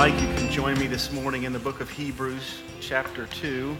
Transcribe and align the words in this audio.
like, 0.00 0.14
you 0.14 0.28
can 0.28 0.50
join 0.50 0.78
me 0.78 0.86
this 0.86 1.12
morning 1.12 1.42
in 1.42 1.52
the 1.52 1.58
book 1.58 1.82
of 1.82 1.90
Hebrews, 1.90 2.62
chapter 2.80 3.26
2. 3.26 3.76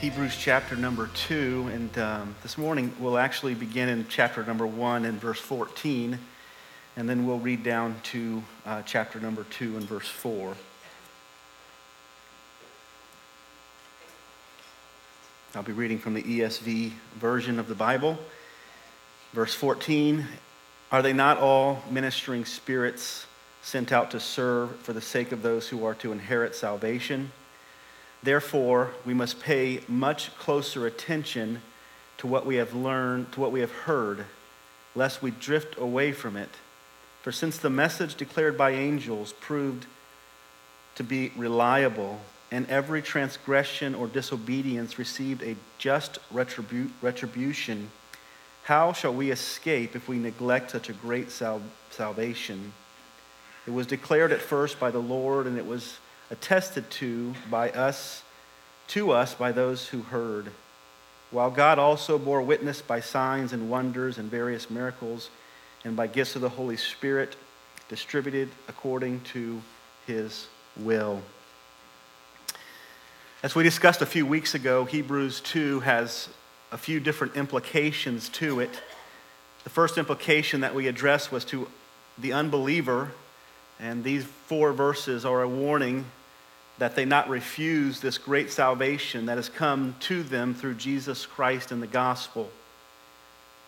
Hebrews 0.00 0.36
chapter 0.38 0.76
number 0.76 1.10
2, 1.26 1.70
and 1.72 1.98
um, 1.98 2.36
this 2.44 2.56
morning 2.56 2.94
we'll 3.00 3.18
actually 3.18 3.54
begin 3.54 3.88
in 3.88 4.06
chapter 4.08 4.44
number 4.44 4.68
1 4.68 5.04
and 5.04 5.20
verse 5.20 5.40
14, 5.40 6.16
and 6.96 7.08
then 7.08 7.26
we'll 7.26 7.40
read 7.40 7.64
down 7.64 7.96
to 8.04 8.40
uh, 8.64 8.82
chapter 8.82 9.18
number 9.18 9.42
2 9.50 9.78
and 9.78 9.82
verse 9.82 10.06
4. 10.06 10.54
I'll 15.58 15.64
be 15.64 15.72
reading 15.72 15.98
from 15.98 16.14
the 16.14 16.22
ESV 16.22 16.92
version 17.16 17.58
of 17.58 17.66
the 17.66 17.74
Bible. 17.74 18.16
Verse 19.32 19.54
14 19.54 20.24
Are 20.92 21.02
they 21.02 21.12
not 21.12 21.38
all 21.38 21.82
ministering 21.90 22.44
spirits 22.44 23.26
sent 23.60 23.90
out 23.90 24.12
to 24.12 24.20
serve 24.20 24.76
for 24.82 24.92
the 24.92 25.00
sake 25.00 25.32
of 25.32 25.42
those 25.42 25.66
who 25.66 25.84
are 25.84 25.96
to 25.96 26.12
inherit 26.12 26.54
salvation? 26.54 27.32
Therefore, 28.22 28.92
we 29.04 29.14
must 29.14 29.40
pay 29.40 29.80
much 29.88 30.32
closer 30.36 30.86
attention 30.86 31.60
to 32.18 32.28
what 32.28 32.46
we 32.46 32.54
have 32.54 32.72
learned, 32.72 33.32
to 33.32 33.40
what 33.40 33.50
we 33.50 33.58
have 33.58 33.72
heard, 33.72 34.26
lest 34.94 35.22
we 35.22 35.32
drift 35.32 35.76
away 35.76 36.12
from 36.12 36.36
it. 36.36 36.50
For 37.22 37.32
since 37.32 37.58
the 37.58 37.68
message 37.68 38.14
declared 38.14 38.56
by 38.56 38.70
angels 38.70 39.32
proved 39.32 39.86
to 40.94 41.02
be 41.02 41.32
reliable, 41.34 42.20
and 42.50 42.68
every 42.68 43.02
transgression 43.02 43.94
or 43.94 44.06
disobedience 44.06 44.98
received 44.98 45.42
a 45.42 45.56
just 45.78 46.18
retribu- 46.32 46.90
retribution, 47.02 47.90
how 48.64 48.92
shall 48.92 49.14
we 49.14 49.30
escape 49.30 49.94
if 49.94 50.08
we 50.08 50.18
neglect 50.18 50.70
such 50.70 50.88
a 50.88 50.92
great 50.92 51.30
sal- 51.30 51.62
salvation? 51.90 52.72
It 53.66 53.70
was 53.70 53.86
declared 53.86 54.32
at 54.32 54.40
first 54.40 54.80
by 54.80 54.90
the 54.90 54.98
Lord, 54.98 55.46
and 55.46 55.58
it 55.58 55.66
was 55.66 55.98
attested 56.30 56.90
to 56.92 57.34
by 57.50 57.70
us, 57.70 58.22
to 58.88 59.10
us 59.10 59.34
by 59.34 59.52
those 59.52 59.88
who 59.88 60.02
heard. 60.02 60.50
While 61.30 61.50
God 61.50 61.78
also 61.78 62.18
bore 62.18 62.40
witness 62.40 62.80
by 62.80 63.00
signs 63.00 63.52
and 63.52 63.70
wonders 63.70 64.16
and 64.16 64.30
various 64.30 64.70
miracles, 64.70 65.28
and 65.84 65.94
by 65.96 66.06
gifts 66.06 66.34
of 66.34 66.42
the 66.42 66.48
Holy 66.48 66.76
Spirit 66.76 67.36
distributed 67.88 68.48
according 68.68 69.20
to 69.20 69.60
his 70.06 70.46
will. 70.76 71.22
As 73.40 73.54
we 73.54 73.62
discussed 73.62 74.02
a 74.02 74.06
few 74.06 74.26
weeks 74.26 74.56
ago, 74.56 74.84
Hebrews 74.84 75.40
2 75.42 75.78
has 75.80 76.28
a 76.72 76.76
few 76.76 76.98
different 76.98 77.36
implications 77.36 78.28
to 78.30 78.58
it. 78.58 78.82
The 79.62 79.70
first 79.70 79.96
implication 79.96 80.62
that 80.62 80.74
we 80.74 80.88
addressed 80.88 81.30
was 81.30 81.44
to 81.44 81.68
the 82.18 82.32
unbeliever, 82.32 83.12
and 83.78 84.02
these 84.02 84.24
four 84.24 84.72
verses 84.72 85.24
are 85.24 85.40
a 85.42 85.48
warning 85.48 86.06
that 86.78 86.96
they 86.96 87.04
not 87.04 87.28
refuse 87.28 88.00
this 88.00 88.18
great 88.18 88.50
salvation 88.50 89.26
that 89.26 89.36
has 89.36 89.48
come 89.48 89.94
to 90.00 90.24
them 90.24 90.52
through 90.52 90.74
Jesus 90.74 91.24
Christ 91.24 91.70
and 91.70 91.80
the 91.80 91.86
gospel. 91.86 92.50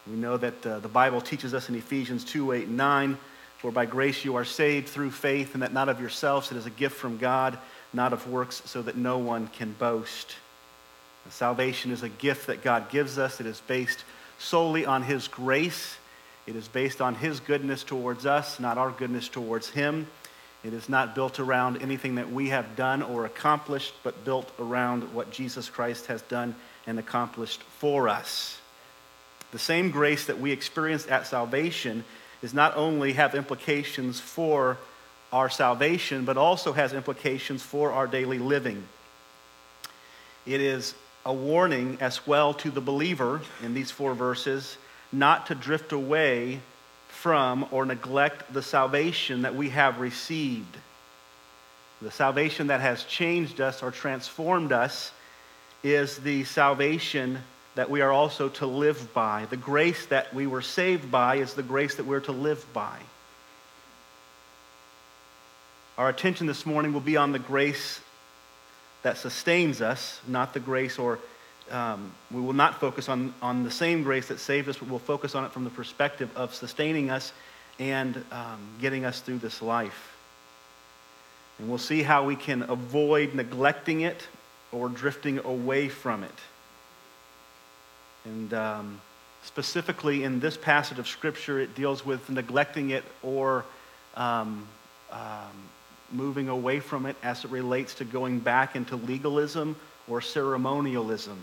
We 0.05 0.17
know 0.17 0.37
that 0.37 0.67
uh, 0.67 0.81
the 0.81 0.89
Bible 0.89 1.21
teaches 1.21 1.55
us 1.55 1.69
in 1.69 1.77
Ephesians 1.77 2.25
2 2.25 2.51
8 2.51 2.67
and 2.67 2.77
9, 2.77 3.19
for 3.59 3.71
by 3.71 3.87
grace 3.87 4.25
you 4.25 4.35
are 4.35 4.45
saved 4.45 4.89
through 4.89 5.13
faith, 5.13 5.55
and 5.55 5.63
that 5.63 5.73
not 5.73 5.89
of 5.89 6.01
yourselves, 6.01 6.51
it 6.51 6.57
is 6.57 6.67
a 6.67 6.71
gift 6.71 6.97
from 6.97 7.19
God, 7.19 7.57
not 7.93 8.13
of 8.13 8.29
works, 8.29 8.63
so 8.65 8.83
that 8.83 8.97
no 8.97 9.19
one 9.19 9.49
can 9.49 9.73
boast. 9.73 10.37
Salvation 11.29 11.91
is 11.93 12.03
a 12.03 12.09
gift 12.09 12.49
that 12.49 12.63
God 12.63 12.91
gives 12.91 13.19
us, 13.19 13.41
it 13.41 13.47
is 13.47 13.61
based 13.67 14.05
solely 14.39 14.87
on 14.87 15.03
His 15.03 15.29
grace. 15.29 15.97
It 16.47 16.57
is 16.57 16.67
based 16.67 17.01
on 17.01 17.15
His 17.15 17.39
goodness 17.39 17.85
towards 17.85 18.27
us, 18.27 18.59
not 18.59 18.79
our 18.79 18.91
goodness 18.91 19.29
towards 19.29 19.69
Him. 19.69 20.09
It 20.65 20.73
is 20.73 20.89
not 20.89 21.15
built 21.15 21.39
around 21.39 21.81
anything 21.81 22.17
that 22.17 22.33
we 22.33 22.49
have 22.49 22.77
done 22.77 23.03
or 23.03 23.25
accomplished, 23.25 23.95
but 24.03 24.25
built 24.25 24.51
around 24.59 25.15
what 25.15 25.31
Jesus 25.31 25.71
Christ 25.71 26.07
has 26.07 26.23
done 26.23 26.55
and 26.87 26.99
accomplished 26.99 27.63
for 27.79 28.09
us. 28.09 28.59
The 29.53 29.59
same 29.59 29.91
grace 29.91 30.27
that 30.27 30.41
we 30.41 30.53
experienced 30.53 31.09
at 31.09 31.27
salvation 31.27 32.05
is 32.43 32.55
not 32.55 32.77
only 32.77 33.15
have 33.15 33.35
implications 33.35 34.21
for 34.21 34.79
our 35.33 35.49
salvation, 35.49 36.25
but 36.25 36.37
also 36.37 36.73
has 36.73 36.93
implications 36.93 37.63
for 37.63 37.93
our 37.93 38.07
daily 38.07 38.39
living. 38.39 38.83
It 40.47 40.61
is 40.61 40.95
a 41.25 41.33
warning 41.33 41.99
as 42.01 42.27
well 42.27 42.55
to 42.55 42.71
the 42.71 42.81
believer 42.81 43.41
in 43.63 43.75
these 43.75 43.91
four 43.91 44.15
verses 44.15 44.77
not 45.13 45.47
to 45.47 45.55
drift 45.55 45.93
away 45.93 46.61
from 47.09 47.67
or 47.71 47.85
neglect 47.85 48.53
the 48.53 48.63
salvation 48.63 49.43
that 49.43 49.55
we 49.55 49.71
have 49.71 50.01
received. 50.01 50.77
The 52.01 52.11
salvation 52.11 52.69
that 52.69 52.81
has 52.81 53.05
changed 53.05 53.61
us 53.61 53.83
or 53.83 53.91
transformed 53.91 54.73
us 54.73 55.13
is 55.83 56.17
the 56.19 56.45
salvation 56.45 57.39
that 57.75 57.91
we 57.91 58.01
are 58.01 58.13
also 58.13 58.49
to 58.49 58.67
live 58.67 59.13
by. 59.13 59.47
The 59.51 59.57
grace 59.57 60.07
that 60.07 60.33
we 60.33 60.47
were 60.47 60.63
saved 60.63 61.11
by 61.11 61.37
is 61.37 61.55
the 61.55 61.63
grace 61.63 61.97
that 61.97 62.07
we're 62.07 62.21
to 62.21 62.33
live 62.33 62.65
by. 62.73 62.99
Our 65.99 66.09
attention 66.09 66.47
this 66.47 66.65
morning 66.65 66.93
will 66.93 67.01
be 67.01 67.17
on 67.17 67.33
the 67.33 67.39
grace 67.39 68.01
that 69.03 69.19
sustains 69.19 69.81
us, 69.81 70.21
not 70.27 70.55
the 70.55 70.61
grace 70.61 70.99
or 70.99 71.19
um, 71.71 72.13
we 72.31 72.41
will 72.41 72.53
not 72.53 72.81
focus 72.81 73.09
on, 73.09 73.33
on 73.41 73.63
the 73.63 73.71
same 73.71 74.03
grace 74.03 74.29
that 74.29 74.41
saved 74.41 74.69
us, 74.69 74.77
but 74.77 74.89
we'll 74.89 74.99
focus 74.99 75.35
on 75.35 75.45
it 75.45 75.53
from 75.53 75.65
the 75.65 75.71
perspective 75.71 76.29
of 76.37 76.55
sustaining 76.55 77.11
us 77.11 77.33
and 77.79 78.25
um, 78.33 78.59
getting 78.81 79.05
us 79.05 79.21
through 79.21 79.39
this 79.39 79.63
life. 79.63 80.17
And 81.59 81.69
we'll 81.69 81.79
see 81.79 82.03
how 82.03 82.25
we 82.25 82.35
can 82.35 82.63
avoid 82.63 83.35
neglecting 83.35 84.01
it 84.01 84.27
or 84.73 84.89
drifting 84.89 85.39
away 85.39 85.89
from 85.89 86.25
it. 86.25 86.35
And 88.25 88.53
um, 88.53 89.01
specifically 89.45 90.25
in 90.25 90.41
this 90.41 90.57
passage 90.57 90.99
of 90.99 91.07
Scripture, 91.07 91.61
it 91.61 91.75
deals 91.75 92.05
with 92.05 92.29
neglecting 92.29 92.91
it 92.91 93.05
or 93.23 93.65
um, 94.17 94.67
um, 95.13 95.69
moving 96.13 96.49
away 96.49 96.81
from 96.81 97.07
it 97.07 97.17
as 97.23 97.45
it 97.45 97.51
relates 97.51 97.95
to 97.95 98.05
going 98.05 98.39
back 98.41 98.77
into 98.77 98.97
legalism 98.97 99.77
or 100.09 100.21
ceremonialism. 100.21 101.41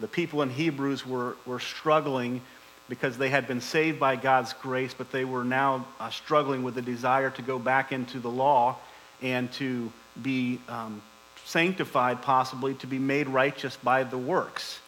The 0.00 0.08
people 0.08 0.42
in 0.42 0.50
Hebrews 0.50 1.06
were, 1.06 1.36
were 1.46 1.60
struggling 1.60 2.40
because 2.88 3.18
they 3.18 3.30
had 3.30 3.48
been 3.48 3.60
saved 3.60 3.98
by 3.98 4.16
God's 4.16 4.52
grace, 4.52 4.94
but 4.96 5.10
they 5.10 5.24
were 5.24 5.44
now 5.44 5.86
uh, 5.98 6.10
struggling 6.10 6.62
with 6.62 6.74
the 6.74 6.82
desire 6.82 7.30
to 7.30 7.42
go 7.42 7.58
back 7.58 7.92
into 7.92 8.20
the 8.20 8.30
law 8.30 8.76
and 9.22 9.50
to 9.54 9.90
be 10.22 10.60
um, 10.68 11.02
sanctified, 11.44 12.22
possibly, 12.22 12.74
to 12.74 12.86
be 12.86 12.98
made 12.98 13.28
righteous 13.28 13.76
by 13.76 14.04
the 14.04 14.18
works. 14.18 14.80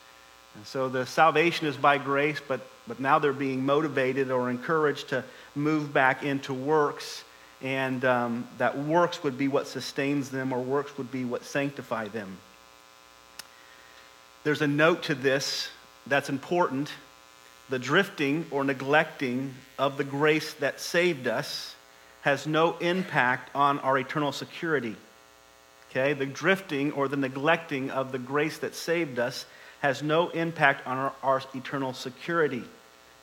And 0.55 0.67
so 0.67 0.89
the 0.89 1.07
salvation 1.07 1.67
is 1.67 1.77
by 1.77 1.99
grace, 1.99 2.41
but, 2.47 2.61
but 2.87 3.01
now 3.01 3.19
they're 3.19 3.33
being 3.33 3.65
motivated 3.65 4.31
or 4.31 4.51
encouraged 4.51 5.09
to 5.09 5.25
move 5.55 5.93
back 5.93 6.23
into 6.23 6.53
works, 6.53 7.25
and 7.63 8.05
um, 8.05 8.49
that 8.59 8.79
works 8.79 9.23
would 9.23 9.37
be 9.37 9.49
what 9.49 9.67
sustains 9.67 10.31
them, 10.31 10.53
or 10.53 10.61
works 10.61 10.97
would 10.99 11.11
be 11.11 11.25
what 11.25 11.45
sanctify 11.45 12.09
them. 12.09 12.39
There's 14.45 14.63
a 14.63 14.67
note 14.67 15.05
to 15.05 15.15
this 15.15 15.69
that's 16.07 16.29
important. 16.29 16.91
The 17.69 17.79
drifting 17.79 18.47
or 18.51 18.65
neglecting 18.65 19.55
of 19.79 19.99
the 19.99 20.05
grace 20.05 20.55
that 20.55 20.81
saved 20.81 21.27
us 21.27 21.75
has 22.23 22.47
no 22.47 22.77
impact 22.79 23.55
on 23.55 23.79
our 23.81 23.99
eternal 23.99 24.33
security. 24.33 24.97
Okay? 25.91 26.13
The 26.13 26.27
drifting 26.27 26.93
or 26.93 27.09
the 27.09 27.17
neglecting 27.17 27.91
of 27.91 28.13
the 28.13 28.19
grace 28.19 28.59
that 28.59 28.75
saved 28.75 29.19
us 29.19 29.45
has 29.81 30.03
no 30.03 30.29
impact 30.31 30.87
on 30.87 30.97
our, 30.97 31.13
our 31.23 31.43
eternal 31.55 31.93
security. 31.93 32.65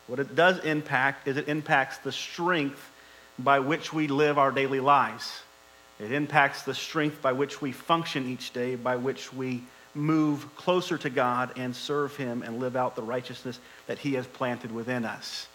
What 0.08 0.20
it 0.20 0.36
does 0.36 0.60
impact 0.60 1.28
is 1.28 1.38
it 1.38 1.48
impacts 1.48 1.98
the 2.00 2.12
strength 2.12 2.92
by 3.38 3.60
which 3.60 3.92
we 3.92 4.08
live 4.08 4.38
our 4.38 4.52
daily 4.52 4.80
lives. 4.80 5.42
It 6.00 6.12
impacts 6.12 6.64
the 6.64 6.74
strength 6.74 7.22
by 7.22 7.32
which 7.34 7.62
we 7.62 7.72
function 7.72 8.28
each 8.28 8.52
day, 8.52 8.76
by 8.76 8.98
which 8.98 9.34
we 9.34 9.64
move 9.94 10.54
closer 10.56 10.98
to 10.98 11.10
God 11.10 11.58
and 11.58 11.76
serve 11.76 12.16
Him 12.18 12.44
and 12.44 12.60
live 12.60 12.76
out 12.76 12.96
the 12.96 13.02
righteousness 13.02 13.60
that 13.88 13.98
He 13.98 14.14
has 14.16 14.28
planted 14.28 14.72
within 14.72 15.06
us. 15.06 15.48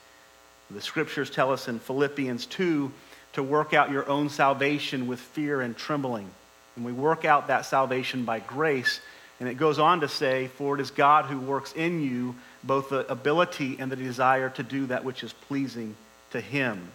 The 0.71 0.81
scriptures 0.81 1.31
tell 1.31 1.53
us 1.53 1.69
in 1.69 1.79
Philippians 1.79 2.47
2 2.47 2.91
to 3.35 3.43
work 3.43 3.75
out 3.75 3.91
your 3.91 4.09
own 4.09 4.29
salvation 4.29 5.07
with 5.07 5.21
fear 5.21 5.61
and 5.61 5.77
trembling. 5.77 6.31
And 6.77 6.85
we 6.85 6.93
work 6.93 7.25
out 7.25 7.49
that 7.49 7.67
salvation 7.67 8.25
by 8.25 8.41
grace. 8.41 9.01
And 9.41 9.49
it 9.49 9.55
goes 9.55 9.79
on 9.79 10.01
to 10.01 10.09
say, 10.09 10.47
For 10.49 10.77
it 10.77 10.81
is 10.81 10.91
God 10.91 11.27
who 11.27 11.39
works 11.39 11.73
in 11.73 12.01
you 12.03 12.35
both 12.63 12.91
the 12.91 13.11
ability 13.11 13.77
and 13.79 13.91
the 13.91 13.97
desire 13.97 14.51
to 14.51 14.63
do 14.63 14.87
that 14.87 15.05
which 15.05 15.23
is 15.23 15.33
pleasing 15.33 15.97
to 16.31 16.41
Him. 16.41 16.91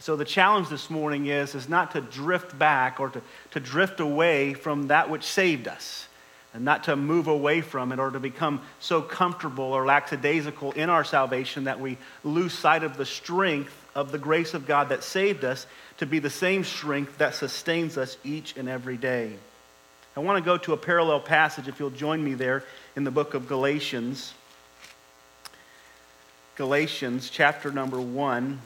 So 0.00 0.16
the 0.16 0.24
challenge 0.24 0.70
this 0.70 0.88
morning 0.88 1.26
is, 1.26 1.54
is 1.54 1.68
not 1.68 1.90
to 1.92 2.00
drift 2.00 2.58
back 2.58 3.00
or 3.00 3.10
to, 3.10 3.20
to 3.50 3.60
drift 3.60 4.00
away 4.00 4.54
from 4.54 4.88
that 4.88 5.10
which 5.10 5.24
saved 5.24 5.68
us 5.68 6.08
and 6.54 6.64
not 6.64 6.84
to 6.84 6.96
move 6.96 7.28
away 7.28 7.60
from 7.60 7.92
it 7.92 7.98
or 7.98 8.10
to 8.10 8.18
become 8.18 8.62
so 8.80 9.02
comfortable 9.02 9.64
or 9.64 9.84
lackadaisical 9.84 10.72
in 10.72 10.88
our 10.88 11.04
salvation 11.04 11.64
that 11.64 11.78
we 11.78 11.98
lose 12.24 12.54
sight 12.54 12.82
of 12.82 12.96
the 12.96 13.04
strength 13.04 13.76
of 13.94 14.10
the 14.10 14.18
grace 14.18 14.54
of 14.54 14.66
God 14.66 14.88
that 14.88 15.04
saved 15.04 15.44
us 15.44 15.66
to 15.98 16.06
be 16.06 16.18
the 16.18 16.30
same 16.30 16.64
strength 16.64 17.18
that 17.18 17.34
sustains 17.34 17.98
us 17.98 18.16
each 18.24 18.56
and 18.56 18.70
every 18.70 18.96
day. 18.96 19.34
I 20.16 20.20
want 20.20 20.42
to 20.42 20.44
go 20.44 20.56
to 20.56 20.72
a 20.72 20.78
parallel 20.78 21.20
passage, 21.20 21.68
if 21.68 21.78
you'll 21.78 21.90
join 21.90 22.24
me 22.24 22.32
there, 22.32 22.64
in 22.96 23.04
the 23.04 23.10
book 23.10 23.34
of 23.34 23.46
Galatians. 23.46 24.32
Galatians 26.56 27.28
chapter 27.30 27.70
number 27.70 28.00
1. 28.00 28.58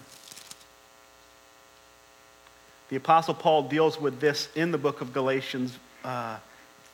The 2.95 2.99
Apostle 2.99 3.35
Paul 3.35 3.65
deals 3.65 4.01
with 4.01 4.21
this 4.21 4.49
in 4.55 4.71
the 4.71 4.79
book 4.79 5.01
of 5.01 5.13
Galatians 5.13 5.77
uh, 6.05 6.37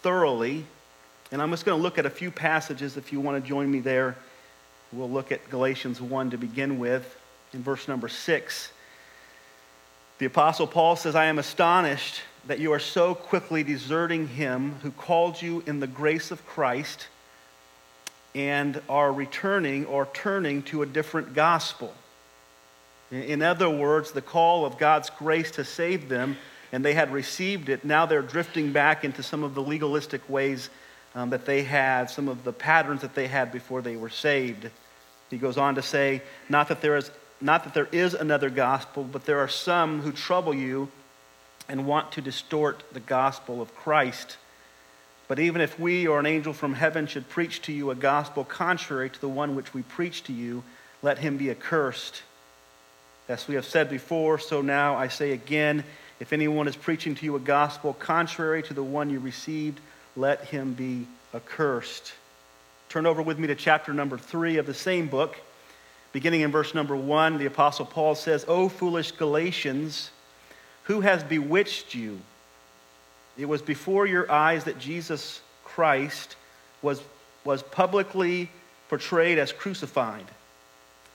thoroughly. 0.00 0.64
And 1.30 1.42
I'm 1.42 1.50
just 1.50 1.66
going 1.66 1.78
to 1.78 1.82
look 1.82 1.98
at 1.98 2.06
a 2.06 2.10
few 2.10 2.30
passages 2.30 2.96
if 2.96 3.12
you 3.12 3.20
want 3.20 3.44
to 3.44 3.46
join 3.46 3.70
me 3.70 3.80
there. 3.80 4.16
We'll 4.94 5.10
look 5.10 5.30
at 5.30 5.50
Galatians 5.50 6.00
1 6.00 6.30
to 6.30 6.38
begin 6.38 6.78
with, 6.78 7.18
in 7.52 7.62
verse 7.62 7.86
number 7.86 8.08
6. 8.08 8.72
The 10.20 10.24
Apostle 10.24 10.66
Paul 10.66 10.96
says, 10.96 11.14
I 11.14 11.26
am 11.26 11.38
astonished 11.38 12.22
that 12.46 12.60
you 12.60 12.72
are 12.72 12.78
so 12.78 13.14
quickly 13.14 13.62
deserting 13.62 14.26
him 14.26 14.76
who 14.76 14.92
called 14.92 15.42
you 15.42 15.62
in 15.66 15.80
the 15.80 15.86
grace 15.86 16.30
of 16.30 16.46
Christ 16.46 17.08
and 18.34 18.80
are 18.88 19.12
returning 19.12 19.84
or 19.84 20.08
turning 20.14 20.62
to 20.62 20.80
a 20.80 20.86
different 20.86 21.34
gospel. 21.34 21.92
In 23.10 23.42
other 23.42 23.68
words, 23.68 24.12
the 24.12 24.22
call 24.22 24.64
of 24.64 24.78
God's 24.78 25.10
grace 25.10 25.50
to 25.52 25.64
save 25.64 26.08
them, 26.08 26.36
and 26.72 26.84
they 26.84 26.94
had 26.94 27.12
received 27.12 27.68
it, 27.68 27.84
now 27.84 28.06
they're 28.06 28.22
drifting 28.22 28.72
back 28.72 29.04
into 29.04 29.22
some 29.22 29.42
of 29.42 29.54
the 29.54 29.62
legalistic 29.62 30.28
ways 30.28 30.70
um, 31.14 31.30
that 31.30 31.44
they 31.44 31.62
had, 31.62 32.08
some 32.08 32.28
of 32.28 32.44
the 32.44 32.52
patterns 32.52 33.00
that 33.00 33.14
they 33.14 33.26
had 33.26 33.50
before 33.50 33.82
they 33.82 33.96
were 33.96 34.10
saved. 34.10 34.70
He 35.28 35.38
goes 35.38 35.58
on 35.58 35.74
to 35.74 35.82
say, 35.82 36.22
not 36.48 36.68
that 36.68 36.80
there 36.80 36.96
is, 36.96 37.10
not 37.40 37.64
that 37.64 37.74
there 37.74 37.88
is 37.90 38.14
another 38.14 38.50
gospel, 38.50 39.02
but 39.02 39.24
there 39.24 39.38
are 39.38 39.48
some 39.48 40.02
who 40.02 40.12
trouble 40.12 40.54
you 40.54 40.88
and 41.68 41.86
want 41.86 42.12
to 42.12 42.20
distort 42.20 42.82
the 42.92 43.00
gospel 43.00 43.60
of 43.60 43.74
Christ. 43.74 44.36
But 45.26 45.38
even 45.38 45.60
if 45.60 45.78
we 45.78 46.06
or 46.06 46.18
an 46.18 46.26
angel 46.26 46.52
from 46.52 46.74
heaven 46.74 47.06
should 47.06 47.28
preach 47.28 47.62
to 47.62 47.72
you 47.72 47.90
a 47.90 47.94
gospel 47.94 48.44
contrary 48.44 49.10
to 49.10 49.20
the 49.20 49.28
one 49.28 49.54
which 49.54 49.72
we 49.72 49.82
preach 49.82 50.24
to 50.24 50.32
you, 50.32 50.64
let 51.02 51.18
him 51.18 51.36
be 51.36 51.50
accursed. 51.50 52.22
As 53.30 53.46
we 53.46 53.54
have 53.54 53.64
said 53.64 53.88
before, 53.88 54.40
so 54.40 54.60
now 54.60 54.96
I 54.96 55.06
say 55.06 55.30
again 55.30 55.84
if 56.18 56.32
anyone 56.32 56.66
is 56.66 56.74
preaching 56.74 57.14
to 57.14 57.24
you 57.24 57.36
a 57.36 57.38
gospel 57.38 57.92
contrary 57.92 58.60
to 58.64 58.74
the 58.74 58.82
one 58.82 59.08
you 59.08 59.20
received, 59.20 59.78
let 60.16 60.46
him 60.46 60.72
be 60.72 61.06
accursed. 61.32 62.12
Turn 62.88 63.06
over 63.06 63.22
with 63.22 63.38
me 63.38 63.46
to 63.46 63.54
chapter 63.54 63.94
number 63.94 64.18
three 64.18 64.56
of 64.56 64.66
the 64.66 64.74
same 64.74 65.06
book. 65.06 65.36
Beginning 66.12 66.40
in 66.40 66.50
verse 66.50 66.74
number 66.74 66.96
one, 66.96 67.38
the 67.38 67.46
Apostle 67.46 67.86
Paul 67.86 68.16
says, 68.16 68.44
O 68.48 68.68
foolish 68.68 69.12
Galatians, 69.12 70.10
who 70.84 71.00
has 71.00 71.22
bewitched 71.22 71.94
you? 71.94 72.18
It 73.38 73.44
was 73.46 73.62
before 73.62 74.06
your 74.06 74.28
eyes 74.28 74.64
that 74.64 74.80
Jesus 74.80 75.40
Christ 75.62 76.34
was, 76.82 77.00
was 77.44 77.62
publicly 77.62 78.50
portrayed 78.88 79.38
as 79.38 79.52
crucified. 79.52 80.26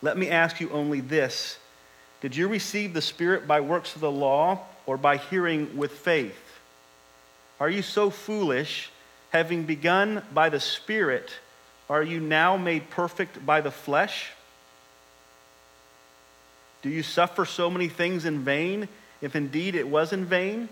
Let 0.01 0.17
me 0.17 0.29
ask 0.29 0.61
you 0.61 0.69
only 0.69 1.01
this 1.01 1.59
Did 2.25 2.35
you 2.35 2.47
receive 2.47 2.95
the 2.95 3.03
Spirit 3.03 3.45
by 3.45 3.61
works 3.61 3.93
of 3.93 4.01
the 4.01 4.09
law 4.09 4.61
or 4.87 4.97
by 4.97 5.17
hearing 5.17 5.77
with 5.77 5.91
faith? 5.91 6.57
Are 7.59 7.69
you 7.69 7.83
so 7.83 8.09
foolish, 8.09 8.89
having 9.29 9.65
begun 9.65 10.23
by 10.33 10.49
the 10.49 10.59
Spirit, 10.59 11.29
are 11.87 12.01
you 12.01 12.19
now 12.19 12.57
made 12.57 12.89
perfect 12.89 13.45
by 13.45 13.61
the 13.61 13.69
flesh? 13.69 14.31
Do 16.81 16.89
you 16.89 17.03
suffer 17.03 17.45
so 17.45 17.69
many 17.69 17.89
things 17.89 18.25
in 18.25 18.39
vain? 18.39 18.87
if 19.21 19.35
indeed 19.35 19.75
it 19.75 19.87
was 19.87 20.11
in 20.11 20.25
vain? 20.25 20.67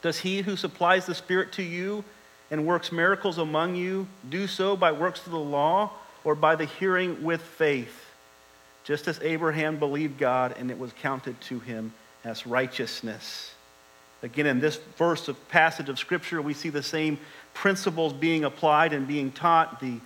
Does 0.00 0.20
he 0.20 0.40
who 0.40 0.56
supplies 0.56 1.04
the 1.04 1.14
Spirit 1.14 1.52
to 1.52 1.62
you 1.62 2.04
and 2.50 2.64
works 2.66 2.90
miracles 2.90 3.36
among 3.36 3.76
you 3.76 4.06
do 4.30 4.46
so 4.46 4.78
by 4.78 4.92
works 4.92 5.26
of 5.26 5.32
the 5.32 5.38
law 5.38 5.90
or 6.24 6.34
by 6.34 6.56
the 6.56 6.64
hearing 6.64 7.22
with 7.22 7.42
faith? 7.42 8.03
Just 8.84 9.08
as 9.08 9.18
Abraham 9.22 9.78
believed 9.78 10.18
God 10.18 10.54
and 10.58 10.70
it 10.70 10.78
was 10.78 10.92
counted 11.00 11.40
to 11.42 11.58
him 11.58 11.92
as 12.22 12.46
righteousness. 12.46 13.52
Again, 14.22 14.46
in 14.46 14.60
this 14.60 14.76
verse 14.96 15.28
of 15.28 15.48
passage 15.48 15.88
of 15.88 15.98
Scripture, 15.98 16.40
we 16.40 16.54
see 16.54 16.70
the 16.70 16.82
same 16.82 17.18
principles 17.52 18.12
being 18.12 18.44
applied 18.44 18.92
and 18.92 19.06
being 19.06 19.32
taught 19.32 19.80
the, 19.80 19.98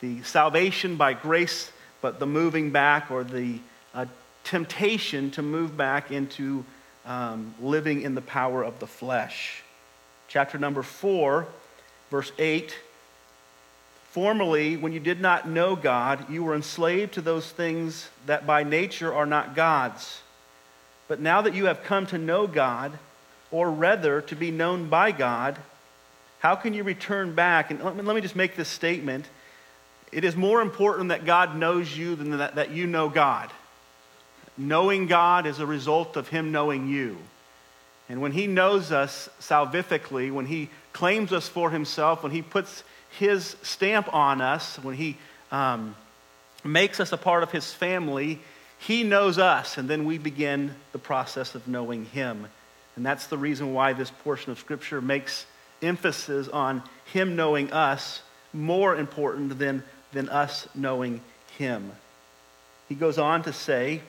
the 0.00 0.22
salvation 0.22 0.96
by 0.96 1.12
grace, 1.12 1.72
but 2.00 2.18
the 2.18 2.26
moving 2.26 2.70
back 2.70 3.10
or 3.10 3.24
the 3.24 3.58
uh, 3.94 4.06
temptation 4.44 5.30
to 5.32 5.42
move 5.42 5.76
back 5.76 6.10
into 6.10 6.64
um, 7.04 7.54
living 7.60 8.02
in 8.02 8.14
the 8.14 8.22
power 8.22 8.62
of 8.62 8.78
the 8.78 8.86
flesh. 8.86 9.62
Chapter 10.28 10.58
number 10.58 10.82
4, 10.82 11.46
verse 12.10 12.32
8. 12.38 12.76
Formerly, 14.14 14.76
when 14.76 14.92
you 14.92 15.00
did 15.00 15.20
not 15.20 15.48
know 15.48 15.74
God, 15.74 16.30
you 16.30 16.44
were 16.44 16.54
enslaved 16.54 17.14
to 17.14 17.20
those 17.20 17.50
things 17.50 18.08
that 18.26 18.46
by 18.46 18.62
nature 18.62 19.12
are 19.12 19.26
not 19.26 19.56
God's. 19.56 20.20
But 21.08 21.18
now 21.18 21.42
that 21.42 21.52
you 21.52 21.64
have 21.64 21.82
come 21.82 22.06
to 22.06 22.16
know 22.16 22.46
God, 22.46 22.96
or 23.50 23.68
rather 23.72 24.20
to 24.20 24.36
be 24.36 24.52
known 24.52 24.88
by 24.88 25.10
God, 25.10 25.58
how 26.38 26.54
can 26.54 26.74
you 26.74 26.84
return 26.84 27.34
back? 27.34 27.72
And 27.72 27.82
let 27.82 27.96
me, 27.96 28.02
let 28.02 28.14
me 28.14 28.20
just 28.20 28.36
make 28.36 28.54
this 28.54 28.68
statement. 28.68 29.26
It 30.12 30.22
is 30.22 30.36
more 30.36 30.62
important 30.62 31.08
that 31.08 31.24
God 31.24 31.56
knows 31.56 31.98
you 31.98 32.14
than 32.14 32.38
that, 32.38 32.54
that 32.54 32.70
you 32.70 32.86
know 32.86 33.08
God. 33.08 33.50
Knowing 34.56 35.08
God 35.08 35.44
is 35.44 35.58
a 35.58 35.66
result 35.66 36.16
of 36.16 36.28
Him 36.28 36.52
knowing 36.52 36.86
you. 36.86 37.18
And 38.08 38.20
when 38.20 38.30
He 38.30 38.46
knows 38.46 38.92
us 38.92 39.28
salvifically, 39.40 40.30
when 40.30 40.46
He 40.46 40.70
claims 40.92 41.32
us 41.32 41.48
for 41.48 41.70
Himself, 41.70 42.22
when 42.22 42.30
He 42.30 42.42
puts 42.42 42.84
His 43.18 43.56
stamp 43.62 44.12
on 44.12 44.40
us, 44.40 44.76
when 44.76 44.94
He 44.94 45.16
um, 45.52 45.94
makes 46.64 47.00
us 47.00 47.12
a 47.12 47.16
part 47.16 47.42
of 47.42 47.52
His 47.52 47.72
family, 47.72 48.40
He 48.78 49.02
knows 49.04 49.38
us, 49.38 49.78
and 49.78 49.88
then 49.88 50.04
we 50.04 50.18
begin 50.18 50.74
the 50.92 50.98
process 50.98 51.54
of 51.54 51.68
knowing 51.68 52.06
Him. 52.06 52.46
And 52.96 53.04
that's 53.04 53.26
the 53.26 53.38
reason 53.38 53.74
why 53.74 53.92
this 53.92 54.10
portion 54.10 54.52
of 54.52 54.58
Scripture 54.58 55.00
makes 55.00 55.46
emphasis 55.82 56.48
on 56.48 56.82
Him 57.12 57.36
knowing 57.36 57.72
us 57.72 58.22
more 58.52 58.96
important 58.96 59.58
than, 59.58 59.82
than 60.12 60.28
us 60.28 60.68
knowing 60.74 61.20
Him. 61.58 61.92
He 62.88 62.94
goes 62.94 63.18
on 63.18 63.42
to 63.44 63.52
say, 63.52 64.02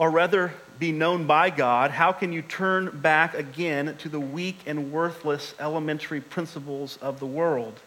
or 0.00 0.10
rather 0.10 0.50
be 0.78 0.92
known 0.92 1.26
by 1.26 1.50
God, 1.50 1.90
how 1.90 2.10
can 2.10 2.32
you 2.32 2.40
turn 2.40 3.00
back 3.00 3.34
again 3.34 3.94
to 3.98 4.08
the 4.08 4.18
weak 4.18 4.56
and 4.64 4.90
worthless 4.90 5.54
elementary 5.60 6.22
principles 6.22 6.96
of 7.02 7.20
the 7.20 7.26
world, 7.26 7.78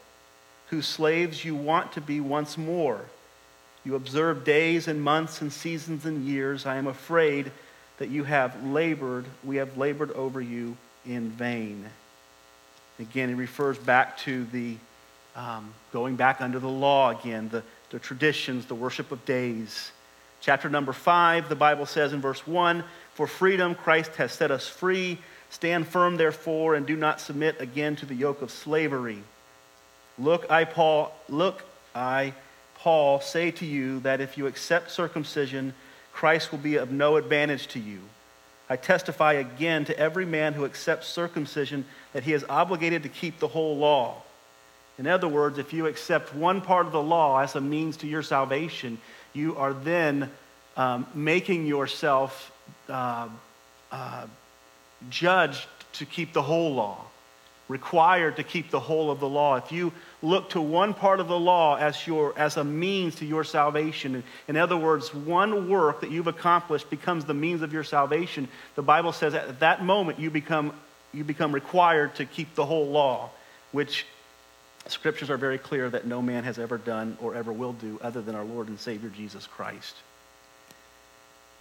whose 0.67 0.85
slaves 0.85 1.43
you 1.43 1.55
want 1.55 1.91
to 1.93 2.01
be 2.01 2.21
once 2.21 2.55
more? 2.55 3.01
You 3.83 3.95
observe 3.95 4.43
days 4.43 4.87
and 4.87 5.01
months 5.01 5.41
and 5.41 5.51
seasons 5.51 6.05
and 6.05 6.23
years. 6.23 6.67
I 6.67 6.75
am 6.75 6.85
afraid 6.85 7.51
that 7.97 8.09
you 8.09 8.25
have 8.25 8.63
labored, 8.63 9.25
we 9.43 9.55
have 9.55 9.75
labored 9.75 10.11
over 10.11 10.39
you 10.39 10.77
in 11.07 11.31
vain. 11.31 11.83
Again, 12.99 13.29
he 13.29 13.33
refers 13.33 13.79
back 13.79 14.19
to 14.19 14.45
the 14.45 14.77
um, 15.35 15.73
going 15.91 16.15
back 16.15 16.41
under 16.41 16.59
the 16.59 16.69
law 16.69 17.09
again, 17.09 17.49
the, 17.49 17.63
the 17.89 17.97
traditions, 17.97 18.67
the 18.67 18.75
worship 18.75 19.11
of 19.11 19.25
days. 19.25 19.91
Chapter 20.43 20.69
number 20.69 20.91
five, 20.91 21.47
the 21.47 21.55
Bible 21.55 21.85
says 21.85 22.11
in 22.11 22.19
verse 22.19 22.45
one, 22.45 22.83
For 23.13 23.27
freedom 23.27 23.75
Christ 23.75 24.17
has 24.17 24.33
set 24.33 24.51
us 24.51 24.67
free. 24.67 25.19
Stand 25.49 25.87
firm, 25.87 26.17
therefore, 26.17 26.75
and 26.75 26.85
do 26.85 26.97
not 26.97 27.21
submit 27.21 27.61
again 27.61 27.95
to 27.95 28.05
the 28.05 28.13
yoke 28.13 28.41
of 28.41 28.51
slavery. 28.51 29.23
Look, 30.19 30.51
I, 30.51 30.65
Paul, 30.65 31.15
look, 31.29 31.63
I, 31.95 32.33
Paul, 32.75 33.21
say 33.21 33.51
to 33.51 33.65
you 33.65 34.01
that 34.01 34.19
if 34.19 34.37
you 34.37 34.45
accept 34.45 34.91
circumcision, 34.91 35.73
Christ 36.11 36.51
will 36.51 36.59
be 36.59 36.75
of 36.75 36.91
no 36.91 37.15
advantage 37.15 37.67
to 37.67 37.79
you. 37.79 37.99
I 38.69 38.75
testify 38.75 39.33
again 39.33 39.85
to 39.85 39.97
every 39.97 40.25
man 40.25 40.51
who 40.51 40.65
accepts 40.65 41.07
circumcision 41.07 41.85
that 42.11 42.23
he 42.23 42.33
is 42.33 42.43
obligated 42.49 43.03
to 43.03 43.09
keep 43.09 43.39
the 43.39 43.47
whole 43.47 43.77
law. 43.77 44.22
In 44.99 45.07
other 45.07 45.27
words, 45.27 45.57
if 45.57 45.73
you 45.73 45.87
accept 45.87 46.35
one 46.35 46.61
part 46.61 46.85
of 46.85 46.91
the 46.91 47.01
law 47.01 47.39
as 47.39 47.55
a 47.55 47.61
means 47.61 47.97
to 47.97 48.07
your 48.07 48.21
salvation, 48.21 48.99
you 49.33 49.55
are 49.57 49.73
then 49.73 50.29
um, 50.77 51.07
making 51.13 51.65
yourself 51.65 52.51
uh, 52.89 53.27
uh, 53.91 54.27
judged 55.09 55.65
to 55.93 56.05
keep 56.05 56.33
the 56.33 56.41
whole 56.41 56.75
law, 56.75 57.05
required 57.67 58.35
to 58.35 58.43
keep 58.43 58.69
the 58.69 58.79
whole 58.79 59.09
of 59.09 59.19
the 59.19 59.27
law. 59.27 59.55
If 59.55 59.71
you 59.71 59.93
look 60.21 60.51
to 60.51 60.61
one 60.61 60.93
part 60.93 61.19
of 61.19 61.27
the 61.27 61.39
law 61.39 61.75
as, 61.75 62.05
your, 62.05 62.37
as 62.37 62.57
a 62.57 62.63
means 62.63 63.15
to 63.15 63.25
your 63.25 63.43
salvation, 63.43 64.23
in 64.47 64.57
other 64.57 64.77
words, 64.77 65.13
one 65.13 65.69
work 65.69 66.01
that 66.01 66.11
you've 66.11 66.27
accomplished 66.27 66.89
becomes 66.89 67.25
the 67.25 67.33
means 67.33 67.63
of 67.63 67.73
your 67.73 67.83
salvation, 67.83 68.47
the 68.75 68.83
Bible 68.83 69.11
says 69.11 69.33
at 69.33 69.59
that 69.59 69.83
moment 69.83 70.19
you 70.19 70.29
become, 70.29 70.73
you 71.13 71.23
become 71.23 71.51
required 71.51 72.15
to 72.15 72.25
keep 72.25 72.53
the 72.53 72.65
whole 72.65 72.87
law. 72.87 73.31
which 73.73 74.05
scriptures 74.91 75.29
are 75.29 75.37
very 75.37 75.57
clear 75.57 75.89
that 75.89 76.05
no 76.05 76.21
man 76.21 76.43
has 76.43 76.59
ever 76.59 76.77
done 76.77 77.17
or 77.21 77.35
ever 77.35 77.53
will 77.53 77.73
do 77.73 77.99
other 78.01 78.21
than 78.21 78.35
our 78.35 78.43
Lord 78.43 78.67
and 78.67 78.79
Savior 78.79 79.09
Jesus 79.09 79.47
Christ. 79.47 79.95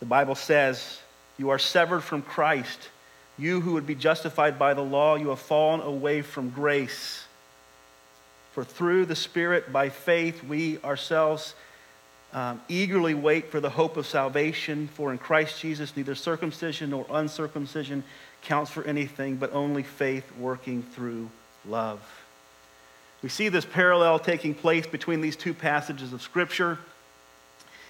The 0.01 0.07
Bible 0.07 0.35
says, 0.35 1.01
You 1.39 1.51
are 1.51 1.59
severed 1.59 2.01
from 2.01 2.23
Christ. 2.23 2.89
You 3.39 3.61
who 3.61 3.75
would 3.75 3.87
be 3.87 3.95
justified 3.95 4.59
by 4.59 4.75
the 4.75 4.83
law, 4.83 5.15
you 5.15 5.29
have 5.29 5.39
fallen 5.39 5.81
away 5.81 6.23
from 6.23 6.51
grace. 6.51 7.25
For 8.53 8.65
through 8.65 9.07
the 9.07 9.17
Spirit, 9.17 9.73
by 9.73 9.89
faith, 9.89 10.45
we 10.45 10.79
ourselves 10.83 11.55
um, 12.33 12.61
eagerly 12.69 13.15
wait 13.15 13.51
for 13.51 13.61
the 13.61 13.71
hope 13.71 13.97
of 13.97 14.07
salvation. 14.07 14.89
For 14.89 15.13
in 15.13 15.19
Christ 15.19 15.61
Jesus, 15.61 15.97
neither 15.97 16.15
circumcision 16.15 16.91
nor 16.91 17.07
uncircumcision 17.09 18.05
counts 18.43 18.71
for 18.71 18.85
anything, 18.85 19.37
but 19.37 19.53
only 19.53 19.83
faith 19.83 20.31
working 20.37 20.83
through 20.83 21.31
love. 21.65 22.01
We 23.23 23.29
see 23.29 23.49
this 23.49 23.65
parallel 23.65 24.19
taking 24.19 24.55
place 24.55 24.87
between 24.87 25.21
these 25.21 25.37
two 25.37 25.55
passages 25.55 26.13
of 26.13 26.23
Scripture, 26.23 26.79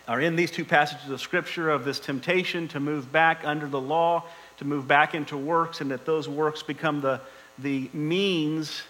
or 0.06 0.20
in 0.20 0.36
these 0.36 0.50
two 0.50 0.64
passages 0.64 1.08
of 1.08 1.20
Scripture, 1.20 1.70
of 1.70 1.84
this 1.84 1.98
temptation 1.98 2.68
to 2.68 2.80
move 2.80 3.10
back 3.10 3.40
under 3.44 3.66
the 3.66 3.80
law, 3.80 4.24
to 4.58 4.66
move 4.66 4.86
back 4.86 5.14
into 5.14 5.38
works, 5.38 5.80
and 5.80 5.90
that 5.90 6.04
those 6.04 6.28
works 6.28 6.62
become 6.62 7.00
the, 7.00 7.20
the 7.58 7.88
means, 7.94 8.82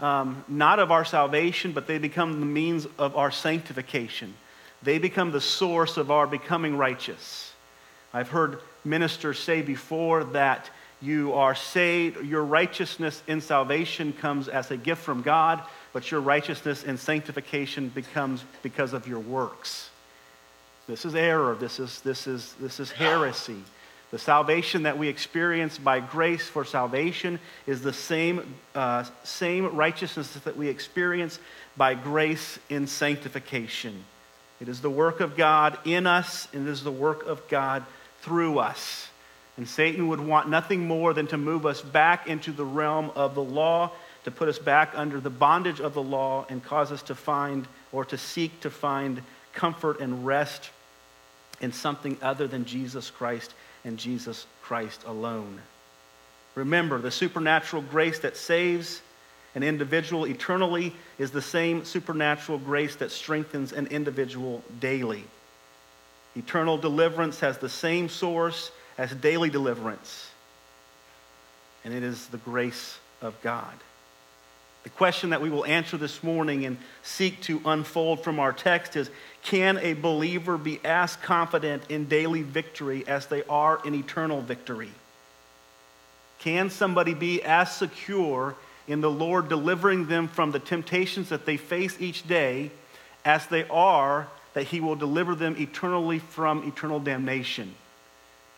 um, 0.00 0.44
not 0.48 0.78
of 0.78 0.90
our 0.92 1.04
salvation, 1.04 1.72
but 1.72 1.86
they 1.86 1.96
become 1.96 2.40
the 2.40 2.46
means 2.46 2.86
of 2.98 3.16
our 3.16 3.30
sanctification. 3.30 4.34
They 4.82 4.98
become 4.98 5.32
the 5.32 5.40
source 5.40 5.96
of 5.96 6.10
our 6.10 6.26
becoming 6.26 6.76
righteous. 6.76 7.54
I've 8.12 8.28
heard 8.28 8.60
ministers 8.84 9.38
say 9.38 9.62
before 9.62 10.24
that 10.24 10.68
you 11.00 11.34
are 11.34 11.54
saved, 11.54 12.24
your 12.24 12.44
righteousness 12.44 13.22
in 13.26 13.40
salvation 13.40 14.12
comes 14.12 14.48
as 14.48 14.70
a 14.70 14.76
gift 14.76 15.02
from 15.02 15.22
God, 15.22 15.62
but 15.96 16.10
your 16.10 16.20
righteousness 16.20 16.84
and 16.84 17.00
sanctification 17.00 17.88
becomes 17.88 18.44
because 18.62 18.92
of 18.92 19.08
your 19.08 19.18
works. 19.18 19.88
This 20.86 21.06
is 21.06 21.14
error. 21.14 21.54
This 21.54 21.80
is, 21.80 22.02
this 22.02 22.26
is, 22.26 22.54
this 22.60 22.80
is 22.80 22.90
heresy. 22.90 23.62
The 24.10 24.18
salvation 24.18 24.82
that 24.82 24.98
we 24.98 25.08
experience 25.08 25.78
by 25.78 26.00
grace 26.00 26.46
for 26.46 26.66
salvation 26.66 27.40
is 27.66 27.80
the 27.80 27.94
same, 27.94 28.56
uh, 28.74 29.04
same 29.24 29.74
righteousness 29.74 30.34
that 30.34 30.54
we 30.58 30.68
experience 30.68 31.38
by 31.78 31.94
grace 31.94 32.58
in 32.68 32.86
sanctification. 32.86 34.04
It 34.60 34.68
is 34.68 34.82
the 34.82 34.90
work 34.90 35.20
of 35.20 35.34
God 35.34 35.78
in 35.86 36.06
us, 36.06 36.46
and 36.52 36.68
it 36.68 36.70
is 36.70 36.84
the 36.84 36.92
work 36.92 37.26
of 37.26 37.48
God 37.48 37.86
through 38.20 38.58
us. 38.58 39.08
And 39.56 39.66
Satan 39.66 40.08
would 40.08 40.20
want 40.20 40.50
nothing 40.50 40.86
more 40.86 41.14
than 41.14 41.26
to 41.28 41.38
move 41.38 41.64
us 41.64 41.80
back 41.80 42.26
into 42.26 42.52
the 42.52 42.66
realm 42.66 43.10
of 43.16 43.34
the 43.34 43.42
law, 43.42 43.92
to 44.26 44.32
put 44.32 44.48
us 44.48 44.58
back 44.58 44.90
under 44.96 45.20
the 45.20 45.30
bondage 45.30 45.80
of 45.80 45.94
the 45.94 46.02
law, 46.02 46.44
and 46.48 46.62
cause 46.62 46.90
us 46.90 47.00
to 47.02 47.14
find 47.14 47.68
or 47.92 48.04
to 48.04 48.18
seek 48.18 48.60
to 48.60 48.70
find 48.70 49.22
comfort 49.54 50.00
and 50.00 50.26
rest 50.26 50.70
in 51.60 51.72
something 51.72 52.18
other 52.20 52.48
than 52.48 52.64
Jesus 52.64 53.08
Christ 53.08 53.54
and 53.84 53.96
Jesus 53.96 54.46
Christ 54.62 55.04
alone. 55.06 55.60
Remember, 56.56 56.98
the 56.98 57.12
supernatural 57.12 57.82
grace 57.82 58.18
that 58.18 58.36
saves 58.36 59.00
an 59.54 59.62
individual 59.62 60.26
eternally 60.26 60.92
is 61.20 61.30
the 61.30 61.40
same 61.40 61.84
supernatural 61.84 62.58
grace 62.58 62.96
that 62.96 63.12
strengthens 63.12 63.72
an 63.72 63.86
individual 63.86 64.64
daily. 64.80 65.22
Eternal 66.34 66.78
deliverance 66.78 67.38
has 67.38 67.58
the 67.58 67.68
same 67.68 68.08
source 68.08 68.72
as 68.98 69.14
daily 69.14 69.50
deliverance, 69.50 70.30
and 71.84 71.94
it 71.94 72.02
is 72.02 72.26
the 72.26 72.38
grace 72.38 72.98
of 73.22 73.40
God. 73.40 73.72
The 74.86 74.90
question 74.90 75.30
that 75.30 75.42
we 75.42 75.50
will 75.50 75.66
answer 75.66 75.96
this 75.96 76.22
morning 76.22 76.64
and 76.64 76.78
seek 77.02 77.40
to 77.42 77.60
unfold 77.64 78.22
from 78.22 78.38
our 78.38 78.52
text 78.52 78.94
is 78.94 79.10
Can 79.42 79.78
a 79.78 79.94
believer 79.94 80.56
be 80.56 80.78
as 80.84 81.16
confident 81.16 81.82
in 81.88 82.04
daily 82.04 82.42
victory 82.42 83.02
as 83.08 83.26
they 83.26 83.42
are 83.48 83.80
in 83.84 83.96
eternal 83.96 84.42
victory? 84.42 84.92
Can 86.38 86.70
somebody 86.70 87.14
be 87.14 87.42
as 87.42 87.74
secure 87.74 88.54
in 88.86 89.00
the 89.00 89.10
Lord 89.10 89.48
delivering 89.48 90.06
them 90.06 90.28
from 90.28 90.52
the 90.52 90.60
temptations 90.60 91.30
that 91.30 91.46
they 91.46 91.56
face 91.56 91.96
each 91.98 92.28
day 92.28 92.70
as 93.24 93.44
they 93.48 93.66
are 93.66 94.28
that 94.54 94.68
He 94.68 94.78
will 94.78 94.94
deliver 94.94 95.34
them 95.34 95.56
eternally 95.58 96.20
from 96.20 96.62
eternal 96.62 97.00
damnation? 97.00 97.74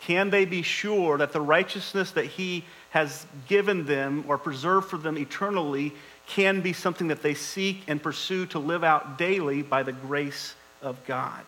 Can 0.03 0.29
they 0.29 0.45
be 0.45 0.61
sure 0.61 1.17
that 1.17 1.33
the 1.33 1.41
righteousness 1.41 2.11
that 2.11 2.27
He 2.27 2.65
has 2.91 3.27
given 3.49 3.87
them 3.87 4.25
or 4.29 4.37
preserved 4.37 4.89
for 4.89 4.99
them 4.99 5.17
eternally 5.17 5.95
can 6.29 6.61
be 6.61 6.73
something 6.73 7.09
that 7.09 7.23
they 7.23 7.35
seek 7.35 7.83
and 7.89 8.03
pursue 8.03 8.47
to 8.47 8.59
live 8.59 8.85
out 8.85 9.19
daily 9.19 9.63
by 9.63 9.83
the 9.83 9.93
grace 9.93 10.55
of 10.83 11.05
God. 11.07 11.45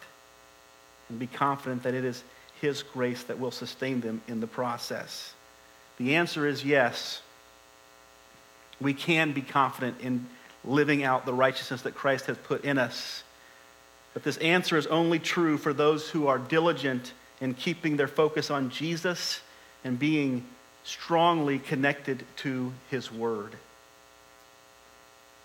And 1.09 1.19
be 1.19 1.27
confident 1.27 1.83
that 1.83 1.95
it 1.95 2.05
is 2.05 2.25
His 2.61 2.83
grace 2.83 3.23
that 3.25 3.39
will 3.39 3.51
sustain 3.51 4.01
them 4.01 4.23
in 4.27 4.41
the 4.41 4.47
process. 4.47 5.35
The 5.99 6.17
answer 6.17 6.47
is 6.47 6.65
yes. 6.65 7.21
We 8.81 8.95
can 8.95 9.33
be 9.33 9.43
confident 9.43 10.01
in 10.01 10.27
living 10.65 11.05
out 11.05 11.27
the 11.27 11.35
righteousness 11.35 11.83
that 11.83 11.95
Christ 11.95 12.27
has 12.27 12.39
put 12.39 12.65
in 12.65 12.79
us. 12.79 13.23
But 14.15 14.25
this 14.25 14.39
answer 14.39 14.77
is 14.77 14.87
only 14.87 15.19
true 15.19 15.59
for 15.59 15.73
those 15.73 16.09
who 16.09 16.27
are 16.27 16.39
diligent 16.39 17.13
in 17.41 17.55
keeping 17.55 17.97
their 17.97 18.09
focus 18.09 18.51
on 18.51 18.71
Jesus 18.71 19.41
and 19.85 19.99
being 19.99 20.45
strongly 20.85 21.59
connected 21.59 22.25
to 22.37 22.73
His 22.91 23.13
Word. 23.13 23.57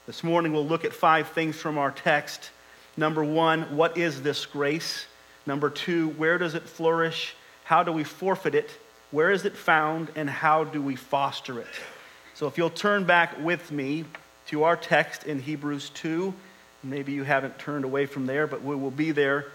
This 0.05 0.23
morning 0.23 0.53
we'll 0.53 0.67
look 0.67 0.85
at 0.85 0.93
five 0.93 1.29
things 1.29 1.55
from 1.55 1.79
our 1.79 1.89
text. 1.89 2.51
Number 2.95 3.23
one, 3.23 3.75
what 3.75 3.97
is 3.97 4.21
this 4.21 4.45
grace? 4.45 5.07
Number 5.47 5.71
two, 5.71 6.09
where 6.09 6.37
does 6.37 6.53
it 6.53 6.61
flourish? 6.61 7.35
How 7.63 7.81
do 7.81 7.91
we 7.91 8.03
forfeit 8.03 8.53
it? 8.53 8.69
Where 9.09 9.31
is 9.31 9.45
it 9.45 9.57
found? 9.57 10.09
And 10.15 10.29
how 10.29 10.63
do 10.63 10.79
we 10.79 10.95
foster 10.95 11.59
it? 11.59 11.67
So 12.35 12.45
if 12.45 12.55
you'll 12.55 12.69
turn 12.69 13.05
back 13.05 13.43
with 13.43 13.71
me 13.71 14.05
to 14.47 14.63
our 14.63 14.77
text 14.77 15.23
in 15.23 15.39
Hebrews 15.39 15.89
2, 15.95 16.31
maybe 16.83 17.11
you 17.11 17.23
haven't 17.23 17.57
turned 17.57 17.83
away 17.83 18.05
from 18.05 18.27
there, 18.27 18.45
but 18.45 18.61
we 18.61 18.75
will 18.75 18.91
be 18.91 19.09
there 19.09 19.47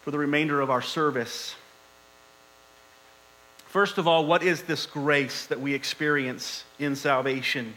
for 0.00 0.12
the 0.12 0.18
remainder 0.18 0.62
of 0.62 0.70
our 0.70 0.80
service. 0.80 1.54
First 3.66 3.98
of 3.98 4.08
all, 4.08 4.24
what 4.24 4.42
is 4.42 4.62
this 4.62 4.86
grace 4.86 5.44
that 5.46 5.60
we 5.60 5.74
experience 5.74 6.64
in 6.78 6.96
salvation? 6.96 7.76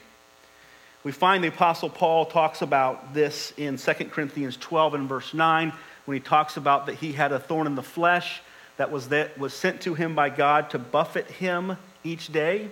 We 1.06 1.12
find 1.12 1.44
the 1.44 1.50
Apostle 1.50 1.92
Paul 1.92 2.26
talks 2.26 2.64
about 2.64 3.14
this 3.14 3.54
in 3.58 3.78
2 3.78 3.94
Corinthians 4.06 4.58
12 4.58 4.96
and 4.96 5.08
verse 5.08 5.36
9 5.36 5.72
when 6.06 6.18
he 6.18 6.20
talks 6.20 6.58
about 6.58 6.88
that 6.88 6.96
he 6.96 7.14
had 7.14 7.32
a 7.32 7.38
thorn 7.38 7.68
in 7.68 7.76
the 7.76 7.84
flesh 7.84 8.42
that 8.78 8.92
was, 8.92 9.10
that 9.10 9.38
was 9.38 9.54
sent 9.54 9.82
to 9.82 9.94
him 9.94 10.16
by 10.16 10.32
God 10.32 10.72
to 10.72 10.80
buffet 10.80 11.30
him 11.30 11.78
each 12.04 12.34
day 12.34 12.72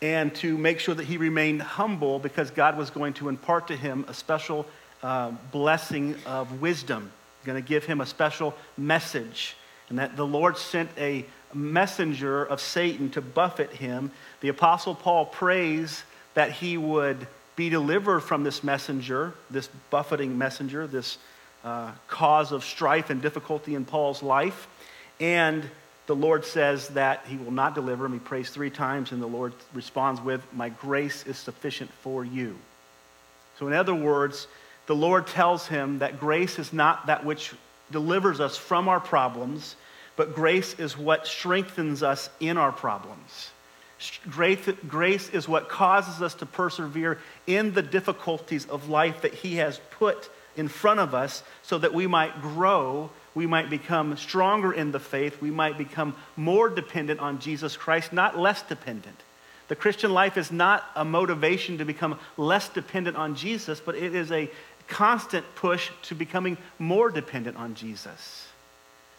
and 0.00 0.34
to 0.36 0.56
make 0.56 0.80
sure 0.80 0.94
that 0.94 1.04
he 1.04 1.18
remained 1.18 1.60
humble 1.60 2.18
because 2.18 2.50
God 2.50 2.78
was 2.78 2.88
going 2.88 3.12
to 3.14 3.28
impart 3.28 3.68
to 3.68 3.76
him 3.76 4.06
a 4.08 4.14
special 4.14 4.64
uh, 5.02 5.30
blessing 5.52 6.14
of 6.24 6.62
wisdom, 6.62 7.12
going 7.44 7.62
to 7.62 7.68
give 7.68 7.84
him 7.84 8.00
a 8.00 8.06
special 8.06 8.54
message. 8.78 9.56
And 9.90 9.98
that 9.98 10.16
the 10.16 10.26
Lord 10.26 10.56
sent 10.56 10.88
a 10.96 11.26
messenger 11.52 12.46
of 12.46 12.62
Satan 12.62 13.10
to 13.10 13.20
buffet 13.20 13.72
him. 13.72 14.10
The 14.40 14.48
Apostle 14.48 14.94
Paul 14.94 15.26
prays 15.26 16.02
that 16.36 16.52
he 16.52 16.76
would 16.76 17.26
be 17.56 17.70
delivered 17.70 18.20
from 18.20 18.44
this 18.44 18.62
messenger, 18.62 19.32
this 19.50 19.68
buffeting 19.88 20.36
messenger, 20.36 20.86
this 20.86 21.16
uh, 21.64 21.90
cause 22.08 22.52
of 22.52 22.62
strife 22.62 23.08
and 23.08 23.22
difficulty 23.22 23.74
in 23.74 23.86
Paul's 23.86 24.22
life. 24.22 24.68
And 25.18 25.64
the 26.06 26.14
Lord 26.14 26.44
says 26.44 26.88
that 26.88 27.24
he 27.26 27.38
will 27.38 27.52
not 27.52 27.74
deliver 27.74 28.04
him. 28.04 28.12
He 28.12 28.18
prays 28.18 28.50
three 28.50 28.68
times, 28.68 29.12
and 29.12 29.20
the 29.20 29.26
Lord 29.26 29.54
responds 29.72 30.20
with, 30.20 30.42
My 30.52 30.68
grace 30.68 31.26
is 31.26 31.38
sufficient 31.38 31.90
for 32.02 32.22
you. 32.22 32.54
So, 33.58 33.66
in 33.66 33.72
other 33.72 33.94
words, 33.94 34.46
the 34.86 34.94
Lord 34.94 35.26
tells 35.26 35.66
him 35.66 36.00
that 36.00 36.20
grace 36.20 36.58
is 36.58 36.74
not 36.74 37.06
that 37.06 37.24
which 37.24 37.54
delivers 37.90 38.40
us 38.40 38.58
from 38.58 38.88
our 38.88 39.00
problems, 39.00 39.74
but 40.16 40.34
grace 40.34 40.78
is 40.78 40.98
what 40.98 41.26
strengthens 41.26 42.02
us 42.02 42.28
in 42.40 42.58
our 42.58 42.72
problems. 42.72 43.50
Grace, 44.28 45.28
is 45.30 45.48
what 45.48 45.68
causes 45.68 46.20
us 46.20 46.34
to 46.34 46.46
persevere 46.46 47.18
in 47.46 47.72
the 47.72 47.82
difficulties 47.82 48.66
of 48.66 48.88
life 48.88 49.22
that 49.22 49.34
He 49.34 49.56
has 49.56 49.80
put 49.90 50.28
in 50.56 50.68
front 50.68 51.00
of 51.00 51.14
us 51.14 51.42
so 51.62 51.78
that 51.78 51.94
we 51.94 52.06
might 52.06 52.40
grow, 52.42 53.10
we 53.34 53.46
might 53.46 53.70
become 53.70 54.16
stronger 54.16 54.72
in 54.72 54.92
the 54.92 55.00
faith, 55.00 55.40
we 55.40 55.50
might 55.50 55.78
become 55.78 56.14
more 56.36 56.68
dependent 56.68 57.20
on 57.20 57.38
Jesus 57.38 57.76
Christ, 57.76 58.12
not 58.12 58.38
less 58.38 58.62
dependent. 58.62 59.22
The 59.68 59.76
Christian 59.76 60.12
life 60.12 60.36
is 60.36 60.52
not 60.52 60.84
a 60.94 61.04
motivation 61.04 61.78
to 61.78 61.84
become 61.84 62.18
less 62.36 62.68
dependent 62.68 63.16
on 63.16 63.34
Jesus, 63.34 63.80
but 63.80 63.96
it 63.96 64.14
is 64.14 64.30
a 64.30 64.50
constant 64.88 65.44
push 65.56 65.90
to 66.02 66.14
becoming 66.14 66.56
more 66.78 67.10
dependent 67.10 67.56
on 67.56 67.74
Jesus. 67.74 68.46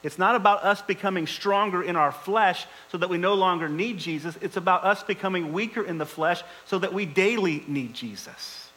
It's 0.04 0.20
not 0.20 0.36
about 0.36 0.64
us 0.64 0.82
becoming 0.82 1.26
stronger 1.26 1.82
in 1.82 1.96
our 1.96 2.12
flesh 2.12 2.66
so 2.92 2.98
that 3.00 3.10
we 3.10 3.18
no 3.18 3.34
longer 3.34 3.68
need 3.68 3.98
Jesus. 3.98 4.38
It's 4.42 4.58
about 4.58 4.84
us 4.84 5.04
becoming 5.04 5.54
weaker 5.54 5.84
in 5.84 5.98
the 5.98 6.06
flesh 6.06 6.44
so 6.66 6.80
that 6.80 6.94
we 6.94 7.06
daily 7.06 7.64
need 7.68 7.94
Jesus. 7.94 8.70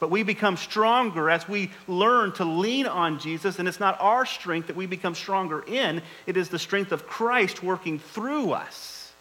But 0.00 0.10
we 0.10 0.22
become 0.24 0.56
stronger 0.56 1.30
as 1.30 1.48
we 1.48 1.70
learn 1.86 2.32
to 2.32 2.44
lean 2.44 2.86
on 2.86 3.20
Jesus, 3.20 3.58
and 3.58 3.68
it's 3.68 3.80
not 3.80 3.96
our 4.00 4.26
strength 4.26 4.66
that 4.66 4.76
we 4.76 4.86
become 4.86 5.14
stronger 5.14 5.62
in, 5.66 6.02
it 6.26 6.36
is 6.36 6.48
the 6.48 6.58
strength 6.58 6.90
of 6.90 7.06
Christ 7.06 7.62
working 7.62 8.00
through 8.00 8.52
us. 8.52 9.12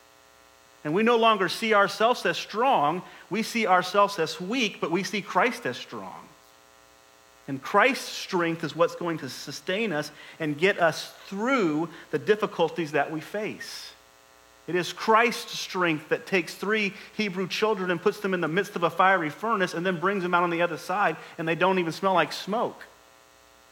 And 0.84 0.94
we 0.94 1.04
no 1.04 1.16
longer 1.16 1.48
see 1.48 1.74
ourselves 1.74 2.26
as 2.26 2.38
strong, 2.38 3.04
we 3.30 3.44
see 3.44 3.68
ourselves 3.68 4.20
as 4.20 4.42
weak, 4.42 4.82
but 4.82 4.92
we 4.92 5.04
see 5.04 5.22
Christ 5.22 5.66
as 5.66 5.78
strong. 5.78 6.28
And 7.48 7.62
Christ's 7.62 8.08
strength 8.08 8.64
is 8.64 8.76
what's 8.76 8.96
going 8.96 9.18
to 9.20 9.30
sustain 9.30 9.92
us 9.92 10.12
and 10.40 10.58
get 10.58 10.80
us 10.80 11.14
through 11.28 11.90
the 12.12 12.20
difficulties 12.20 12.94
that 12.94 13.12
we 13.12 13.20
face. 13.20 13.92
It 14.66 14.76
is 14.76 14.94
Christ's 14.94 15.60
strength 15.60 16.10
that 16.10 16.26
takes 16.26 16.54
three 16.54 16.94
Hebrew 17.18 17.48
children 17.50 17.92
and 17.92 18.02
puts 18.02 18.22
them 18.22 18.34
in 18.34 18.40
the 18.40 18.48
midst 18.48 18.78
of 18.78 18.84
a 18.84 18.90
fiery 18.90 19.30
furnace 19.30 19.74
and 19.74 19.86
then 19.86 20.00
brings 20.00 20.24
them 20.24 20.34
out 20.34 20.44
on 20.44 20.52
the 20.52 20.62
other 20.62 20.78
side 20.78 21.18
and 21.38 21.46
they 21.46 21.56
don't 21.56 21.80
even 21.80 21.92
smell 21.92 22.14
like 22.14 22.32
smoke. 22.32 22.82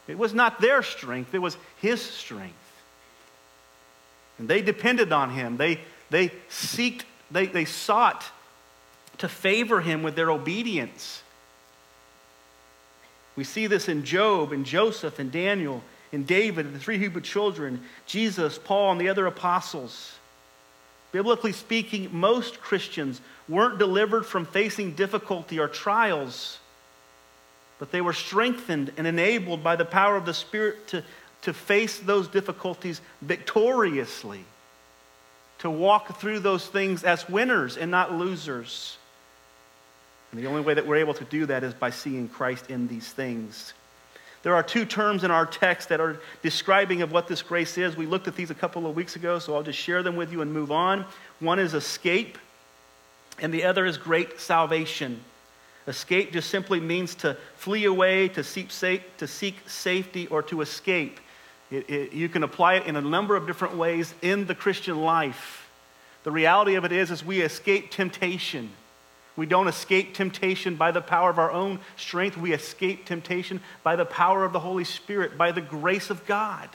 It 0.06 0.18
was 0.18 0.34
not 0.34 0.60
their 0.60 0.82
strength, 0.82 1.34
it 1.34 1.38
was 1.38 1.56
his 1.80 2.02
strength. 2.02 2.54
And 4.38 4.48
they 4.48 4.60
depended 4.60 5.12
on 5.12 5.30
him. 5.30 5.56
They, 5.56 5.80
they, 6.10 6.28
seeked, 6.50 7.02
they, 7.30 7.46
they 7.46 7.64
sought 7.64 8.24
to 9.18 9.28
favor 9.28 9.80
him 9.80 10.02
with 10.02 10.16
their 10.16 10.30
obedience. 10.30 11.22
We 13.36 13.44
see 13.44 13.66
this 13.66 13.88
in 13.88 14.04
Job 14.04 14.52
and 14.52 14.66
Joseph 14.66 15.18
and 15.18 15.32
Daniel 15.32 15.82
and 16.12 16.26
David 16.26 16.66
and 16.66 16.74
the 16.74 16.78
three 16.78 16.98
Hebrew 16.98 17.22
children, 17.22 17.82
Jesus, 18.06 18.58
Paul, 18.58 18.92
and 18.92 19.00
the 19.00 19.08
other 19.08 19.26
apostles. 19.26 20.12
Biblically 21.12 21.52
speaking, 21.52 22.08
most 22.12 22.60
Christians 22.60 23.20
weren't 23.48 23.78
delivered 23.78 24.24
from 24.24 24.46
facing 24.46 24.92
difficulty 24.94 25.58
or 25.58 25.68
trials, 25.68 26.58
but 27.78 27.90
they 27.90 28.00
were 28.00 28.12
strengthened 28.12 28.92
and 28.96 29.06
enabled 29.06 29.62
by 29.62 29.76
the 29.76 29.84
power 29.84 30.16
of 30.16 30.24
the 30.24 30.34
Spirit 30.34 30.88
to, 30.88 31.04
to 31.42 31.52
face 31.52 31.98
those 31.98 32.28
difficulties 32.28 33.00
victoriously, 33.20 34.44
to 35.58 35.70
walk 35.70 36.18
through 36.20 36.40
those 36.40 36.66
things 36.66 37.04
as 37.04 37.28
winners 37.28 37.76
and 37.76 37.90
not 37.90 38.12
losers. 38.12 38.96
And 40.32 40.40
the 40.40 40.46
only 40.46 40.62
way 40.62 40.74
that 40.74 40.86
we're 40.86 40.96
able 40.96 41.14
to 41.14 41.24
do 41.24 41.46
that 41.46 41.62
is 41.62 41.74
by 41.74 41.90
seeing 41.90 42.28
Christ 42.28 42.70
in 42.70 42.88
these 42.88 43.12
things. 43.12 43.74
There 44.42 44.54
are 44.54 44.62
two 44.62 44.84
terms 44.84 45.22
in 45.22 45.30
our 45.30 45.46
text 45.46 45.90
that 45.90 46.00
are 46.00 46.18
describing 46.42 47.02
of 47.02 47.12
what 47.12 47.28
this 47.28 47.42
grace 47.42 47.78
is. 47.78 47.96
We 47.96 48.06
looked 48.06 48.26
at 48.26 48.34
these 48.34 48.50
a 48.50 48.54
couple 48.54 48.86
of 48.86 48.96
weeks 48.96 49.14
ago, 49.14 49.38
so 49.38 49.54
I'll 49.54 49.62
just 49.62 49.78
share 49.78 50.02
them 50.02 50.16
with 50.16 50.32
you 50.32 50.40
and 50.40 50.52
move 50.52 50.72
on. 50.72 51.04
One 51.38 51.60
is 51.60 51.74
escape, 51.74 52.38
and 53.38 53.54
the 53.54 53.62
other 53.62 53.86
is 53.86 53.96
great 53.98 54.40
salvation. 54.40 55.20
Escape 55.86 56.32
just 56.32 56.50
simply 56.50 56.80
means 56.80 57.14
to 57.16 57.36
flee 57.56 57.84
away, 57.84 58.28
to 58.28 58.42
seek, 58.42 58.70
safe, 58.70 59.02
to 59.18 59.28
seek 59.28 59.56
safety, 59.68 60.26
or 60.28 60.42
to 60.44 60.60
escape. 60.60 61.20
It, 61.70 61.88
it, 61.88 62.12
you 62.12 62.28
can 62.28 62.42
apply 62.42 62.74
it 62.74 62.86
in 62.86 62.96
a 62.96 63.00
number 63.00 63.36
of 63.36 63.46
different 63.46 63.76
ways 63.76 64.12
in 64.22 64.46
the 64.46 64.54
Christian 64.54 65.02
life. 65.02 65.68
The 66.24 66.30
reality 66.30 66.74
of 66.74 66.84
it 66.84 66.92
is, 66.92 67.10
is 67.10 67.24
we 67.24 67.42
escape 67.42 67.90
temptation. 67.90 68.70
We 69.36 69.46
don't 69.46 69.68
escape 69.68 70.14
temptation 70.14 70.76
by 70.76 70.92
the 70.92 71.00
power 71.00 71.30
of 71.30 71.38
our 71.38 71.50
own 71.50 71.80
strength. 71.96 72.36
We 72.36 72.52
escape 72.52 73.06
temptation 73.06 73.60
by 73.82 73.96
the 73.96 74.04
power 74.04 74.44
of 74.44 74.52
the 74.52 74.60
Holy 74.60 74.84
Spirit, 74.84 75.38
by 75.38 75.52
the 75.52 75.62
grace 75.62 76.10
of 76.10 76.26
God. 76.26 76.68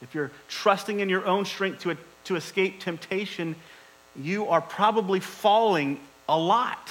If 0.00 0.14
you're 0.14 0.30
trusting 0.48 1.00
in 1.00 1.08
your 1.08 1.26
own 1.26 1.44
strength 1.44 1.82
to, 1.82 1.96
to 2.24 2.36
escape 2.36 2.80
temptation, 2.80 3.56
you 4.16 4.48
are 4.48 4.60
probably 4.60 5.20
falling 5.20 6.00
a 6.28 6.38
lot. 6.38 6.90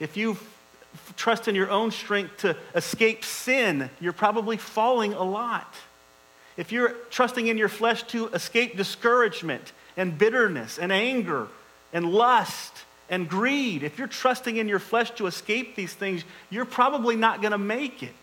If 0.00 0.16
you 0.16 0.38
trust 1.16 1.48
in 1.48 1.54
your 1.54 1.70
own 1.70 1.90
strength 1.90 2.38
to 2.38 2.56
escape 2.74 3.24
sin, 3.24 3.90
you're 4.00 4.12
probably 4.12 4.56
falling 4.56 5.12
a 5.12 5.22
lot. 5.22 5.74
If 6.56 6.70
you're 6.70 6.90
trusting 7.10 7.48
in 7.48 7.58
your 7.58 7.68
flesh 7.68 8.04
to 8.04 8.28
escape 8.28 8.76
discouragement, 8.76 9.72
and 9.96 10.16
bitterness 10.18 10.78
and 10.78 10.92
anger 10.92 11.48
and 11.92 12.10
lust 12.10 12.72
and 13.08 13.28
greed, 13.28 13.82
if 13.82 13.98
you're 13.98 14.08
trusting 14.08 14.56
in 14.56 14.68
your 14.68 14.78
flesh 14.78 15.10
to 15.12 15.26
escape 15.26 15.76
these 15.76 15.92
things, 15.92 16.24
you're 16.50 16.64
probably 16.64 17.16
not 17.16 17.40
going 17.40 17.52
to 17.52 17.58
make 17.58 18.02
it. 18.02 18.14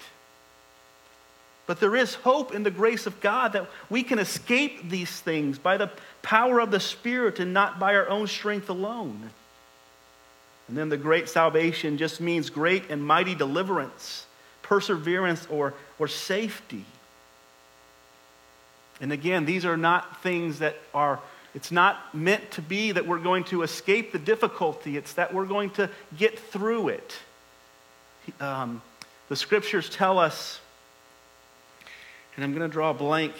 But 1.67 1.79
there 1.79 1.95
is 1.95 2.15
hope 2.15 2.53
in 2.53 2.63
the 2.63 2.71
grace 2.71 3.05
of 3.05 3.21
God 3.21 3.53
that 3.53 3.69
we 3.89 4.03
can 4.03 4.19
escape 4.19 4.89
these 4.89 5.21
things 5.21 5.57
by 5.59 5.77
the 5.77 5.91
power 6.21 6.59
of 6.59 6.71
the 6.71 6.79
Spirit 6.79 7.39
and 7.39 7.53
not 7.53 7.79
by 7.79 7.95
our 7.95 8.09
own 8.09 8.27
strength 8.27 8.69
alone. 8.69 9.29
And 10.67 10.77
then 10.77 10.89
the 10.89 10.97
great 10.97 11.29
salvation 11.29 11.97
just 11.97 12.19
means 12.19 12.49
great 12.49 12.89
and 12.89 13.03
mighty 13.03 13.35
deliverance, 13.35 14.25
perseverance, 14.63 15.47
or, 15.49 15.73
or 15.99 16.07
safety. 16.07 16.85
And 18.99 19.11
again, 19.11 19.45
these 19.45 19.65
are 19.65 19.77
not 19.77 20.21
things 20.23 20.59
that 20.59 20.75
are 20.93 21.19
it's 21.53 21.71
not 21.71 22.15
meant 22.15 22.51
to 22.51 22.61
be 22.61 22.91
that 22.93 23.05
we're 23.05 23.19
going 23.19 23.43
to 23.45 23.63
escape 23.63 24.11
the 24.11 24.19
difficulty, 24.19 24.97
it's 24.97 25.13
that 25.13 25.33
we're 25.33 25.45
going 25.45 25.71
to 25.71 25.89
get 26.17 26.39
through 26.39 26.89
it. 26.89 27.17
Um, 28.39 28.81
the 29.27 29.35
scriptures 29.35 29.89
tell 29.89 30.19
us, 30.19 30.59
and 32.35 32.45
I'm 32.45 32.53
going 32.53 32.67
to 32.67 32.71
draw 32.71 32.91
a 32.91 32.93
blank, 32.93 33.33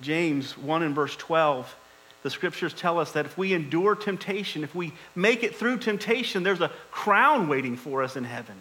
James 0.00 0.56
1 0.58 0.82
and 0.82 0.94
verse 0.94 1.14
12. 1.16 1.74
The 2.22 2.30
scriptures 2.30 2.74
tell 2.74 2.98
us 2.98 3.12
that 3.12 3.26
if 3.26 3.38
we 3.38 3.52
endure 3.52 3.94
temptation, 3.94 4.64
if 4.64 4.74
we 4.74 4.92
make 5.14 5.44
it 5.44 5.54
through 5.54 5.78
temptation, 5.78 6.42
there's 6.42 6.60
a 6.60 6.72
crown 6.90 7.48
waiting 7.48 7.76
for 7.76 8.02
us 8.02 8.16
in 8.16 8.24
heaven. 8.24 8.56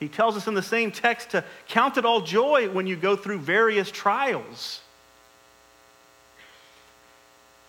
He 0.00 0.08
tells 0.08 0.36
us 0.36 0.46
in 0.46 0.54
the 0.54 0.62
same 0.62 0.90
text 0.90 1.30
to 1.30 1.44
count 1.68 1.96
it 1.96 2.04
all 2.04 2.20
joy 2.20 2.70
when 2.70 2.86
you 2.86 2.96
go 2.96 3.14
through 3.14 3.38
various 3.38 3.90
trials. 3.90 4.80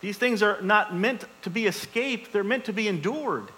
These 0.01 0.17
things 0.17 0.41
are 0.41 0.61
not 0.61 0.95
meant 0.95 1.25
to 1.41 1.49
be 1.49 1.65
escaped, 1.65 2.31
they're 2.31 2.43
meant 2.43 2.65
to 2.65 2.73
be 2.73 2.87
endured, 2.87 3.49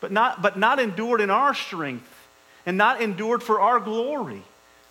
but 0.00 0.12
not, 0.12 0.40
but 0.40 0.58
not 0.58 0.78
endured 0.78 1.20
in 1.20 1.30
our 1.30 1.54
strength 1.54 2.08
and 2.66 2.78
not 2.78 3.00
endured 3.00 3.42
for 3.42 3.60
our 3.60 3.80
glory. 3.80 4.42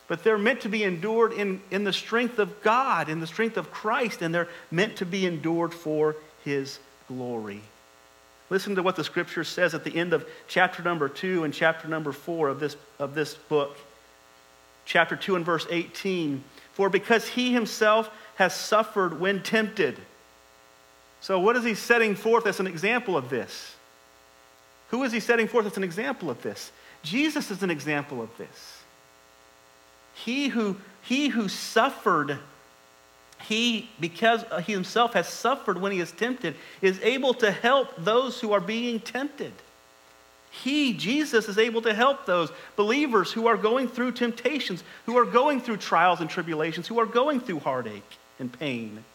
But 0.07 0.23
they're 0.23 0.37
meant 0.37 0.61
to 0.61 0.69
be 0.69 0.83
endured 0.83 1.33
in, 1.33 1.61
in 1.71 1.85
the 1.85 1.93
strength 1.93 2.37
of 2.37 2.61
God, 2.61 3.09
in 3.09 3.19
the 3.19 3.27
strength 3.27 3.57
of 3.57 3.71
Christ, 3.71 4.21
and 4.21 4.35
they're 4.35 4.49
meant 4.69 4.97
to 4.97 5.05
be 5.05 5.25
endured 5.25 5.73
for 5.73 6.15
His 6.43 6.77
glory. 7.07 7.61
Listen 8.49 8.75
to 8.75 8.83
what 8.83 8.95
the 8.95 9.03
scripture 9.03 9.43
says 9.43 9.73
at 9.73 9.83
the 9.83 9.95
end 9.95 10.13
of 10.13 10.27
chapter 10.47 10.83
number 10.83 11.09
2 11.09 11.43
and 11.43 11.53
chapter 11.53 11.87
number 11.87 12.11
4 12.11 12.49
of 12.49 12.59
this, 12.59 12.75
of 12.99 13.15
this 13.15 13.33
book. 13.33 13.77
Chapter 14.85 15.15
2 15.15 15.37
and 15.37 15.45
verse 15.45 15.65
18. 15.69 16.43
For 16.73 16.89
because 16.89 17.27
he 17.29 17.53
himself 17.53 18.09
has 18.35 18.53
suffered 18.53 19.19
when 19.19 19.41
tempted 19.41 19.97
so, 21.23 21.39
what 21.39 21.55
is 21.55 21.63
he 21.63 21.73
setting 21.73 22.15
forth 22.15 22.45
as 22.47 22.59
an 22.59 22.67
example 22.67 23.15
of 23.15 23.29
this? 23.29 23.77
Who 24.89 25.03
is 25.03 25.13
he 25.13 25.21
setting 25.21 25.47
forth 25.47 25.65
as 25.65 25.77
an 25.77 25.83
example 25.83 26.29
of 26.29 26.41
this? 26.41 26.73
Jesus 27.01 27.49
is 27.49 27.63
an 27.63 27.71
example 27.71 28.21
of 28.21 28.29
this. 28.37 28.81
He 30.15 30.49
who, 30.49 30.75
he 31.01 31.29
who 31.29 31.47
suffered, 31.47 32.39
he, 33.39 33.89
because 34.01 34.43
uh, 34.51 34.59
he 34.59 34.73
himself 34.73 35.13
has 35.13 35.29
suffered 35.29 35.79
when 35.79 35.93
he 35.93 36.01
is 36.01 36.11
tempted, 36.11 36.55
is 36.81 36.99
able 37.01 37.33
to 37.35 37.51
help 37.51 37.95
those 37.97 38.41
who 38.41 38.51
are 38.51 38.59
being 38.59 38.99
tempted. 38.99 39.53
He, 40.51 40.91
Jesus, 40.91 41.47
is 41.47 41.57
able 41.57 41.83
to 41.83 41.93
help 41.93 42.25
those 42.25 42.51
believers 42.75 43.31
who 43.31 43.47
are 43.47 43.55
going 43.55 43.87
through 43.87 44.11
temptations, 44.11 44.83
who 45.05 45.17
are 45.17 45.23
going 45.23 45.61
through 45.61 45.77
trials 45.77 46.19
and 46.19 46.29
tribulations, 46.29 46.85
who 46.85 46.99
are 46.99 47.05
going 47.05 47.39
through 47.39 47.59
heartache 47.59 48.17
and 48.39 48.51
pain. 48.51 49.05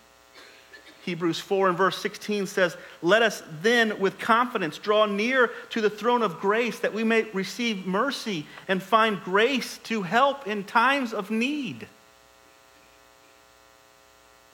Hebrews 1.09 1.40
4 1.40 1.71
and 1.71 1.79
verse 1.79 1.97
16 1.97 2.47
says, 2.47 2.77
Let 3.01 3.23
us 3.23 3.42
then 3.62 3.99
with 3.99 4.18
confidence 4.18 4.77
draw 4.77 5.07
near 5.07 5.51
to 5.71 5.81
the 5.81 5.88
throne 5.88 6.21
of 6.21 6.38
grace 6.38 6.81
that 6.81 6.92
we 6.92 7.03
may 7.03 7.23
receive 7.33 7.87
mercy 7.87 8.44
and 8.68 8.83
find 8.83 9.18
grace 9.23 9.79
to 9.85 10.03
help 10.03 10.47
in 10.47 10.64
times 10.64 11.14
of 11.14 11.31
need. 11.31 11.88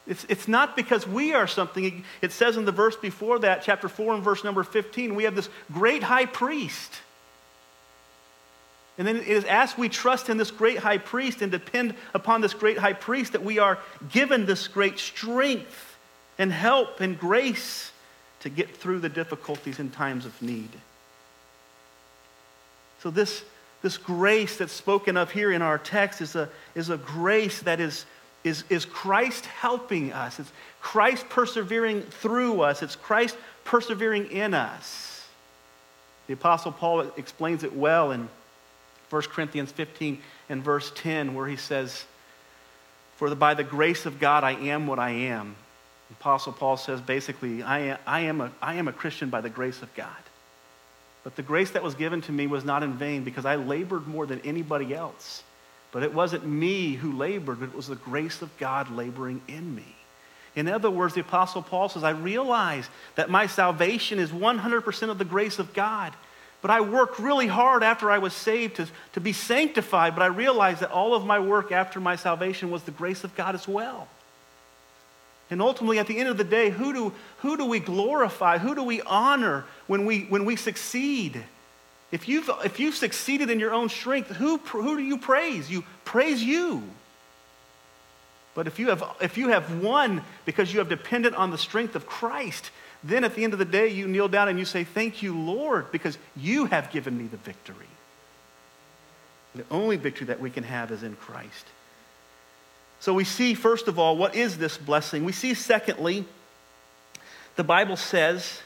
It's, 0.06 0.24
it's 0.28 0.46
not 0.46 0.76
because 0.76 1.08
we 1.08 1.34
are 1.34 1.48
something. 1.48 2.04
It 2.22 2.30
says 2.30 2.56
in 2.56 2.64
the 2.64 2.72
verse 2.72 2.94
before 2.94 3.40
that, 3.40 3.62
chapter 3.64 3.88
4 3.88 4.14
and 4.14 4.22
verse 4.22 4.44
number 4.44 4.62
15, 4.62 5.16
we 5.16 5.24
have 5.24 5.34
this 5.34 5.48
great 5.72 6.04
high 6.04 6.26
priest. 6.26 6.92
And 8.96 9.08
then 9.08 9.16
it 9.16 9.26
is 9.26 9.44
as 9.46 9.76
we 9.76 9.88
trust 9.88 10.28
in 10.28 10.36
this 10.36 10.52
great 10.52 10.78
high 10.78 10.98
priest 10.98 11.42
and 11.42 11.50
depend 11.50 11.96
upon 12.12 12.42
this 12.42 12.54
great 12.54 12.78
high 12.78 12.92
priest 12.92 13.32
that 13.32 13.42
we 13.42 13.58
are 13.58 13.80
given 14.08 14.46
this 14.46 14.68
great 14.68 15.00
strength 15.00 15.93
and 16.38 16.52
help 16.52 17.00
and 17.00 17.18
grace 17.18 17.90
to 18.40 18.48
get 18.48 18.76
through 18.76 19.00
the 19.00 19.08
difficulties 19.08 19.78
in 19.78 19.90
times 19.90 20.26
of 20.26 20.40
need. 20.42 20.70
So, 23.00 23.10
this, 23.10 23.42
this 23.82 23.96
grace 23.96 24.56
that's 24.56 24.72
spoken 24.72 25.16
of 25.16 25.30
here 25.30 25.52
in 25.52 25.62
our 25.62 25.78
text 25.78 26.20
is 26.20 26.34
a, 26.36 26.48
is 26.74 26.90
a 26.90 26.96
grace 26.96 27.60
that 27.62 27.80
is, 27.80 28.06
is, 28.42 28.64
is 28.70 28.84
Christ 28.84 29.46
helping 29.46 30.12
us. 30.12 30.40
It's 30.40 30.52
Christ 30.80 31.28
persevering 31.28 32.02
through 32.02 32.62
us. 32.62 32.82
It's 32.82 32.96
Christ 32.96 33.36
persevering 33.64 34.30
in 34.30 34.54
us. 34.54 35.26
The 36.26 36.34
Apostle 36.34 36.72
Paul 36.72 37.00
explains 37.16 37.64
it 37.64 37.74
well 37.74 38.10
in 38.12 38.28
1 39.10 39.22
Corinthians 39.22 39.70
15 39.70 40.20
and 40.48 40.62
verse 40.62 40.90
10, 40.94 41.34
where 41.34 41.46
he 41.46 41.56
says, 41.56 42.04
For 43.16 43.34
by 43.34 43.54
the 43.54 43.64
grace 43.64 44.06
of 44.06 44.18
God 44.18 44.44
I 44.44 44.52
am 44.52 44.86
what 44.86 44.98
I 44.98 45.10
am. 45.10 45.56
Apostle 46.20 46.52
Paul 46.52 46.76
says 46.76 47.00
basically, 47.00 47.62
I 47.62 47.78
am, 47.80 47.98
I, 48.06 48.20
am 48.20 48.40
a, 48.40 48.52
I 48.62 48.74
am 48.74 48.88
a 48.88 48.92
Christian 48.92 49.30
by 49.30 49.40
the 49.40 49.50
grace 49.50 49.82
of 49.82 49.94
God. 49.94 50.08
But 51.22 51.36
the 51.36 51.42
grace 51.42 51.70
that 51.70 51.82
was 51.82 51.94
given 51.94 52.20
to 52.22 52.32
me 52.32 52.46
was 52.46 52.64
not 52.64 52.82
in 52.82 52.94
vain 52.94 53.24
because 53.24 53.46
I 53.46 53.56
labored 53.56 54.06
more 54.06 54.26
than 54.26 54.40
anybody 54.40 54.94
else. 54.94 55.42
But 55.90 56.02
it 56.02 56.12
wasn't 56.12 56.46
me 56.46 56.94
who 56.94 57.12
labored, 57.12 57.60
but 57.60 57.68
it 57.68 57.74
was 57.74 57.88
the 57.88 57.96
grace 57.96 58.42
of 58.42 58.56
God 58.58 58.90
laboring 58.90 59.40
in 59.48 59.74
me. 59.74 59.96
In 60.56 60.68
other 60.68 60.90
words, 60.90 61.14
the 61.14 61.20
Apostle 61.20 61.62
Paul 61.62 61.88
says, 61.88 62.04
I 62.04 62.10
realize 62.10 62.88
that 63.16 63.30
my 63.30 63.46
salvation 63.46 64.18
is 64.18 64.30
100% 64.30 65.10
of 65.10 65.18
the 65.18 65.24
grace 65.24 65.58
of 65.58 65.72
God. 65.74 66.12
But 66.62 66.70
I 66.70 66.80
worked 66.80 67.18
really 67.18 67.46
hard 67.46 67.82
after 67.82 68.10
I 68.10 68.18
was 68.18 68.32
saved 68.32 68.76
to, 68.76 68.86
to 69.12 69.20
be 69.20 69.32
sanctified, 69.32 70.14
but 70.14 70.22
I 70.22 70.26
realized 70.26 70.80
that 70.80 70.90
all 70.90 71.14
of 71.14 71.26
my 71.26 71.38
work 71.38 71.72
after 71.72 72.00
my 72.00 72.16
salvation 72.16 72.70
was 72.70 72.82
the 72.84 72.90
grace 72.90 73.24
of 73.24 73.34
God 73.34 73.54
as 73.54 73.68
well. 73.68 74.08
And 75.50 75.60
ultimately, 75.60 75.98
at 75.98 76.06
the 76.06 76.18
end 76.18 76.28
of 76.28 76.36
the 76.36 76.44
day, 76.44 76.70
who 76.70 76.92
do, 76.92 77.12
who 77.38 77.56
do 77.56 77.66
we 77.66 77.78
glorify? 77.78 78.58
Who 78.58 78.74
do 78.74 78.82
we 78.82 79.02
honor 79.02 79.64
when 79.86 80.06
we, 80.06 80.20
when 80.22 80.44
we 80.44 80.56
succeed? 80.56 81.44
If 82.10 82.28
you've, 82.28 82.50
if 82.64 82.80
you've 82.80 82.94
succeeded 82.94 83.50
in 83.50 83.60
your 83.60 83.72
own 83.72 83.88
strength, 83.88 84.30
who, 84.30 84.58
who 84.58 84.96
do 84.96 85.02
you 85.02 85.18
praise? 85.18 85.70
You 85.70 85.84
praise 86.04 86.42
you. 86.42 86.82
But 88.54 88.66
if 88.68 88.78
you, 88.78 88.88
have, 88.88 89.02
if 89.20 89.36
you 89.36 89.48
have 89.48 89.82
won 89.82 90.22
because 90.44 90.72
you 90.72 90.78
have 90.78 90.88
depended 90.88 91.34
on 91.34 91.50
the 91.50 91.58
strength 91.58 91.96
of 91.96 92.06
Christ, 92.06 92.70
then 93.02 93.24
at 93.24 93.34
the 93.34 93.44
end 93.44 93.52
of 93.52 93.58
the 93.58 93.64
day, 93.64 93.88
you 93.88 94.06
kneel 94.06 94.28
down 94.28 94.48
and 94.48 94.58
you 94.58 94.64
say, 94.64 94.84
Thank 94.84 95.22
you, 95.22 95.36
Lord, 95.36 95.90
because 95.92 96.16
you 96.36 96.66
have 96.66 96.90
given 96.90 97.18
me 97.18 97.26
the 97.26 97.36
victory. 97.36 97.86
The 99.54 99.64
only 99.70 99.96
victory 99.96 100.28
that 100.28 100.40
we 100.40 100.50
can 100.50 100.64
have 100.64 100.90
is 100.90 101.02
in 101.02 101.16
Christ. 101.16 101.66
So 103.00 103.12
we 103.12 103.24
see, 103.24 103.54
first 103.54 103.88
of 103.88 103.98
all, 103.98 104.16
what 104.16 104.34
is 104.34 104.58
this 104.58 104.78
blessing? 104.78 105.24
We 105.24 105.32
see, 105.32 105.54
secondly, 105.54 106.24
the 107.56 107.64
Bible 107.64 107.96
says, 107.96 108.62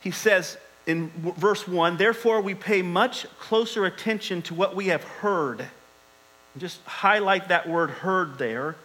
he 0.00 0.10
says 0.10 0.56
in 0.86 1.10
verse 1.36 1.66
1, 1.66 1.96
therefore 1.96 2.40
we 2.40 2.54
pay 2.54 2.82
much 2.82 3.26
closer 3.38 3.84
attention 3.84 4.42
to 4.42 4.54
what 4.54 4.74
we 4.74 4.86
have 4.86 5.04
heard. 5.04 5.66
Just 6.58 6.82
highlight 6.84 7.48
that 7.48 7.68
word 7.68 7.90
heard 7.90 8.38
there, 8.38 8.76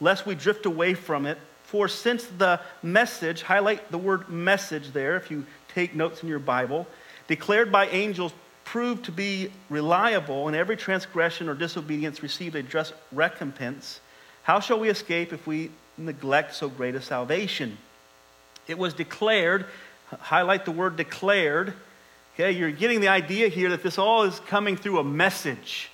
lest 0.00 0.26
we 0.26 0.34
drift 0.34 0.66
away 0.66 0.94
from 0.94 1.26
it. 1.26 1.38
For 1.64 1.88
since 1.88 2.24
the 2.24 2.60
message, 2.82 3.42
highlight 3.42 3.90
the 3.90 3.98
word 3.98 4.28
message 4.28 4.92
there 4.92 5.16
if 5.16 5.30
you 5.30 5.46
take 5.74 5.94
notes 5.94 6.22
in 6.22 6.28
your 6.28 6.38
Bible, 6.38 6.86
declared 7.28 7.72
by 7.72 7.86
angels 7.88 8.32
proved 8.72 9.04
to 9.04 9.12
be 9.12 9.50
reliable, 9.68 10.48
and 10.48 10.56
every 10.56 10.78
transgression 10.78 11.46
or 11.46 11.52
disobedience 11.52 12.22
received 12.22 12.56
a 12.56 12.62
just 12.62 12.94
recompense, 13.12 14.00
how 14.44 14.60
shall 14.60 14.80
we 14.80 14.88
escape 14.88 15.30
if 15.30 15.46
we 15.46 15.70
neglect 15.98 16.54
so 16.54 16.70
great 16.70 16.94
a 16.94 17.02
salvation? 17.02 17.76
It 18.66 18.78
was 18.78 18.94
declared, 18.94 19.66
highlight 20.08 20.64
the 20.64 20.70
word 20.70 20.96
declared. 20.96 21.74
Okay, 22.32 22.52
you're 22.52 22.70
getting 22.70 23.02
the 23.02 23.08
idea 23.08 23.48
here 23.48 23.68
that 23.68 23.82
this 23.82 23.98
all 23.98 24.22
is 24.22 24.40
coming 24.40 24.78
through 24.78 25.00
a 25.00 25.04
message. 25.04 25.90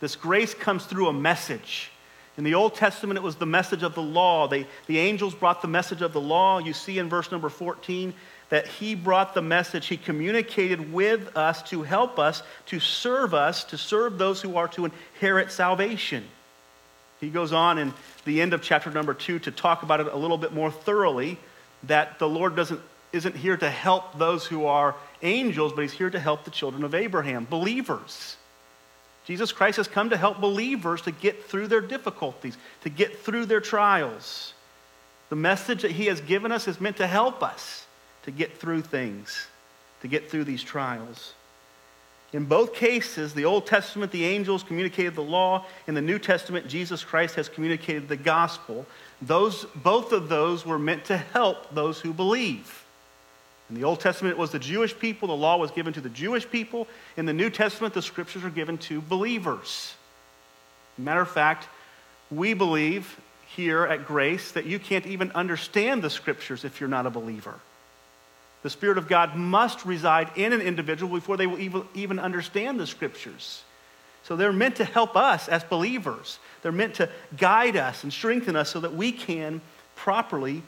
This 0.00 0.16
grace 0.16 0.54
comes 0.54 0.86
through 0.86 1.08
a 1.08 1.12
message. 1.12 1.90
In 2.38 2.44
the 2.44 2.54
Old 2.54 2.74
Testament, 2.74 3.18
it 3.18 3.22
was 3.22 3.36
the 3.36 3.44
message 3.44 3.82
of 3.82 3.94
the 3.94 4.00
law. 4.00 4.48
They, 4.48 4.66
the 4.86 4.98
angels 4.98 5.34
brought 5.34 5.60
the 5.60 5.68
message 5.68 6.00
of 6.00 6.14
the 6.14 6.20
law. 6.22 6.60
You 6.60 6.72
see 6.72 6.98
in 6.98 7.10
verse 7.10 7.30
number 7.30 7.50
14 7.50 8.14
that 8.52 8.66
he 8.66 8.94
brought 8.94 9.32
the 9.32 9.40
message, 9.40 9.86
he 9.86 9.96
communicated 9.96 10.92
with 10.92 11.34
us 11.38 11.62
to 11.62 11.84
help 11.84 12.18
us, 12.18 12.42
to 12.66 12.78
serve 12.78 13.32
us, 13.32 13.64
to 13.64 13.78
serve 13.78 14.18
those 14.18 14.42
who 14.42 14.58
are 14.58 14.68
to 14.68 14.84
inherit 14.84 15.50
salvation. 15.50 16.22
He 17.18 17.30
goes 17.30 17.54
on 17.54 17.78
in 17.78 17.94
the 18.26 18.42
end 18.42 18.52
of 18.52 18.60
chapter 18.60 18.90
number 18.90 19.14
two 19.14 19.38
to 19.38 19.50
talk 19.50 19.82
about 19.84 20.00
it 20.00 20.06
a 20.08 20.16
little 20.18 20.36
bit 20.36 20.52
more 20.52 20.70
thoroughly 20.70 21.38
that 21.84 22.18
the 22.18 22.28
Lord 22.28 22.54
doesn't, 22.54 22.82
isn't 23.14 23.34
here 23.34 23.56
to 23.56 23.70
help 23.70 24.18
those 24.18 24.44
who 24.44 24.66
are 24.66 24.96
angels, 25.22 25.72
but 25.72 25.80
he's 25.80 25.92
here 25.92 26.10
to 26.10 26.20
help 26.20 26.44
the 26.44 26.50
children 26.50 26.84
of 26.84 26.94
Abraham, 26.94 27.46
believers. 27.48 28.36
Jesus 29.24 29.50
Christ 29.50 29.78
has 29.78 29.88
come 29.88 30.10
to 30.10 30.16
help 30.18 30.42
believers 30.42 31.00
to 31.02 31.10
get 31.10 31.46
through 31.46 31.68
their 31.68 31.80
difficulties, 31.80 32.58
to 32.82 32.90
get 32.90 33.20
through 33.20 33.46
their 33.46 33.60
trials. 33.60 34.52
The 35.30 35.36
message 35.36 35.80
that 35.80 35.92
he 35.92 36.04
has 36.08 36.20
given 36.20 36.52
us 36.52 36.68
is 36.68 36.82
meant 36.82 36.98
to 36.98 37.06
help 37.06 37.42
us 37.42 37.86
to 38.24 38.30
get 38.30 38.56
through 38.56 38.82
things, 38.82 39.46
to 40.02 40.08
get 40.08 40.30
through 40.30 40.44
these 40.44 40.62
trials. 40.62 41.34
In 42.32 42.46
both 42.46 42.74
cases, 42.74 43.34
the 43.34 43.44
Old 43.44 43.66
Testament, 43.66 44.10
the 44.10 44.24
angels 44.24 44.62
communicated 44.62 45.14
the 45.14 45.22
law. 45.22 45.66
In 45.86 45.94
the 45.94 46.00
New 46.00 46.18
Testament, 46.18 46.66
Jesus 46.66 47.04
Christ 47.04 47.34
has 47.34 47.48
communicated 47.48 48.08
the 48.08 48.16
gospel. 48.16 48.86
Those, 49.20 49.66
both 49.74 50.12
of 50.12 50.28
those 50.30 50.64
were 50.64 50.78
meant 50.78 51.04
to 51.06 51.18
help 51.18 51.74
those 51.74 52.00
who 52.00 52.14
believe. 52.14 52.84
In 53.68 53.76
the 53.76 53.84
Old 53.84 54.00
Testament, 54.00 54.32
it 54.32 54.38
was 54.38 54.50
the 54.50 54.58
Jewish 54.58 54.98
people. 54.98 55.28
The 55.28 55.34
law 55.34 55.58
was 55.58 55.70
given 55.70 55.92
to 55.92 56.00
the 56.00 56.08
Jewish 56.08 56.48
people. 56.48 56.88
In 57.18 57.26
the 57.26 57.32
New 57.34 57.50
Testament, 57.50 57.92
the 57.92 58.02
scriptures 58.02 58.44
are 58.44 58.50
given 58.50 58.78
to 58.78 59.02
believers. 59.02 59.94
Matter 60.96 61.20
of 61.20 61.30
fact, 61.30 61.68
we 62.30 62.54
believe 62.54 63.20
here 63.46 63.84
at 63.84 64.06
Grace 64.06 64.52
that 64.52 64.64
you 64.64 64.78
can't 64.78 65.06
even 65.06 65.30
understand 65.32 66.02
the 66.02 66.10
scriptures 66.10 66.64
if 66.64 66.80
you're 66.80 66.88
not 66.88 67.06
a 67.06 67.10
believer. 67.10 67.54
The 68.62 68.70
Spirit 68.70 68.98
of 68.98 69.08
God 69.08 69.34
must 69.34 69.84
reside 69.84 70.30
in 70.36 70.52
an 70.52 70.60
individual 70.60 71.12
before 71.12 71.36
they 71.36 71.46
will 71.46 71.86
even 71.94 72.18
understand 72.18 72.78
the 72.78 72.86
Scriptures. 72.86 73.62
So 74.24 74.36
they're 74.36 74.52
meant 74.52 74.76
to 74.76 74.84
help 74.84 75.16
us 75.16 75.48
as 75.48 75.64
believers. 75.64 76.38
They're 76.62 76.70
meant 76.70 76.94
to 76.94 77.08
guide 77.36 77.76
us 77.76 78.04
and 78.04 78.12
strengthen 78.12 78.54
us 78.54 78.70
so 78.70 78.80
that 78.80 78.94
we 78.94 79.10
can 79.10 79.60
properly 79.96 80.62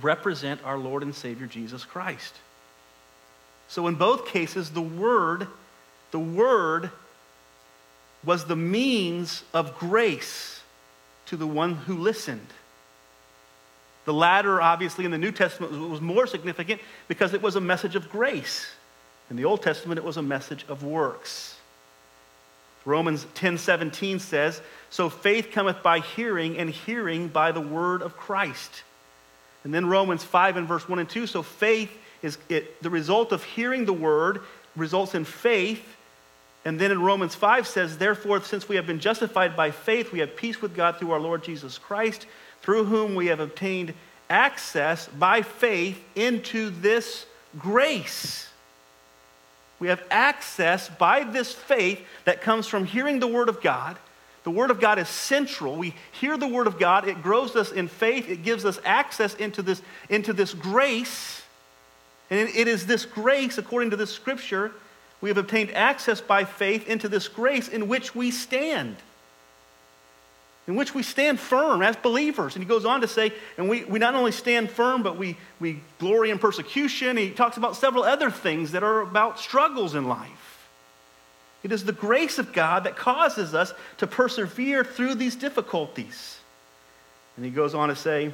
represent 0.00 0.64
our 0.64 0.78
Lord 0.78 1.02
and 1.02 1.14
Savior 1.14 1.46
Jesus 1.46 1.84
Christ. 1.84 2.34
So 3.68 3.86
in 3.88 3.96
both 3.96 4.26
cases, 4.26 4.70
the 4.70 4.80
Word, 4.80 5.48
the 6.12 6.18
Word 6.18 6.90
was 8.24 8.46
the 8.46 8.56
means 8.56 9.42
of 9.52 9.78
grace 9.78 10.62
to 11.26 11.36
the 11.36 11.46
one 11.46 11.74
who 11.74 11.98
listened. 11.98 12.46
The 14.04 14.12
latter, 14.12 14.60
obviously, 14.60 15.04
in 15.04 15.10
the 15.10 15.18
New 15.18 15.32
Testament 15.32 15.72
was 15.72 16.00
more 16.00 16.26
significant 16.26 16.80
because 17.08 17.34
it 17.34 17.42
was 17.42 17.56
a 17.56 17.60
message 17.60 17.94
of 17.94 18.10
grace. 18.10 18.66
In 19.30 19.36
the 19.36 19.44
Old 19.44 19.62
Testament, 19.62 19.98
it 19.98 20.04
was 20.04 20.16
a 20.16 20.22
message 20.22 20.64
of 20.68 20.82
works. 20.82 21.56
Romans 22.84 23.26
10 23.34 23.58
17 23.58 24.18
says, 24.18 24.60
So 24.90 25.08
faith 25.08 25.50
cometh 25.52 25.82
by 25.82 26.00
hearing, 26.00 26.58
and 26.58 26.68
hearing 26.68 27.28
by 27.28 27.52
the 27.52 27.60
word 27.60 28.02
of 28.02 28.16
Christ. 28.16 28.82
And 29.64 29.72
then 29.72 29.86
Romans 29.86 30.24
5 30.24 30.56
and 30.56 30.66
verse 30.66 30.88
1 30.88 30.98
and 30.98 31.08
2, 31.08 31.28
so 31.28 31.42
faith 31.42 31.90
is 32.22 32.38
it, 32.48 32.82
the 32.82 32.90
result 32.90 33.30
of 33.30 33.44
hearing 33.44 33.84
the 33.84 33.92
word 33.92 34.40
results 34.74 35.14
in 35.14 35.24
faith. 35.24 35.96
And 36.64 36.78
then 36.78 36.90
in 36.90 37.00
Romans 37.00 37.36
5 37.36 37.68
says, 37.68 37.98
Therefore, 37.98 38.42
since 38.42 38.68
we 38.68 38.76
have 38.76 38.86
been 38.86 39.00
justified 39.00 39.56
by 39.56 39.70
faith, 39.70 40.12
we 40.12 40.18
have 40.18 40.36
peace 40.36 40.60
with 40.60 40.74
God 40.74 40.96
through 40.96 41.12
our 41.12 41.20
Lord 41.20 41.44
Jesus 41.44 41.78
Christ 41.78 42.26
through 42.62 42.84
whom 42.84 43.14
we 43.14 43.26
have 43.26 43.40
obtained 43.40 43.94
access 44.30 45.08
by 45.08 45.42
faith 45.42 46.02
into 46.14 46.70
this 46.70 47.26
grace. 47.58 48.48
We 49.78 49.88
have 49.88 50.02
access 50.10 50.88
by 50.88 51.24
this 51.24 51.52
faith 51.52 52.00
that 52.24 52.40
comes 52.40 52.66
from 52.66 52.84
hearing 52.84 53.18
the 53.18 53.26
Word 53.26 53.48
of 53.48 53.60
God. 53.60 53.98
The 54.44 54.50
Word 54.50 54.70
of 54.70 54.80
God 54.80 54.98
is 54.98 55.08
central. 55.08 55.76
We 55.76 55.94
hear 56.12 56.36
the 56.36 56.46
Word 56.46 56.66
of 56.66 56.78
God, 56.78 57.06
it 57.06 57.22
grows 57.22 57.56
us 57.56 57.72
in 57.72 57.88
faith, 57.88 58.28
it 58.28 58.44
gives 58.44 58.64
us 58.64 58.80
access 58.84 59.34
into 59.34 59.62
this, 59.62 59.82
into 60.08 60.32
this 60.32 60.54
grace. 60.54 61.42
And 62.30 62.48
it 62.48 62.68
is 62.68 62.86
this 62.86 63.04
grace, 63.04 63.58
according 63.58 63.90
to 63.90 63.96
this 63.96 64.10
scripture, 64.10 64.72
we 65.20 65.28
have 65.28 65.38
obtained 65.38 65.70
access 65.72 66.20
by 66.20 66.44
faith 66.44 66.88
into 66.88 67.08
this 67.08 67.28
grace 67.28 67.68
in 67.68 67.88
which 67.88 68.14
we 68.14 68.30
stand 68.30 68.96
in 70.66 70.76
which 70.76 70.94
we 70.94 71.02
stand 71.02 71.40
firm 71.40 71.82
as 71.82 71.96
believers. 71.96 72.54
And 72.54 72.62
he 72.62 72.68
goes 72.68 72.84
on 72.84 73.00
to 73.00 73.08
say, 73.08 73.32
and 73.58 73.68
we, 73.68 73.84
we 73.84 73.98
not 73.98 74.14
only 74.14 74.32
stand 74.32 74.70
firm, 74.70 75.02
but 75.02 75.16
we, 75.16 75.36
we 75.58 75.80
glory 75.98 76.30
in 76.30 76.38
persecution. 76.38 77.16
He 77.16 77.30
talks 77.30 77.56
about 77.56 77.76
several 77.76 78.04
other 78.04 78.30
things 78.30 78.72
that 78.72 78.84
are 78.84 79.00
about 79.00 79.40
struggles 79.40 79.94
in 79.94 80.08
life. 80.08 80.68
It 81.62 81.72
is 81.72 81.84
the 81.84 81.92
grace 81.92 82.38
of 82.38 82.52
God 82.52 82.84
that 82.84 82.96
causes 82.96 83.54
us 83.54 83.72
to 83.98 84.06
persevere 84.06 84.84
through 84.84 85.16
these 85.16 85.36
difficulties. 85.36 86.38
And 87.36 87.44
he 87.44 87.50
goes 87.50 87.74
on 87.74 87.88
to 87.88 87.96
say, 87.96 88.32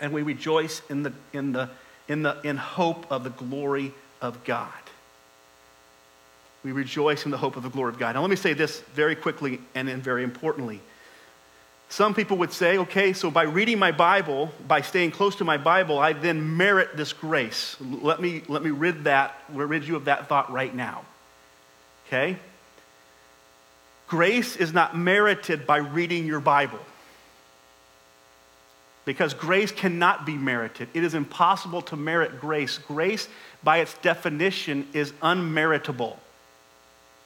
and 0.00 0.12
we 0.12 0.22
rejoice 0.22 0.82
in 0.88 1.02
the, 1.02 1.12
in 1.32 1.52
the, 1.52 1.70
in 2.08 2.22
the 2.22 2.40
in 2.42 2.56
hope 2.56 3.10
of 3.10 3.24
the 3.24 3.30
glory 3.30 3.92
of 4.20 4.44
God. 4.44 4.72
We 6.64 6.72
rejoice 6.72 7.24
in 7.24 7.30
the 7.30 7.38
hope 7.38 7.56
of 7.56 7.62
the 7.62 7.68
glory 7.68 7.92
of 7.92 7.98
God. 7.98 8.14
Now, 8.14 8.20
let 8.20 8.30
me 8.30 8.36
say 8.36 8.52
this 8.52 8.80
very 8.94 9.14
quickly 9.14 9.60
and 9.74 9.88
then 9.88 10.00
very 10.00 10.24
importantly. 10.24 10.80
Some 11.90 12.14
people 12.14 12.36
would 12.38 12.52
say, 12.52 12.78
okay, 12.78 13.14
so 13.14 13.30
by 13.30 13.44
reading 13.44 13.78
my 13.78 13.92
Bible, 13.92 14.52
by 14.66 14.82
staying 14.82 15.12
close 15.12 15.36
to 15.36 15.44
my 15.44 15.56
Bible, 15.56 15.98
I 15.98 16.12
then 16.12 16.56
merit 16.56 16.96
this 16.96 17.14
grace. 17.14 17.76
Let 17.80 18.20
me, 18.20 18.42
let 18.46 18.62
me 18.62 18.70
rid, 18.70 19.04
that, 19.04 19.34
rid 19.48 19.84
you 19.84 19.96
of 19.96 20.04
that 20.04 20.28
thought 20.28 20.52
right 20.52 20.74
now. 20.74 21.04
Okay? 22.06 22.36
Grace 24.06 24.56
is 24.56 24.72
not 24.72 24.96
merited 24.96 25.66
by 25.66 25.78
reading 25.78 26.26
your 26.26 26.40
Bible. 26.40 26.80
Because 29.06 29.32
grace 29.32 29.72
cannot 29.72 30.26
be 30.26 30.34
merited. 30.34 30.88
It 30.92 31.04
is 31.04 31.14
impossible 31.14 31.80
to 31.82 31.96
merit 31.96 32.38
grace. 32.38 32.76
Grace, 32.76 33.28
by 33.62 33.78
its 33.78 33.96
definition, 33.98 34.86
is 34.92 35.12
unmeritable. 35.22 36.18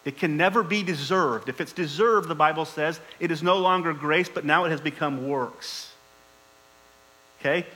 It 0.05 0.19
can 0.19 0.37
never 0.37 0.63
be 0.63 0.83
deserved. 0.83 1.49
If 1.49 1.61
it's 1.61 1.73
deserved, 1.73 2.29
the 2.29 2.35
Bible 2.35 2.65
says, 2.65 3.01
it 3.21 3.31
is 3.31 3.43
no 3.43 3.59
longer 3.59 3.93
grace, 3.93 4.29
but 4.29 4.45
now 4.45 4.65
it 4.65 4.71
has 4.71 4.81
become 4.81 5.29
works. 5.29 5.93
Okay? 7.41 7.67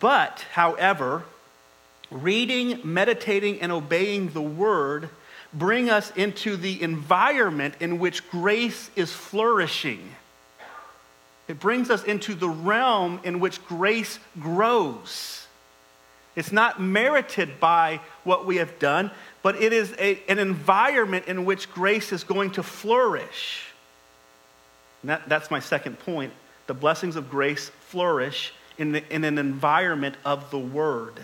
But, 0.00 0.44
however, 0.52 1.24
reading, 2.10 2.80
meditating, 2.84 3.60
and 3.60 3.70
obeying 3.70 4.30
the 4.30 4.42
word 4.42 5.10
bring 5.52 5.88
us 5.88 6.10
into 6.14 6.56
the 6.56 6.82
environment 6.82 7.74
in 7.80 7.98
which 7.98 8.28
grace 8.30 8.90
is 8.96 9.12
flourishing. 9.12 10.14
It 11.48 11.58
brings 11.58 11.88
us 11.88 12.04
into 12.04 12.34
the 12.34 12.48
realm 12.48 13.20
in 13.24 13.40
which 13.40 13.64
grace 13.64 14.18
grows. 14.38 15.46
It's 16.36 16.52
not 16.52 16.80
merited 16.80 17.58
by 17.58 18.00
what 18.24 18.46
we 18.46 18.56
have 18.56 18.78
done, 18.78 19.10
but 19.42 19.60
it 19.62 19.72
is 19.72 19.94
a, 19.98 20.20
an 20.28 20.38
environment 20.38 21.26
in 21.26 21.44
which 21.44 21.70
grace 21.70 22.12
is 22.12 22.24
going 22.24 22.50
to 22.52 22.62
flourish. 22.62 23.64
That, 25.04 25.28
that's 25.28 25.50
my 25.50 25.60
second 25.60 25.98
point. 26.00 26.32
The 26.66 26.74
blessings 26.74 27.16
of 27.16 27.30
grace 27.30 27.70
flourish 27.88 28.52
in, 28.78 28.92
the, 28.92 29.14
in 29.14 29.24
an 29.24 29.38
environment 29.38 30.16
of 30.24 30.50
the 30.50 30.58
Word. 30.58 31.14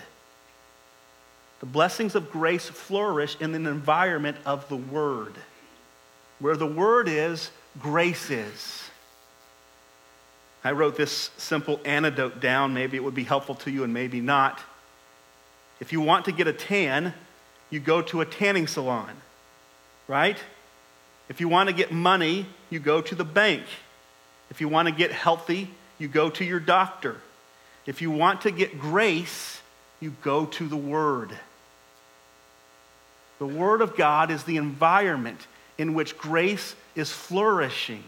The 1.59 1.65
blessings 1.65 2.15
of 2.15 2.31
grace 2.31 2.67
flourish 2.67 3.37
in 3.39 3.53
an 3.53 3.67
environment 3.67 4.37
of 4.45 4.67
the 4.69 4.77
Word. 4.77 5.35
Where 6.39 6.57
the 6.57 6.67
Word 6.67 7.07
is, 7.07 7.51
grace 7.79 8.29
is. 8.29 8.89
I 10.63 10.71
wrote 10.71 10.97
this 10.97 11.29
simple 11.37 11.79
antidote 11.85 12.41
down. 12.41 12.73
Maybe 12.73 12.97
it 12.97 13.03
would 13.03 13.13
be 13.13 13.23
helpful 13.23 13.55
to 13.55 13.71
you 13.71 13.83
and 13.83 13.93
maybe 13.93 14.19
not. 14.19 14.59
If 15.79 15.93
you 15.93 16.01
want 16.01 16.25
to 16.25 16.31
get 16.31 16.47
a 16.47 16.53
tan, 16.53 17.13
you 17.69 17.79
go 17.79 18.01
to 18.03 18.21
a 18.21 18.25
tanning 18.25 18.67
salon, 18.67 19.11
right? 20.07 20.37
If 21.29 21.41
you 21.41 21.47
want 21.47 21.69
to 21.69 21.75
get 21.75 21.91
money, 21.91 22.45
you 22.69 22.79
go 22.79 23.01
to 23.01 23.15
the 23.15 23.25
bank. 23.25 23.63
If 24.49 24.61
you 24.61 24.67
want 24.67 24.87
to 24.87 24.93
get 24.93 25.11
healthy, 25.11 25.69
you 25.97 26.07
go 26.07 26.29
to 26.29 26.45
your 26.45 26.59
doctor. 26.59 27.17
If 27.85 28.01
you 28.01 28.11
want 28.11 28.41
to 28.41 28.51
get 28.51 28.79
grace, 28.79 29.61
you 29.99 30.13
go 30.21 30.45
to 30.45 30.67
the 30.67 30.77
Word. 30.77 31.31
The 33.39 33.47
Word 33.47 33.81
of 33.81 33.95
God 33.95 34.31
is 34.31 34.43
the 34.43 34.57
environment 34.57 35.47
in 35.77 35.93
which 35.93 36.17
grace 36.17 36.75
is 36.95 37.11
flourishing. 37.11 38.03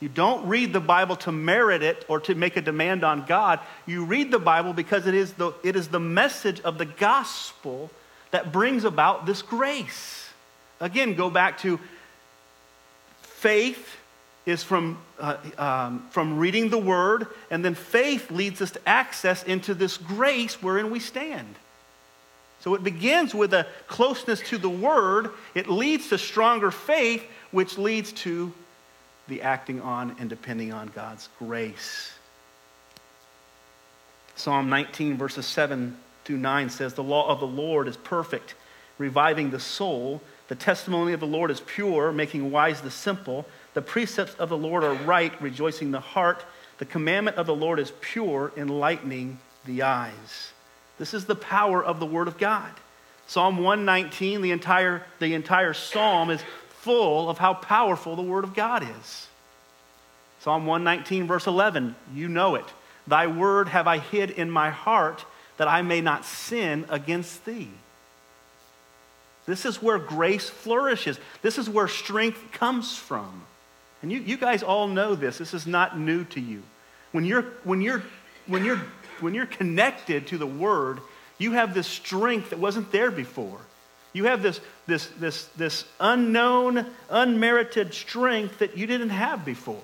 You 0.00 0.08
don't 0.08 0.46
read 0.46 0.72
the 0.72 0.80
Bible 0.80 1.16
to 1.16 1.32
merit 1.32 1.82
it 1.82 2.04
or 2.08 2.20
to 2.20 2.34
make 2.34 2.56
a 2.56 2.60
demand 2.60 3.02
on 3.02 3.24
God. 3.24 3.60
You 3.86 4.04
read 4.04 4.30
the 4.30 4.38
Bible 4.38 4.72
because 4.72 5.06
it 5.06 5.14
is 5.14 5.32
the, 5.34 5.52
it 5.62 5.74
is 5.74 5.88
the 5.88 6.00
message 6.00 6.60
of 6.60 6.78
the 6.78 6.84
gospel 6.84 7.90
that 8.36 8.52
brings 8.52 8.84
about 8.84 9.24
this 9.24 9.40
grace. 9.40 10.28
Again, 10.78 11.14
go 11.14 11.30
back 11.30 11.56
to 11.60 11.80
faith 13.22 13.96
is 14.44 14.62
from, 14.62 14.98
uh, 15.18 15.38
um, 15.56 16.06
from 16.10 16.38
reading 16.38 16.68
the 16.68 16.76
word, 16.76 17.28
and 17.50 17.64
then 17.64 17.74
faith 17.74 18.30
leads 18.30 18.60
us 18.60 18.72
to 18.72 18.86
access 18.86 19.42
into 19.44 19.72
this 19.72 19.96
grace 19.96 20.62
wherein 20.62 20.90
we 20.90 21.00
stand. 21.00 21.54
So 22.60 22.74
it 22.74 22.84
begins 22.84 23.34
with 23.34 23.54
a 23.54 23.66
closeness 23.86 24.40
to 24.50 24.58
the 24.58 24.68
word, 24.68 25.30
it 25.54 25.70
leads 25.70 26.10
to 26.10 26.18
stronger 26.18 26.70
faith, 26.70 27.24
which 27.52 27.78
leads 27.78 28.12
to 28.12 28.52
the 29.28 29.40
acting 29.40 29.80
on 29.80 30.14
and 30.20 30.28
depending 30.28 30.74
on 30.74 30.88
God's 30.88 31.30
grace. 31.38 32.12
Psalm 34.34 34.68
19, 34.68 35.16
verses 35.16 35.46
7 35.46 35.96
through 36.26 36.38
9 36.38 36.68
says, 36.68 36.94
The 36.94 37.02
law 37.02 37.28
of 37.28 37.40
the 37.40 37.46
Lord 37.46 37.88
is 37.88 37.96
perfect, 37.96 38.54
reviving 38.98 39.50
the 39.50 39.60
soul. 39.60 40.20
The 40.48 40.54
testimony 40.54 41.12
of 41.12 41.20
the 41.20 41.26
Lord 41.26 41.50
is 41.50 41.60
pure, 41.60 42.12
making 42.12 42.50
wise 42.50 42.80
the 42.80 42.90
simple. 42.90 43.46
The 43.74 43.82
precepts 43.82 44.34
of 44.34 44.48
the 44.48 44.56
Lord 44.56 44.84
are 44.84 44.94
right, 44.94 45.40
rejoicing 45.40 45.92
the 45.92 46.00
heart. 46.00 46.44
The 46.78 46.84
commandment 46.84 47.36
of 47.36 47.46
the 47.46 47.54
Lord 47.54 47.78
is 47.78 47.92
pure, 48.00 48.52
enlightening 48.56 49.38
the 49.64 49.82
eyes. 49.82 50.52
This 50.98 51.14
is 51.14 51.24
the 51.24 51.34
power 51.36 51.82
of 51.82 52.00
the 52.00 52.06
Word 52.06 52.28
of 52.28 52.38
God. 52.38 52.72
Psalm 53.28 53.58
119, 53.58 54.42
the 54.42 54.50
entire, 54.50 55.04
the 55.18 55.34
entire 55.34 55.72
psalm 55.72 56.30
is 56.30 56.42
full 56.68 57.30
of 57.30 57.38
how 57.38 57.54
powerful 57.54 58.16
the 58.16 58.22
Word 58.22 58.44
of 58.44 58.54
God 58.54 58.82
is. 58.82 59.28
Psalm 60.40 60.66
119, 60.66 61.26
verse 61.26 61.46
11, 61.46 61.96
you 62.14 62.28
know 62.28 62.54
it. 62.54 62.66
Thy 63.06 63.26
word 63.26 63.68
have 63.68 63.86
I 63.86 63.98
hid 63.98 64.30
in 64.30 64.50
my 64.50 64.70
heart 64.70 65.24
that 65.56 65.68
I 65.68 65.82
may 65.82 66.00
not 66.00 66.24
sin 66.24 66.84
against 66.88 67.44
thee. 67.44 67.70
This 69.46 69.64
is 69.64 69.80
where 69.80 69.98
grace 69.98 70.48
flourishes. 70.48 71.18
This 71.40 71.56
is 71.56 71.70
where 71.70 71.88
strength 71.88 72.52
comes 72.52 72.96
from. 72.96 73.42
And 74.02 74.12
you, 74.12 74.18
you 74.18 74.36
guys 74.36 74.62
all 74.62 74.88
know 74.88 75.14
this. 75.14 75.38
This 75.38 75.54
is 75.54 75.66
not 75.66 75.98
new 75.98 76.24
to 76.24 76.40
you. 76.40 76.62
When 77.12 77.24
you're, 77.24 77.42
when, 77.64 77.80
you're, 77.80 78.02
when, 78.46 78.64
you're, 78.64 78.82
when 79.20 79.34
you're 79.34 79.46
connected 79.46 80.26
to 80.28 80.38
the 80.38 80.46
Word, 80.46 81.00
you 81.38 81.52
have 81.52 81.74
this 81.74 81.86
strength 81.86 82.50
that 82.50 82.58
wasn't 82.58 82.90
there 82.92 83.10
before. 83.10 83.58
You 84.12 84.24
have 84.24 84.42
this, 84.42 84.60
this, 84.86 85.06
this, 85.18 85.44
this 85.56 85.84
unknown, 86.00 86.86
unmerited 87.10 87.94
strength 87.94 88.58
that 88.58 88.76
you 88.76 88.86
didn't 88.86 89.10
have 89.10 89.44
before. 89.44 89.82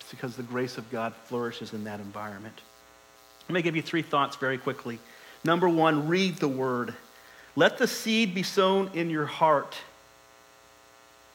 It's 0.00 0.10
because 0.10 0.36
the 0.36 0.42
grace 0.42 0.78
of 0.78 0.90
God 0.90 1.14
flourishes 1.24 1.72
in 1.72 1.84
that 1.84 2.00
environment. 2.00 2.60
Let 3.48 3.54
me 3.54 3.62
give 3.62 3.76
you 3.76 3.82
three 3.82 4.02
thoughts 4.02 4.36
very 4.36 4.58
quickly. 4.58 4.98
Number 5.44 5.68
one, 5.68 6.08
read 6.08 6.36
the 6.36 6.48
word. 6.48 6.94
Let 7.56 7.78
the 7.78 7.86
seed 7.86 8.34
be 8.34 8.42
sown 8.42 8.90
in 8.94 9.10
your 9.10 9.26
heart. 9.26 9.76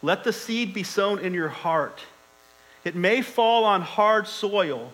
Let 0.02 0.24
the 0.24 0.34
seed 0.34 0.74
be 0.74 0.84
sown 0.84 1.20
in 1.20 1.34
your 1.34 1.50
heart. 1.50 2.02
It 2.84 2.96
may 2.96 3.22
fall 3.22 3.66
on 3.66 3.82
hard 3.82 4.28
soil. 4.28 4.94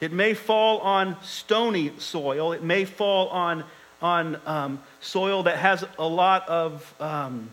It 0.00 0.12
may 0.12 0.34
fall 0.34 0.78
on 0.78 1.16
stony 1.22 1.92
soil. 1.98 2.52
It 2.52 2.62
may 2.62 2.84
fall 2.84 3.28
on 3.28 3.64
on 4.02 4.40
um, 4.46 4.82
soil 5.00 5.42
that 5.44 5.58
has 5.58 5.84
a 5.98 6.06
lot 6.06 6.48
of 6.48 6.94
um, 7.00 7.50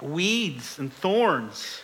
weeds 0.00 0.78
and 0.78 0.92
thorns. 0.92 1.82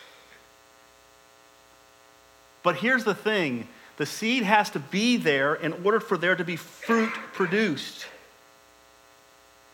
But 2.62 2.76
here's 2.76 3.04
the 3.04 3.14
thing 3.14 3.68
the 4.02 4.06
seed 4.06 4.42
has 4.42 4.68
to 4.70 4.80
be 4.80 5.16
there 5.16 5.54
in 5.54 5.72
order 5.84 6.00
for 6.00 6.16
there 6.16 6.34
to 6.34 6.42
be 6.42 6.56
fruit 6.56 7.12
produced. 7.34 8.04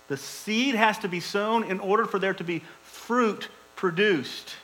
The 0.08 0.18
seed 0.18 0.74
has 0.74 0.98
to 0.98 1.08
be 1.08 1.18
sown 1.18 1.64
in 1.64 1.80
order 1.80 2.04
for 2.04 2.18
there 2.18 2.34
to 2.34 2.44
be 2.44 2.62
fruit 2.82 3.48
produced. 3.74 4.54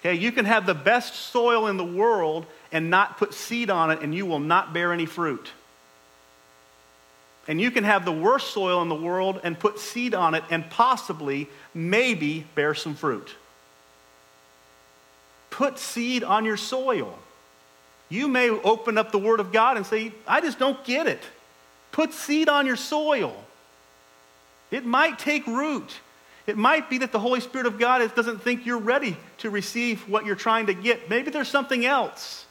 Okay, 0.00 0.12
you 0.12 0.30
can 0.30 0.44
have 0.44 0.66
the 0.66 0.74
best 0.74 1.14
soil 1.14 1.68
in 1.68 1.78
the 1.78 1.84
world 1.86 2.44
and 2.70 2.90
not 2.90 3.16
put 3.16 3.32
seed 3.32 3.70
on 3.70 3.90
it, 3.90 4.02
and 4.02 4.14
you 4.14 4.26
will 4.26 4.40
not 4.40 4.74
bear 4.74 4.92
any 4.92 5.06
fruit. 5.06 5.50
And 7.46 7.58
you 7.58 7.70
can 7.70 7.84
have 7.84 8.04
the 8.04 8.12
worst 8.12 8.52
soil 8.52 8.82
in 8.82 8.90
the 8.90 8.94
world 8.94 9.40
and 9.42 9.58
put 9.58 9.78
seed 9.78 10.12
on 10.12 10.34
it 10.34 10.44
and 10.50 10.68
possibly, 10.68 11.48
maybe, 11.72 12.44
bear 12.54 12.74
some 12.74 12.94
fruit. 12.94 13.34
Put 15.48 15.78
seed 15.78 16.22
on 16.22 16.44
your 16.44 16.58
soil. 16.58 17.18
You 18.08 18.28
may 18.28 18.48
open 18.48 18.96
up 18.96 19.12
the 19.12 19.18
Word 19.18 19.40
of 19.40 19.52
God 19.52 19.76
and 19.76 19.84
say, 19.84 20.12
I 20.26 20.40
just 20.40 20.58
don't 20.58 20.82
get 20.84 21.06
it. 21.06 21.22
Put 21.92 22.12
seed 22.12 22.48
on 22.48 22.66
your 22.66 22.76
soil. 22.76 23.34
It 24.70 24.84
might 24.84 25.18
take 25.18 25.46
root. 25.46 26.00
It 26.46 26.56
might 26.56 26.88
be 26.88 26.98
that 26.98 27.12
the 27.12 27.18
Holy 27.18 27.40
Spirit 27.40 27.66
of 27.66 27.78
God 27.78 28.14
doesn't 28.14 28.42
think 28.42 28.64
you're 28.64 28.78
ready 28.78 29.16
to 29.38 29.50
receive 29.50 30.08
what 30.08 30.24
you're 30.24 30.36
trying 30.36 30.66
to 30.66 30.74
get. 30.74 31.10
Maybe 31.10 31.30
there's 31.30 31.48
something 31.48 31.84
else. 31.84 32.46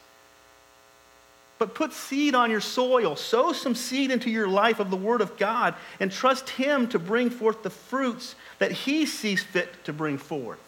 But 1.58 1.74
put 1.74 1.92
seed 1.92 2.36
on 2.36 2.52
your 2.52 2.60
soil. 2.60 3.16
Sow 3.16 3.52
some 3.52 3.74
seed 3.74 4.12
into 4.12 4.30
your 4.30 4.46
life 4.46 4.78
of 4.78 4.90
the 4.90 4.96
Word 4.96 5.20
of 5.20 5.36
God 5.36 5.74
and 5.98 6.12
trust 6.12 6.50
Him 6.50 6.86
to 6.88 7.00
bring 7.00 7.30
forth 7.30 7.64
the 7.64 7.70
fruits 7.70 8.36
that 8.60 8.70
He 8.70 9.06
sees 9.06 9.42
fit 9.42 9.84
to 9.84 9.92
bring 9.92 10.18
forth. 10.18 10.60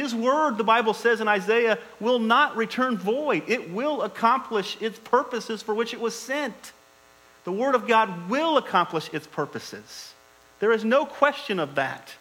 His 0.00 0.14
Word, 0.14 0.56
the 0.56 0.64
Bible 0.64 0.94
says 0.94 1.20
in 1.20 1.28
Isaiah, 1.28 1.78
will 2.00 2.18
not 2.18 2.56
return 2.56 2.96
void. 2.96 3.42
It 3.46 3.70
will 3.70 4.00
accomplish 4.00 4.78
its 4.80 4.98
purposes 4.98 5.60
for 5.60 5.74
which 5.74 5.92
it 5.92 6.00
was 6.00 6.14
sent. 6.14 6.72
The 7.44 7.52
Word 7.52 7.74
of 7.74 7.86
God 7.86 8.30
will 8.30 8.56
accomplish 8.56 9.10
its 9.12 9.26
purposes. 9.26 10.14
There 10.58 10.72
is 10.72 10.86
no 10.86 11.04
question 11.04 11.58
of 11.58 11.74
that. 11.74 12.14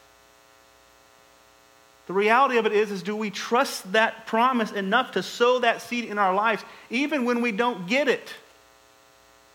The 2.08 2.14
reality 2.14 2.58
of 2.58 2.66
it 2.66 2.74
is, 2.74 2.92
is 2.92 3.02
do 3.02 3.16
we 3.16 3.30
trust 3.30 3.94
that 3.94 4.28
promise 4.28 4.74
enough 4.74 5.14
to 5.14 5.24
sow 5.24 5.60
that 5.60 5.82
seed 5.82 6.04
in 6.04 6.18
our 6.18 6.34
lives, 6.34 6.66
even 6.90 7.24
when 7.24 7.40
we 7.40 7.54
don't 7.54 7.88
get 7.88 8.10
it? 8.10 8.34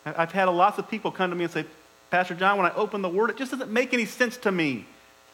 I've 0.07 0.33
had 0.33 0.47
lots 0.47 0.79
of 0.79 0.89
people 0.89 1.11
come 1.11 1.29
to 1.29 1.37
me 1.37 1.45
and 1.45 1.53
say, 1.53 1.67
Pastor 2.11 2.35
John, 2.35 2.57
when 2.57 2.65
I 2.65 2.75
open 2.75 3.03
the 3.03 3.09
Word, 3.11 3.29
it 3.29 3.37
just 3.37 3.51
doesn't 3.51 3.71
make 3.71 3.93
any 3.93 4.07
sense 4.07 4.39
to 4.39 4.51
me. 4.51 4.87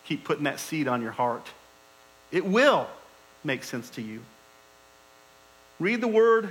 Keep 0.07 0.25
putting 0.25 0.43
that 0.43 0.59
seed 0.59 0.89
on 0.89 1.03
your 1.03 1.13
heart. 1.13 1.47
It 2.33 2.45
will 2.45 2.89
make 3.45 3.65
sense 3.65 3.91
to 3.91 4.03
you. 4.03 4.21
Read 5.79 6.01
the 6.01 6.09
Word. 6.09 6.51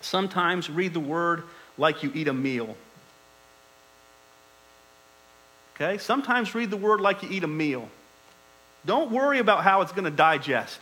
Sometimes 0.00 0.68
read 0.68 0.92
the 0.92 1.00
Word 1.00 1.44
like 1.78 2.02
you 2.02 2.12
eat 2.14 2.28
a 2.28 2.32
meal. 2.32 2.76
Okay? 5.74 5.98
Sometimes 5.98 6.54
read 6.54 6.70
the 6.70 6.76
Word 6.76 7.00
like 7.00 7.22
you 7.22 7.28
eat 7.30 7.42
a 7.42 7.48
meal. 7.48 7.88
Don't 8.86 9.10
worry 9.10 9.38
about 9.38 9.64
how 9.64 9.80
it's 9.80 9.92
going 9.92 10.04
to 10.04 10.10
digest. 10.10 10.80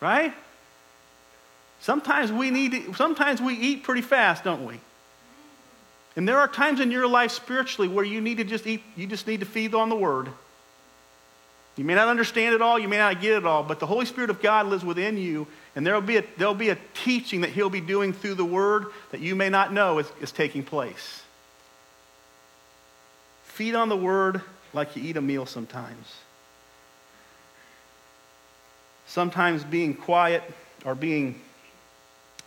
Right? 0.00 0.34
Sometimes 1.80 2.30
we 2.30 2.50
need 2.50 2.72
to, 2.72 2.94
sometimes 2.94 3.40
we 3.40 3.54
eat 3.54 3.84
pretty 3.84 4.02
fast, 4.02 4.44
don't 4.44 4.66
we? 4.66 4.80
And 6.14 6.28
there 6.28 6.38
are 6.38 6.48
times 6.48 6.80
in 6.80 6.90
your 6.90 7.06
life 7.06 7.30
spiritually 7.30 7.88
where 7.88 8.04
you 8.04 8.20
need 8.20 8.36
to 8.36 8.44
just 8.44 8.66
eat, 8.66 8.82
you 8.96 9.06
just 9.06 9.26
need 9.26 9.40
to 9.40 9.46
feed 9.46 9.74
on 9.74 9.88
the 9.88 9.96
word. 9.96 10.28
You 11.76 11.84
may 11.84 11.94
not 11.94 12.08
understand 12.08 12.54
it 12.54 12.60
all, 12.60 12.78
you 12.78 12.88
may 12.88 12.98
not 12.98 13.20
get 13.20 13.32
it 13.32 13.46
all, 13.46 13.62
but 13.62 13.80
the 13.80 13.86
Holy 13.86 14.04
Spirit 14.04 14.28
of 14.28 14.42
God 14.42 14.66
lives 14.66 14.84
within 14.84 15.16
you, 15.16 15.46
and 15.74 15.86
there'll 15.86 16.02
be 16.02 16.18
a, 16.18 16.24
there'll 16.36 16.54
be 16.54 16.68
a 16.68 16.78
teaching 16.92 17.40
that 17.40 17.50
He'll 17.50 17.70
be 17.70 17.80
doing 17.80 18.12
through 18.12 18.34
the 18.34 18.44
Word 18.44 18.86
that 19.10 19.20
you 19.20 19.34
may 19.34 19.48
not 19.48 19.72
know 19.72 19.98
is, 19.98 20.12
is 20.20 20.32
taking 20.32 20.62
place. 20.62 21.22
Feed 23.44 23.74
on 23.74 23.88
the 23.88 23.96
Word 23.96 24.42
like 24.74 24.96
you 24.96 25.02
eat 25.02 25.16
a 25.16 25.22
meal 25.22 25.46
sometimes. 25.46 26.06
Sometimes 29.06 29.64
being 29.64 29.94
quiet 29.94 30.42
or 30.84 30.94
being, 30.94 31.40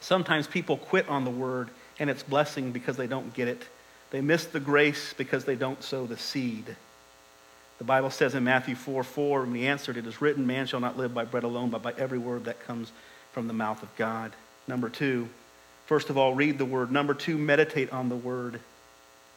sometimes 0.02 0.46
people 0.46 0.78
quit 0.78 1.10
on 1.10 1.26
the 1.26 1.32
Word 1.32 1.70
and 2.00 2.12
its 2.12 2.22
blessing 2.22 2.72
because 2.72 2.96
they 2.96 3.08
don't 3.08 3.34
get 3.34 3.48
it. 3.48 3.64
They 4.12 4.22
miss 4.22 4.46
the 4.46 4.60
grace 4.60 5.14
because 5.18 5.46
they 5.46 5.56
don't 5.56 5.84
sow 5.84 6.06
the 6.06 6.18
seed. 6.18 6.76
The 7.78 7.84
Bible 7.84 8.10
says 8.10 8.36
in 8.36 8.44
Matthew 8.44 8.76
4 8.76 9.04
4, 9.04 9.42
when 9.42 9.56
he 9.56 9.68
answered, 9.68 9.98
It 9.98 10.08
is 10.08 10.22
written, 10.22 10.48
Man 10.48 10.68
shall 10.68 10.80
not 10.80 10.98
live 10.98 11.14
by 11.14 11.26
bread 11.26 11.44
alone, 11.44 11.70
but 11.70 11.82
by 11.82 11.94
every 11.98 12.18
word 12.18 12.46
that 12.46 12.66
comes 12.66 12.92
from 13.32 13.48
the 13.48 13.54
mouth 13.54 13.84
of 13.84 13.96
God. 13.98 14.32
Number 14.68 14.90
two, 14.90 15.28
first 15.86 16.10
of 16.10 16.18
all, 16.18 16.34
read 16.34 16.58
the 16.58 16.66
word. 16.66 16.92
Number 16.92 17.14
two, 17.14 17.38
meditate 17.38 17.92
on 17.92 18.10
the 18.10 18.16
word. 18.16 18.60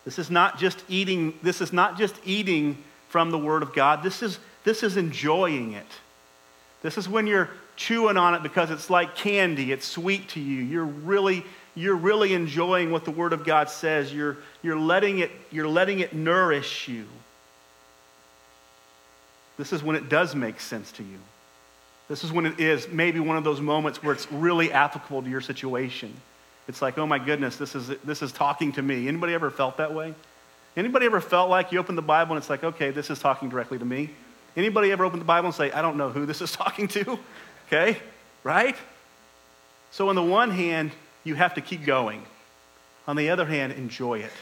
This 0.05 0.19
is 0.19 0.31
not 0.31 0.59
just 0.59 0.83
eating, 0.89 1.35
this 1.43 1.61
is 1.61 1.73
not 1.73 1.99
just 1.99 2.15
eating 2.25 2.83
from 3.09 3.31
the 3.31 3.39
word 3.39 3.63
of 3.63 3.75
God. 3.75 4.03
This 4.03 4.23
is, 4.23 4.39
this 4.65 4.83
is 4.83 4.97
enjoying 4.97 5.73
it. 5.73 5.87
This 6.83 6.97
is 6.97 7.09
when 7.09 7.27
you're 7.27 7.51
chewing 7.77 8.17
on 8.17 8.35
it 8.35 8.43
because 8.43 8.71
it's 8.71 8.89
like 8.89 9.17
candy, 9.17 9.73
it's 9.73 9.87
sweet 9.87 10.29
to 10.31 10.41
you. 10.41 10.63
You're 10.63 10.85
really 10.85 11.45
you're 11.79 11.97
really 11.97 12.35
enjoying 12.35 12.91
what 12.91 13.05
the 13.05 13.13
Word 13.13 13.33
of 13.33 13.45
God 13.45 13.71
says. 13.71 14.13
You're, 14.13 14.39
you're, 14.63 14.79
letting 14.79 15.21
it, 15.21 15.31
you're 15.53 15.69
letting 15.69 16.01
it 16.01 16.13
nourish 16.13 16.89
you. 16.89 17.07
This 19.59 19.73
is 19.73 19.83
when 19.83 19.97
it 19.97 20.09
does 20.09 20.35
make 20.35 20.61
sense 20.61 20.93
to 20.93 21.03
you. 21.03 21.19
This 22.09 22.25
is 22.25 22.33
when 22.33 22.47
it 22.47 22.59
is 22.59 22.89
maybe 22.89 23.21
one 23.21 23.37
of 23.37 23.45
those 23.45 23.61
moments 23.61 24.03
where 24.03 24.15
it's 24.15 24.31
really 24.33 24.73
applicable 24.73 25.23
to 25.23 25.29
your 25.29 25.43
situation. 25.43 26.15
It's 26.67 26.81
like, 26.81 26.97
oh 26.97 27.07
my 27.07 27.19
goodness, 27.19 27.57
this 27.57 27.75
is, 27.75 27.89
this 28.05 28.23
is 28.23 28.33
talking 28.33 28.73
to 28.73 28.83
me. 28.83 29.09
Anybody 29.09 29.35
ever 29.35 29.51
felt 29.51 29.77
that 29.77 29.93
way? 29.93 30.15
Anybody 30.77 31.07
ever 31.07 31.21
felt 31.21 31.51
like 31.51 31.73
you 31.73 31.79
open 31.79 31.97
the 31.97 32.03
Bible 32.03 32.35
and 32.35 32.41
it's 32.41 32.49
like, 32.49 32.63
okay, 32.63 32.91
this 32.91 33.11
is 33.11 33.19
talking 33.19 33.49
directly 33.49 33.79
to 33.79 33.85
me? 33.85 34.11
Anybody 34.57 34.93
ever 34.93 35.05
open 35.05 35.19
the 35.19 35.25
Bible 35.25 35.47
and 35.47 35.55
say, 35.55 35.71
I 35.73 35.83
don't 35.83 35.97
know 35.97 36.11
who 36.11 36.25
this 36.25 36.41
is 36.41 36.53
talking 36.53 36.89
to? 36.89 37.19
Okay, 37.67 37.99
right? 38.45 38.77
So, 39.91 40.09
on 40.09 40.15
the 40.15 40.23
one 40.23 40.51
hand, 40.51 40.93
you 41.25 41.35
have 41.35 41.55
to 41.55 41.61
keep 41.61 41.85
going. 41.85 42.23
On 43.07 43.17
the 43.17 43.31
other 43.31 43.47
hand, 43.47 43.73
enjoy 43.73 44.21
it. 44.21 44.33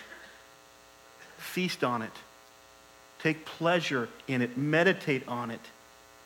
Feast 1.38 1.84
on 1.84 2.02
it. 2.02 2.12
Take 3.26 3.44
pleasure 3.44 4.08
in 4.28 4.40
it. 4.40 4.56
Meditate 4.56 5.26
on 5.26 5.50
it. 5.50 5.58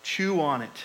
Chew 0.02 0.38
on 0.38 0.60
it. 0.60 0.84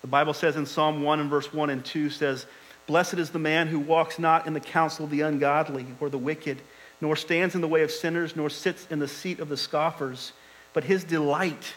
The 0.00 0.08
Bible 0.08 0.34
says 0.34 0.56
in 0.56 0.66
Psalm 0.66 1.04
1 1.04 1.20
and 1.20 1.30
verse 1.30 1.54
1 1.54 1.70
and 1.70 1.84
2 1.84 2.10
says, 2.10 2.44
Blessed 2.88 3.14
is 3.14 3.30
the 3.30 3.38
man 3.38 3.68
who 3.68 3.78
walks 3.78 4.18
not 4.18 4.48
in 4.48 4.52
the 4.52 4.58
counsel 4.58 5.04
of 5.04 5.12
the 5.12 5.20
ungodly 5.20 5.86
or 6.00 6.10
the 6.10 6.18
wicked, 6.18 6.60
nor 7.00 7.14
stands 7.14 7.54
in 7.54 7.60
the 7.60 7.68
way 7.68 7.84
of 7.84 7.92
sinners, 7.92 8.34
nor 8.34 8.50
sits 8.50 8.88
in 8.90 8.98
the 8.98 9.06
seat 9.06 9.38
of 9.38 9.48
the 9.48 9.56
scoffers, 9.56 10.32
but 10.72 10.82
his 10.82 11.04
delight, 11.04 11.74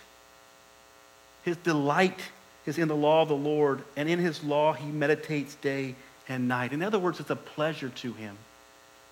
his 1.44 1.58
delight 1.58 2.20
is 2.66 2.80
in 2.80 2.88
the 2.88 2.96
law 2.96 3.22
of 3.22 3.28
the 3.28 3.36
Lord, 3.36 3.84
and 3.96 4.10
in 4.10 4.18
his 4.18 4.44
law 4.44 4.74
he 4.74 4.88
meditates 4.88 5.54
day 5.54 5.94
and 6.28 6.48
night. 6.48 6.74
In 6.74 6.82
other 6.82 6.98
words, 6.98 7.20
it's 7.20 7.30
a 7.30 7.36
pleasure 7.36 7.90
to 7.90 8.14
him 8.14 8.40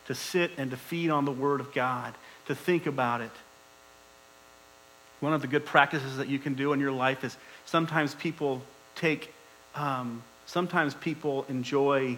to 0.08 0.16
sit 0.16 0.50
and 0.58 0.72
to 0.72 0.78
feed 0.78 1.12
on 1.12 1.26
the 1.26 1.32
Word 1.32 1.60
of 1.60 1.72
God, 1.72 2.16
to 2.48 2.56
think 2.56 2.88
about 2.88 3.22
it. 3.22 3.30
One 5.22 5.34
of 5.34 5.42
the 5.42 5.48
good 5.48 5.66
practices 5.66 6.18
that 6.18 6.28
you 6.28 6.38
can 6.38 6.54
do 6.54 6.74
in 6.74 6.80
your 6.80 6.92
life 6.92 7.24
is 7.24 7.38
sometimes 7.66 8.14
people 8.16 8.62
take, 8.96 9.34
um, 9.76 10.22
sometimes 10.46 10.94
people 10.96 11.46
enjoy 11.48 12.18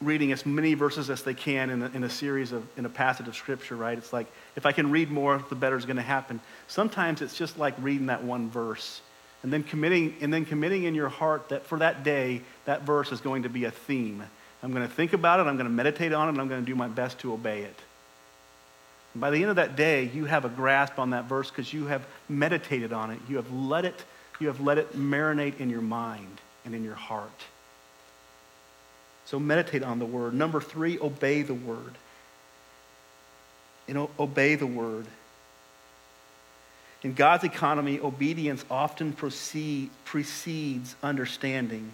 reading 0.00 0.32
as 0.32 0.46
many 0.46 0.74
verses 0.74 1.10
as 1.10 1.22
they 1.22 1.34
can 1.34 1.70
in 1.70 1.82
a, 1.82 1.90
in 1.90 2.04
a 2.04 2.10
series 2.10 2.50
of, 2.52 2.66
in 2.76 2.86
a 2.86 2.88
passage 2.88 3.28
of 3.28 3.36
Scripture, 3.36 3.76
right? 3.76 3.98
It's 3.98 4.12
like, 4.12 4.26
if 4.56 4.64
I 4.64 4.72
can 4.72 4.90
read 4.90 5.10
more, 5.10 5.44
the 5.48 5.54
better 5.54 5.76
is 5.76 5.84
going 5.84 5.96
to 5.96 6.02
happen. 6.02 6.40
Sometimes 6.66 7.20
it's 7.20 7.36
just 7.36 7.58
like 7.58 7.74
reading 7.78 8.06
that 8.06 8.24
one 8.24 8.48
verse 8.50 9.00
and 9.42 9.52
then 9.52 9.62
committing 9.62 10.14
and 10.20 10.32
then 10.32 10.44
committing 10.44 10.84
in 10.84 10.94
your 10.94 11.08
heart 11.08 11.48
that 11.48 11.66
for 11.66 11.78
that 11.78 12.04
day 12.04 12.40
that 12.64 12.82
verse 12.82 13.12
is 13.12 13.20
going 13.20 13.42
to 13.42 13.48
be 13.48 13.64
a 13.64 13.70
theme 13.70 14.22
i'm 14.62 14.72
going 14.72 14.86
to 14.86 14.92
think 14.92 15.12
about 15.12 15.40
it 15.40 15.46
i'm 15.46 15.56
going 15.56 15.66
to 15.66 15.72
meditate 15.72 16.12
on 16.12 16.28
it 16.28 16.30
and 16.30 16.40
i'm 16.40 16.48
going 16.48 16.60
to 16.60 16.66
do 16.66 16.74
my 16.74 16.88
best 16.88 17.18
to 17.18 17.32
obey 17.32 17.62
it 17.62 17.76
by 19.14 19.30
the 19.30 19.40
end 19.40 19.50
of 19.50 19.56
that 19.56 19.76
day 19.76 20.10
you 20.12 20.24
have 20.24 20.44
a 20.44 20.48
grasp 20.48 20.98
on 20.98 21.10
that 21.10 21.26
verse 21.26 21.50
because 21.50 21.72
you 21.72 21.86
have 21.86 22.06
meditated 22.28 22.92
on 22.92 23.10
it. 23.10 23.20
You 23.28 23.36
have 23.36 23.52
let 23.52 23.84
it 23.84 24.04
you 24.40 24.48
have 24.48 24.60
let 24.60 24.78
it 24.78 24.96
marinate 24.96 25.60
in 25.60 25.70
your 25.70 25.82
mind 25.82 26.40
and 26.64 26.74
in 26.74 26.82
your 26.82 26.94
heart. 26.94 27.30
So 29.24 29.38
meditate 29.38 29.82
on 29.82 29.98
the 29.98 30.06
word. 30.06 30.34
Number 30.34 30.60
three 30.60 30.98
obey 30.98 31.42
the 31.42 31.54
word. 31.54 31.94
You 33.86 33.94
know 33.94 34.10
obey 34.18 34.56
the 34.56 34.66
word. 34.66 35.06
In 37.02 37.14
God's 37.14 37.42
economy, 37.42 37.98
obedience 37.98 38.64
often 38.70 39.12
precedes 39.12 40.96
understanding. 41.02 41.90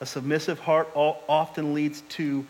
A 0.00 0.06
submissive 0.06 0.60
heart 0.60 0.88
often 0.94 1.74
leads 1.74 2.02
to, 2.10 2.46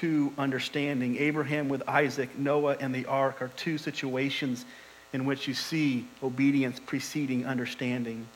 to 0.00 0.32
understanding. 0.38 1.16
Abraham 1.18 1.68
with 1.68 1.88
Isaac, 1.88 2.38
Noah, 2.38 2.76
and 2.80 2.94
the 2.94 3.06
ark 3.06 3.42
are 3.42 3.48
two 3.56 3.78
situations 3.78 4.64
in 5.12 5.24
which 5.26 5.46
you 5.46 5.54
see 5.54 6.06
obedience 6.22 6.80
preceding 6.84 7.46
understanding. 7.46 8.26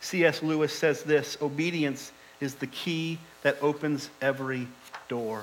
C.S. 0.00 0.42
Lewis 0.42 0.72
says 0.72 1.02
this 1.02 1.36
obedience 1.42 2.12
is 2.40 2.54
the 2.54 2.66
key 2.66 3.18
that 3.42 3.56
opens 3.60 4.08
every 4.20 4.66
door. 5.08 5.42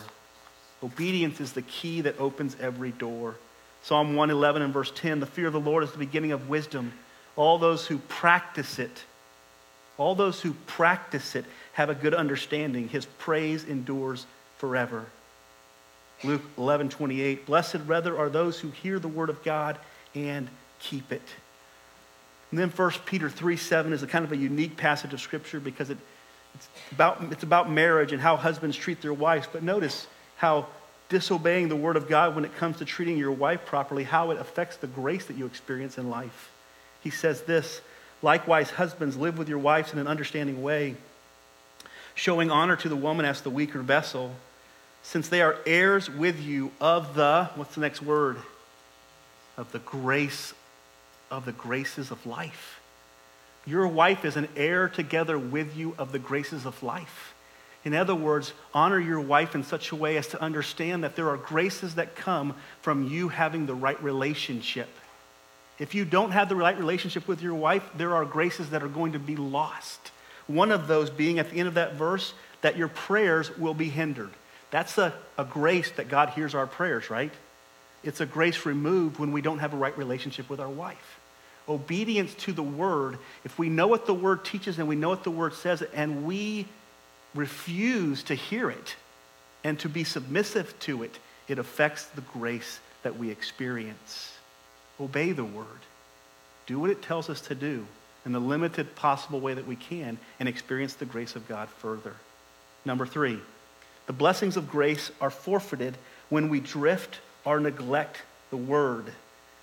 Obedience 0.84 1.40
is 1.40 1.54
the 1.54 1.62
key 1.62 2.02
that 2.02 2.20
opens 2.20 2.56
every 2.60 2.92
door. 2.92 3.36
Psalm 3.84 4.16
111 4.16 4.62
and 4.62 4.74
verse 4.74 4.92
10 4.96 5.20
the 5.20 5.26
fear 5.26 5.48
of 5.48 5.54
the 5.54 5.60
Lord 5.60 5.84
is 5.84 5.92
the 5.92 5.98
beginning 5.98 6.32
of 6.32 6.50
wisdom. 6.50 6.92
All 7.36 7.58
those 7.58 7.86
who 7.86 8.00
practice 8.00 8.80
it, 8.80 9.04
all 9.98 10.16
those 10.16 10.42
who 10.42 10.54
practice 10.66 11.36
it 11.36 11.46
have 11.74 11.90
a 11.90 11.96
good 11.96 12.14
understanding. 12.14 12.90
His 12.90 13.06
praise 13.06 13.64
endures 13.64 14.26
forever. 14.58 15.06
Luke 16.24 16.42
11 16.58 16.90
28 16.90 17.46
Blessed 17.46 17.78
rather 17.86 18.18
are 18.18 18.30
those 18.30 18.60
who 18.60 18.70
hear 18.70 19.00
the 19.00 19.08
word 19.08 19.30
of 19.30 19.44
God 19.44 19.78
and 20.16 20.48
keep 20.80 21.12
it. 21.12 21.22
And 22.52 22.60
then 22.60 22.70
1 22.70 22.92
Peter 23.06 23.30
3 23.30 23.58
7 23.58 23.94
is 23.94 24.04
a 24.04 24.08
kind 24.08 24.26
of 24.26 24.32
a 24.32 24.38
unique 24.38 24.78
passage 24.78 25.14
of 25.14 25.22
scripture 25.22 25.60
because 25.60 25.90
it, 25.90 25.98
it's, 26.56 26.68
about, 26.92 27.22
it's 27.32 27.44
about 27.44 27.70
marriage 27.70 28.12
and 28.12 28.22
how 28.22 28.36
husbands 28.36 28.76
treat 28.76 29.02
their 29.02 29.14
wives. 29.14 29.48
But 29.52 29.64
notice 29.64 30.08
how 30.38 30.68
disobeying 31.10 31.70
the 31.70 31.76
word 31.76 31.96
of 31.96 32.08
God 32.08 32.36
when 32.36 32.46
it 32.46 32.56
comes 32.56 32.78
to 32.78 32.86
treating 32.86 33.18
your 33.18 33.32
wife 33.32 33.66
properly, 33.66 34.04
how 34.04 34.32
it 34.32 34.40
affects 34.40 34.78
the 34.78 34.88
grace 34.88 35.26
that 35.26 35.38
you 35.38 35.46
experience 35.46 35.98
in 35.98 36.10
life. 36.10 36.52
He 37.02 37.10
says 37.10 37.42
this 37.42 37.82
Likewise, 38.22 38.72
husbands, 38.72 39.16
live 39.16 39.38
with 39.38 39.48
your 39.48 39.60
wives 39.60 39.94
in 39.94 40.00
an 40.00 40.08
understanding 40.08 40.62
way, 40.62 40.96
showing 42.16 42.52
honor 42.52 42.76
to 42.76 42.90
the 42.90 42.96
woman 42.96 43.26
as 43.26 43.42
the 43.42 43.50
weaker 43.50 43.80
vessel, 43.80 44.36
since 45.10 45.28
they 45.28 45.42
are 45.42 45.58
heirs 45.66 46.08
with 46.08 46.40
you 46.40 46.72
of 46.80 47.16
the, 47.16 47.50
what's 47.56 47.74
the 47.74 47.82
next 47.82 48.00
word? 48.00 48.38
Of 49.58 49.72
the 49.72 49.80
grace, 49.80 50.54
of 51.32 51.46
the 51.46 51.52
graces 51.52 52.12
of 52.12 52.24
life. 52.28 52.80
Your 53.66 53.88
wife 53.88 54.24
is 54.24 54.38
an 54.38 54.48
heir 54.56 54.88
together 54.88 55.40
with 55.40 55.76
you 55.76 55.96
of 55.98 56.12
the 56.12 56.20
graces 56.20 56.64
of 56.64 56.84
life. 56.84 57.34
In 57.84 57.96
other 57.96 58.14
words, 58.14 58.54
honor 58.72 59.00
your 59.00 59.20
wife 59.20 59.56
in 59.56 59.64
such 59.64 59.92
a 59.92 59.96
way 59.96 60.16
as 60.16 60.28
to 60.28 60.40
understand 60.40 61.04
that 61.04 61.16
there 61.16 61.30
are 61.30 61.38
graces 61.38 61.96
that 61.96 62.16
come 62.16 62.54
from 62.84 63.08
you 63.08 63.30
having 63.30 63.66
the 63.66 63.74
right 63.74 64.02
relationship. 64.04 64.90
If 65.80 65.96
you 65.96 66.06
don't 66.06 66.32
have 66.32 66.50
the 66.50 66.56
right 66.56 66.78
relationship 66.78 67.28
with 67.28 67.42
your 67.42 67.56
wife, 67.56 67.82
there 67.98 68.14
are 68.14 68.26
graces 68.26 68.70
that 68.70 68.84
are 68.84 68.88
going 68.88 69.14
to 69.14 69.20
be 69.20 69.36
lost. 69.36 70.12
One 70.46 70.72
of 70.72 70.86
those 70.86 71.10
being 71.10 71.40
at 71.40 71.50
the 71.50 71.58
end 71.58 71.68
of 71.68 71.74
that 71.74 71.96
verse, 71.96 72.32
that 72.62 72.78
your 72.78 72.90
prayers 72.90 73.58
will 73.58 73.74
be 73.74 73.90
hindered. 73.90 74.30
That's 74.72 74.98
a, 74.98 75.14
a 75.38 75.46
grace 75.46 75.92
that 75.92 76.10
God 76.10 76.30
hears 76.30 76.54
our 76.54 76.68
prayers, 76.68 77.10
right? 77.10 77.32
It's 78.04 78.22
a 78.22 78.26
grace 78.26 78.66
removed 78.66 79.20
when 79.20 79.32
we 79.32 79.42
don't 79.42 79.60
have 79.60 79.74
a 79.74 79.78
right 79.78 79.98
relationship 79.98 80.50
with 80.50 80.60
our 80.60 80.70
wife. 80.70 81.20
Obedience 81.68 82.34
to 82.36 82.54
the 82.54 82.64
word, 82.64 83.18
if 83.44 83.60
we 83.60 83.70
know 83.70 83.88
what 83.88 84.06
the 84.06 84.14
word 84.14 84.46
teaches 84.46 84.80
and 84.80 84.88
we 84.88 84.96
know 84.96 85.10
what 85.10 85.24
the 85.24 85.32
word 85.32 85.54
says, 85.54 85.82
and 85.94 86.26
we 86.26 86.66
refuse 87.36 88.24
to 88.24 88.36
hear 88.36 88.72
it 88.72 88.96
and 89.64 89.78
to 89.80 89.90
be 89.90 90.04
submissive 90.04 90.78
to 90.80 91.04
it, 91.04 91.20
it 91.48 91.60
affects 91.60 92.06
the 92.06 92.22
grace 92.22 92.80
that 93.04 93.18
we 93.18 93.30
experience. 93.30 94.34
Obey 95.00 95.32
the 95.32 95.46
word. 95.46 95.66
Do 96.66 96.80
what 96.80 96.90
it 96.90 97.02
tells 97.02 97.30
us 97.30 97.42
to 97.42 97.56
do 97.56 97.86
in 98.26 98.32
the 98.32 98.40
limited 98.40 98.96
possible 98.96 99.40
way 99.40 99.54
that 99.54 99.68
we 99.68 99.76
can 99.76 100.18
and 100.40 100.50
experience 100.50 100.94
the 100.94 101.06
grace 101.06 101.36
of 101.36 101.48
God 101.48 101.70
further. 101.70 102.16
Number 102.86 103.06
three, 103.06 103.40
the 104.10 104.14
blessings 104.14 104.58
of 104.58 104.68
grace 104.68 105.12
are 105.22 105.30
forfeited 105.30 105.96
when 106.30 106.50
we 106.50 106.60
drift 106.60 107.20
or 107.46 107.60
neglect 107.60 108.24
the 108.50 108.58
word. 108.58 109.06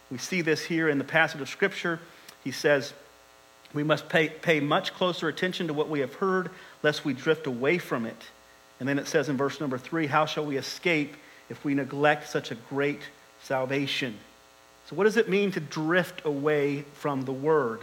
We 0.09 0.19
see 0.19 0.41
this 0.41 0.63
here 0.63 0.89
in 0.89 0.99
the 0.99 1.05
passage 1.05 1.41
of 1.41 1.49
Scripture. 1.49 1.99
He 2.45 2.53
says, 2.53 2.93
We 3.75 3.83
must 3.83 4.09
pay, 4.09 4.29
pay 4.29 4.61
much 4.61 4.95
closer 4.95 5.27
attention 5.27 5.67
to 5.67 5.75
what 5.75 5.89
we 5.89 5.99
have 5.99 6.15
heard, 6.15 6.51
lest 6.85 7.05
we 7.05 7.13
drift 7.13 7.49
away 7.49 7.79
from 7.79 8.07
it. 8.07 8.23
And 8.79 8.89
then 8.89 9.01
it 9.01 9.09
says 9.09 9.29
in 9.29 9.37
verse 9.37 9.59
number 9.59 9.79
three, 9.79 10.07
How 10.07 10.27
shall 10.27 10.47
we 10.47 10.59
escape 10.59 11.17
if 11.51 11.65
we 11.65 11.75
neglect 11.75 12.29
such 12.29 12.53
a 12.53 12.57
great 12.71 13.01
salvation? 13.43 14.17
So, 14.89 14.95
what 14.95 15.05
does 15.05 15.17
it 15.17 15.29
mean 15.29 15.51
to 15.51 15.61
drift 15.61 16.25
away 16.25 16.85
from 16.95 17.23
the 17.23 17.33
word? 17.33 17.81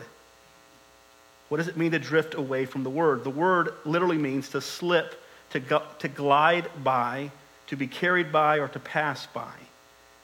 What 1.49 1.57
does 1.57 1.68
it 1.68 1.76
mean 1.76 1.91
to 1.91 1.99
drift 1.99 2.36
away 2.36 2.66
from 2.66 2.84
the 2.84 2.89
word? 2.89 3.26
The 3.26 3.30
word 3.32 3.74
literally 3.84 4.18
means 4.18 4.47
to 4.51 4.61
slip, 4.61 5.20
to, 5.54 5.60
go, 5.60 5.84
to 5.99 6.08
glide 6.08 6.68
by, 6.84 7.32
to 7.68 7.78
be 7.78 7.88
carried 7.88 8.32
by, 8.32 8.58
or 8.58 8.68
to 8.68 8.80
pass 8.80 9.28
by. 9.28 9.54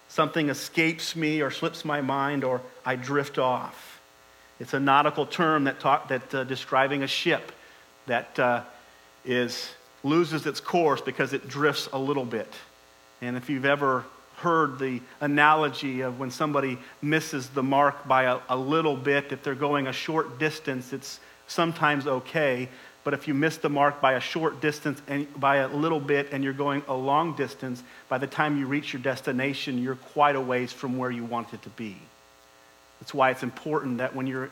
Something 0.08 0.50
escapes 0.50 1.16
me 1.16 1.42
or 1.42 1.52
slips 1.52 1.86
my 1.86 2.02
mind, 2.02 2.44
or 2.44 2.62
I 2.84 2.96
drift 2.96 3.38
off. 3.38 4.02
It's 4.60 4.74
a 4.74 4.80
nautical 4.80 5.28
term 5.28 5.66
that, 5.66 5.80
talk, 5.80 6.10
that 6.10 6.34
uh, 6.34 6.44
describing 6.46 7.04
a 7.04 7.08
ship 7.08 7.52
that 8.08 8.38
uh, 8.40 8.64
is, 9.24 9.70
loses 10.04 10.48
its 10.48 10.60
course 10.60 11.00
because 11.00 11.32
it 11.32 11.48
drifts 11.48 11.88
a 11.94 12.00
little 12.00 12.26
bit. 12.26 12.52
And 13.22 13.38
if 13.38 13.52
you've 13.52 13.66
ever 13.66 14.06
heard 14.38 14.80
the 14.80 15.00
analogy 15.22 16.02
of 16.02 16.20
when 16.20 16.32
somebody 16.32 16.80
misses 17.04 17.50
the 17.50 17.62
mark 17.62 18.08
by 18.08 18.24
a, 18.24 18.40
a, 18.50 18.58
little 18.58 18.96
bit, 18.96 19.32
if 19.32 19.44
they're 19.44 19.54
going 19.54 19.86
a 19.88 19.94
short 19.94 20.40
distance, 20.40 20.92
it's 20.92 21.20
sometimes 21.48 22.08
okay. 22.08 22.68
But 23.04 23.14
if 23.14 23.28
you 23.28 23.34
miss 23.34 23.58
the 23.58 23.70
mark 23.70 24.02
by 24.02 24.14
a 24.14 24.20
short 24.20 24.62
distance 24.62 25.02
and 25.08 25.28
by 25.40 25.58
a 25.58 25.68
little 25.68 26.00
bit 26.00 26.30
and 26.32 26.44
you're 26.44 26.54
going 26.54 26.84
a 26.88 26.94
long 26.94 27.36
distance, 27.36 27.82
by 28.10 28.18
the 28.18 28.28
time 28.28 28.58
you 28.58 28.68
reach 28.68 28.94
your 28.94 29.02
destination, 29.02 29.82
you're 29.82 29.96
quite 29.96 30.36
a 30.36 30.42
ways 30.42 30.74
from 30.74 30.98
where 30.98 31.10
you 31.10 31.24
wanted 31.24 31.62
to 31.64 31.70
be. 31.70 31.96
That's 33.00 33.14
why 33.14 33.32
it's 33.32 33.44
important 33.44 34.00
that 34.00 34.16
when 34.16 34.28
you're 34.28 34.50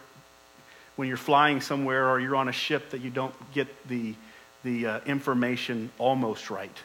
when 0.96 1.08
you're 1.08 1.18
flying 1.18 1.62
somewhere 1.62 2.10
or 2.10 2.20
you're 2.20 2.36
on 2.36 2.48
a 2.48 2.54
ship 2.54 2.90
that 2.90 3.02
you 3.02 3.10
don't 3.10 3.34
get 3.54 3.68
the 3.88 4.16
the 4.64 4.88
uh, 4.88 5.00
information 5.06 5.92
almost 6.00 6.50
right. 6.50 6.78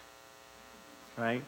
Right? 1.16 1.42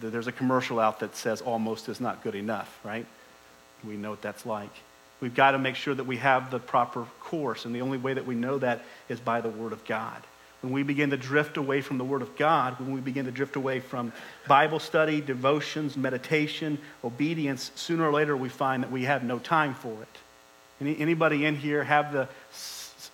there's 0.00 0.28
a 0.28 0.32
commercial 0.32 0.78
out 0.78 1.00
that 1.00 1.16
says 1.16 1.40
almost 1.40 1.88
is 1.88 2.00
not 2.00 2.22
good 2.22 2.36
enough, 2.36 2.78
right? 2.84 3.04
We 3.84 3.96
know 3.96 4.10
what 4.10 4.22
that's 4.22 4.46
like. 4.46 4.70
We've 5.20 5.34
got 5.34 5.52
to 5.52 5.58
make 5.58 5.74
sure 5.74 5.94
that 5.94 6.04
we 6.04 6.18
have 6.18 6.50
the 6.50 6.58
proper 6.58 7.06
course, 7.20 7.64
and 7.64 7.74
the 7.74 7.82
only 7.82 7.98
way 7.98 8.14
that 8.14 8.26
we 8.26 8.34
know 8.34 8.58
that 8.58 8.82
is 9.08 9.18
by 9.20 9.40
the 9.40 9.48
Word 9.48 9.72
of 9.72 9.84
God. 9.84 10.22
When 10.60 10.72
we 10.72 10.82
begin 10.82 11.10
to 11.10 11.16
drift 11.16 11.56
away 11.56 11.80
from 11.82 11.98
the 11.98 12.04
Word 12.04 12.22
of 12.22 12.36
God, 12.36 12.78
when 12.80 12.92
we 12.92 13.00
begin 13.00 13.26
to 13.26 13.30
drift 13.30 13.56
away 13.56 13.80
from 13.80 14.12
Bible 14.48 14.80
study, 14.80 15.20
devotions, 15.20 15.96
meditation, 15.96 16.78
obedience, 17.04 17.70
sooner 17.74 18.08
or 18.08 18.12
later 18.12 18.36
we 18.36 18.48
find 18.48 18.82
that 18.82 18.90
we 18.90 19.04
have 19.04 19.22
no 19.22 19.38
time 19.38 19.74
for 19.74 19.92
it. 20.02 20.18
Any, 20.80 20.98
anybody 20.98 21.44
in 21.44 21.56
here 21.56 21.84
have 21.84 22.12
the 22.12 22.28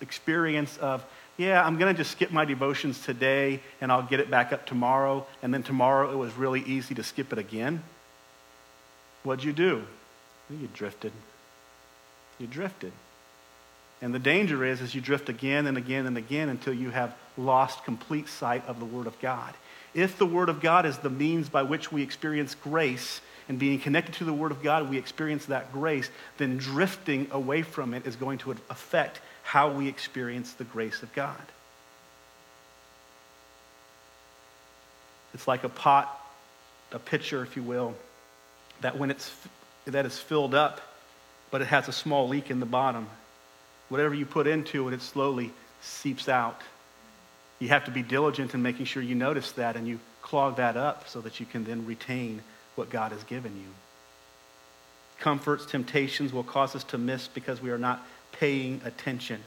experience 0.01 0.77
of 0.77 1.05
yeah, 1.37 1.65
I'm 1.65 1.77
going 1.77 1.93
to 1.93 1.97
just 1.97 2.11
skip 2.11 2.31
my 2.31 2.45
devotions 2.45 3.01
today 3.01 3.59
and 3.81 3.91
I'll 3.91 4.03
get 4.03 4.21
it 4.21 4.31
back 4.31 4.53
up 4.53 4.65
tomorrow. 4.65 5.27
And 5.43 5.53
then 5.53 5.63
tomorrow 5.63 6.11
it 6.11 6.15
was 6.15 6.33
really 6.35 6.61
easy 6.61 6.95
to 6.95 7.03
skip 7.03 7.33
it 7.33 7.37
again. 7.37 7.83
What'd 9.23 9.43
you 9.43 9.51
do? 9.51 9.83
You 10.49 10.69
drifted. 10.73 11.11
You 12.39 12.47
drifted. 12.47 12.91
And 14.01 14.13
the 14.13 14.19
danger 14.19 14.63
is, 14.65 14.81
is 14.81 14.93
you 14.93 15.01
drift 15.01 15.29
again 15.29 15.67
and 15.67 15.77
again 15.77 16.05
and 16.05 16.17
again 16.17 16.49
until 16.49 16.73
you 16.73 16.89
have 16.89 17.15
lost 17.37 17.85
complete 17.85 18.27
sight 18.27 18.65
of 18.67 18.79
the 18.79 18.85
Word 18.85 19.07
of 19.07 19.19
God. 19.19 19.53
If 19.93 20.17
the 20.17 20.25
Word 20.25 20.49
of 20.49 20.59
God 20.59 20.85
is 20.85 20.97
the 20.97 21.09
means 21.09 21.47
by 21.47 21.63
which 21.63 21.91
we 21.91 22.01
experience 22.01 22.55
grace, 22.55 23.21
and 23.47 23.59
being 23.59 23.79
connected 23.79 24.15
to 24.15 24.23
the 24.23 24.33
Word 24.33 24.51
of 24.51 24.63
God, 24.63 24.89
we 24.89 24.97
experience 24.97 25.45
that 25.45 25.71
grace, 25.71 26.09
then 26.37 26.57
drifting 26.57 27.27
away 27.31 27.61
from 27.61 27.93
it 27.93 28.07
is 28.07 28.15
going 28.15 28.39
to 28.39 28.51
affect 28.69 29.19
how 29.43 29.71
we 29.71 29.87
experience 29.87 30.53
the 30.53 30.63
grace 30.63 31.03
of 31.03 31.13
God. 31.13 31.41
It's 35.33 35.47
like 35.47 35.63
a 35.63 35.69
pot, 35.69 36.09
a 36.91 36.99
pitcher, 36.99 37.43
if 37.43 37.55
you 37.55 37.63
will, 37.63 37.93
that 38.81 38.97
when 38.97 39.11
it's 39.11 39.31
that 39.85 40.05
is 40.05 40.17
filled 40.17 40.55
up, 40.55 40.81
but 41.55 41.61
it 41.61 41.67
has 41.67 41.87
a 41.87 41.93
small 41.93 42.27
leak 42.27 42.51
in 42.51 42.59
the 42.59 42.65
bottom. 42.65 43.07
Whatever 43.87 44.13
you 44.13 44.25
put 44.25 44.45
into 44.45 44.89
it, 44.89 44.93
it 44.93 45.01
slowly 45.01 45.53
seeps 45.79 46.27
out. 46.27 46.59
You 47.59 47.69
have 47.69 47.85
to 47.85 47.91
be 47.91 48.03
diligent 48.03 48.53
in 48.53 48.61
making 48.61 48.87
sure 48.87 49.01
you 49.01 49.15
notice 49.15 49.53
that 49.53 49.77
and 49.77 49.87
you 49.87 50.01
clog 50.21 50.57
that 50.57 50.75
up 50.75 51.07
so 51.07 51.21
that 51.21 51.39
you 51.39 51.45
can 51.45 51.63
then 51.63 51.85
retain 51.85 52.41
what 52.75 52.89
God 52.89 53.13
has 53.13 53.23
given 53.23 53.55
you. 53.55 53.67
Comforts, 55.21 55.65
temptations 55.65 56.33
will 56.33 56.43
cause 56.43 56.75
us 56.75 56.83
to 56.83 56.97
miss 56.97 57.29
because 57.29 57.61
we 57.61 57.71
are 57.71 57.77
not 57.77 58.05
paying 58.33 58.81
attention. 58.83 59.39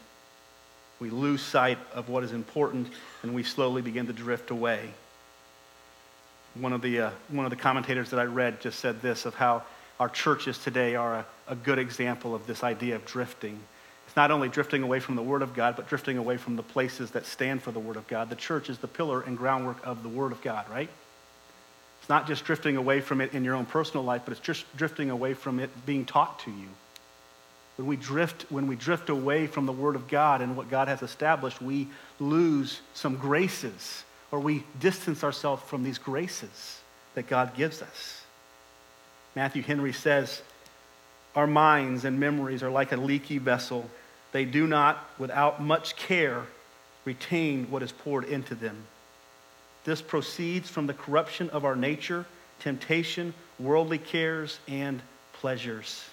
We 1.01 1.11
lose 1.11 1.43
sight 1.43 1.77
of 1.93 2.09
what 2.09 2.25
is 2.25 2.33
important 2.33 2.89
and 3.23 3.35
we 3.35 3.43
slowly 3.43 3.83
begin 3.83 4.07
to 4.07 4.15
drift 4.15 4.51
away. 4.51 4.95
One 6.55 6.73
of 6.73 6.81
the, 6.81 7.01
uh, 7.01 7.11
one 7.29 7.45
of 7.45 7.51
the 7.51 7.57
commentators 7.57 8.09
that 8.13 8.19
I 8.19 8.25
read 8.25 8.63
just 8.63 8.81
said 8.81 9.03
this 9.03 9.27
of 9.27 9.35
how 9.35 9.63
our 10.01 10.09
churches 10.09 10.57
today 10.57 10.95
are 10.95 11.17
a, 11.17 11.27
a 11.49 11.55
good 11.55 11.79
example 11.79 12.35
of 12.35 12.47
this 12.47 12.63
idea 12.63 12.97
of 12.97 13.05
drifting. 13.05 13.59
It's 14.07 14.17
not 14.17 14.31
only 14.31 14.49
drifting 14.49 14.83
away 14.83 15.01
from 15.01 15.17
the 15.17 15.23
Word 15.23 15.43
of 15.43 15.55
God, 15.55 15.77
but 15.77 15.89
drifting 15.89 16.17
away 16.19 16.37
from 16.37 16.57
the 16.57 16.63
places 16.63 17.11
that 17.13 17.27
stand 17.27 17.63
for 17.63 17.73
the 17.73 17.81
Word 17.81 17.97
of 17.97 18.07
God. 18.09 18.31
The 18.31 18.37
church 18.37 18.71
is 18.71 18.79
the 18.79 18.89
pillar 18.89 19.21
and 19.21 19.37
groundwork 19.37 19.85
of 19.85 20.03
the 20.03 20.09
Word 20.09 20.33
of 20.33 20.41
God, 20.41 20.69
right? 20.71 20.89
It's 22.01 22.09
not 22.09 22.27
just 22.27 22.45
drifting 22.45 22.77
away 22.77 23.01
from 23.01 23.21
it 23.21 23.35
in 23.35 23.45
your 23.45 23.55
own 23.55 23.67
personal 23.67 24.05
life, 24.05 24.23
but 24.25 24.33
it's 24.33 24.41
just 24.41 24.65
drifting 24.77 25.11
away 25.11 25.35
from 25.35 25.61
it 25.61 25.71
being 25.85 26.05
taught 26.05 26.39
to 26.41 26.51
you. 26.51 26.69
When 27.77 27.87
we 27.87 27.97
drift, 27.97 28.47
when 28.49 28.67
we 28.67 28.77
drift 28.77 29.09
away 29.09 29.47
from 29.47 29.67
the 29.67 29.73
Word 29.73 29.95
of 29.95 30.09
God 30.09 30.41
and 30.41 30.57
what 30.57 30.71
God 30.71 30.89
has 30.89 31.03
established, 31.03 31.61
we 31.61 31.89
lose 32.19 32.81
some 32.95 33.17
graces 33.17 34.05
or 34.31 34.41
we 34.41 34.65
distance 34.81 35.23
ourselves 35.23 35.63
from 35.65 35.85
these 35.85 35.99
graces 35.99 36.81
that 37.15 37.27
God 37.27 37.55
gives 37.55 37.83
us. 37.83 38.23
Matthew 39.37 39.63
Henry 39.63 39.93
says, 39.93 40.43
Our 41.35 41.47
minds 41.47 42.05
and 42.05 42.19
memories 42.19 42.63
are 42.63 42.71
like 42.71 42.93
a 42.93 42.97
leaky 42.97 43.39
vessel. 43.39 43.89
They 44.33 44.45
do 44.45 44.67
not, 44.67 45.05
without 45.19 45.63
much 45.63 45.97
care, 45.97 46.43
retain 47.05 47.71
what 47.71 47.83
is 47.83 47.93
poured 47.93 48.25
into 48.25 48.55
them. 48.55 48.77
This 49.85 50.03
proceeds 50.03 50.69
from 50.69 50.87
the 50.87 50.95
corruption 50.95 51.49
of 51.51 51.65
our 51.65 51.77
nature, 51.77 52.27
temptation, 52.61 53.33
worldly 53.59 53.99
cares, 53.99 54.59
and 54.69 55.01
pleasures. 55.33 56.05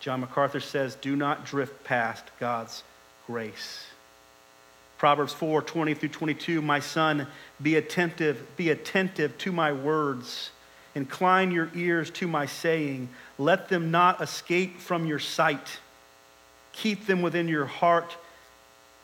John 0.00 0.20
MacArthur 0.20 0.58
says, 0.58 0.96
Do 0.96 1.14
not 1.14 1.44
drift 1.44 1.84
past 1.84 2.24
God's 2.40 2.82
grace. 3.28 3.86
Proverbs 4.98 5.32
4 5.32 5.62
20 5.62 5.94
through 5.94 6.08
22, 6.08 6.62
my 6.62 6.80
son, 6.80 7.26
be 7.60 7.76
attentive, 7.76 8.56
be 8.56 8.70
attentive 8.70 9.36
to 9.38 9.52
my 9.52 9.72
words. 9.72 10.50
Incline 10.94 11.50
your 11.50 11.70
ears 11.74 12.10
to 12.10 12.28
my 12.28 12.46
saying. 12.46 13.08
Let 13.38 13.68
them 13.68 13.90
not 13.90 14.20
escape 14.20 14.78
from 14.78 15.06
your 15.06 15.18
sight. 15.18 15.80
Keep 16.72 17.06
them 17.06 17.22
within 17.22 17.48
your 17.48 17.66
heart. 17.66 18.16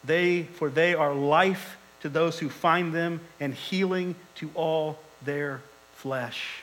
They, 0.04 0.42
for 0.42 0.70
they 0.70 0.94
are 0.94 1.14
life 1.14 1.76
to 2.00 2.08
those 2.08 2.38
who 2.38 2.48
find 2.48 2.94
them 2.94 3.20
and 3.40 3.54
healing 3.54 4.14
to 4.36 4.50
all 4.54 4.98
their 5.24 5.60
flesh. 5.94 6.62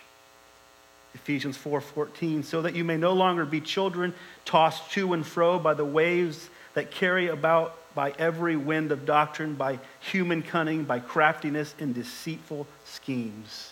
Ephesians 1.13 1.57
4:14, 1.57 2.43
so 2.43 2.61
that 2.61 2.75
you 2.75 2.83
may 2.83 2.97
no 2.97 3.13
longer 3.13 3.45
be 3.45 3.61
children 3.61 4.13
tossed 4.43 4.91
to 4.91 5.13
and 5.13 5.25
fro 5.25 5.57
by 5.57 5.73
the 5.73 5.85
waves 5.85 6.49
that 6.73 6.91
carry 6.91 7.27
about 7.27 7.77
by 7.95 8.13
every 8.19 8.57
wind 8.57 8.91
of 8.91 9.05
doctrine, 9.05 9.55
by 9.55 9.79
human 10.01 10.43
cunning, 10.43 10.83
by 10.83 10.99
craftiness 10.99 11.73
and 11.79 11.95
deceitful 11.95 12.67
schemes. 12.83 13.71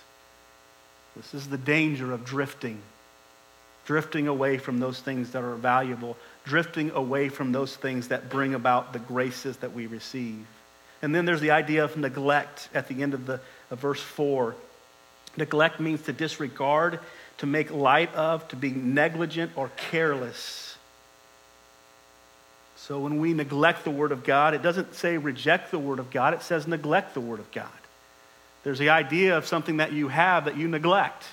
This 1.15 1.33
is 1.33 1.47
the 1.47 1.57
danger 1.57 2.11
of 2.11 2.25
drifting. 2.25 2.79
drifting 3.85 4.29
away 4.29 4.57
from 4.57 4.79
those 4.79 4.99
things 4.99 5.31
that 5.31 5.43
are 5.43 5.55
valuable, 5.55 6.15
drifting 6.45 6.91
away 6.91 7.27
from 7.27 7.51
those 7.51 7.75
things 7.75 8.07
that 8.07 8.29
bring 8.29 8.53
about 8.53 8.93
the 8.93 8.99
graces 8.99 9.57
that 9.57 9.73
we 9.73 9.87
receive. 9.87 10.45
And 11.01 11.13
then 11.13 11.25
there's 11.25 11.41
the 11.41 11.51
idea 11.51 11.83
of 11.83 11.97
neglect 11.97 12.69
at 12.73 12.87
the 12.87 13.03
end 13.03 13.13
of, 13.13 13.25
the, 13.25 13.41
of 13.69 13.79
verse 13.79 13.99
4. 13.99 14.55
Neglect 15.35 15.81
means 15.81 16.01
to 16.03 16.13
disregard, 16.13 16.99
to 17.39 17.45
make 17.45 17.71
light 17.71 18.13
of, 18.15 18.47
to 18.47 18.55
be 18.55 18.71
negligent 18.71 19.51
or 19.57 19.69
careless. 19.75 20.77
So 22.77 22.99
when 22.99 23.19
we 23.19 23.33
neglect 23.33 23.83
the 23.83 23.91
Word 23.91 24.13
of 24.13 24.23
God, 24.23 24.53
it 24.53 24.61
doesn't 24.61 24.95
say 24.95 25.17
reject 25.17 25.71
the 25.71 25.79
Word 25.79 25.99
of 25.99 26.09
God, 26.09 26.33
it 26.33 26.41
says 26.41 26.67
neglect 26.67 27.13
the 27.13 27.21
Word 27.21 27.41
of 27.41 27.51
God. 27.51 27.67
There's 28.63 28.79
the 28.79 28.89
idea 28.89 29.37
of 29.37 29.45
something 29.45 29.77
that 29.77 29.91
you 29.91 30.07
have 30.07 30.45
that 30.45 30.57
you 30.57 30.67
neglect. 30.67 31.25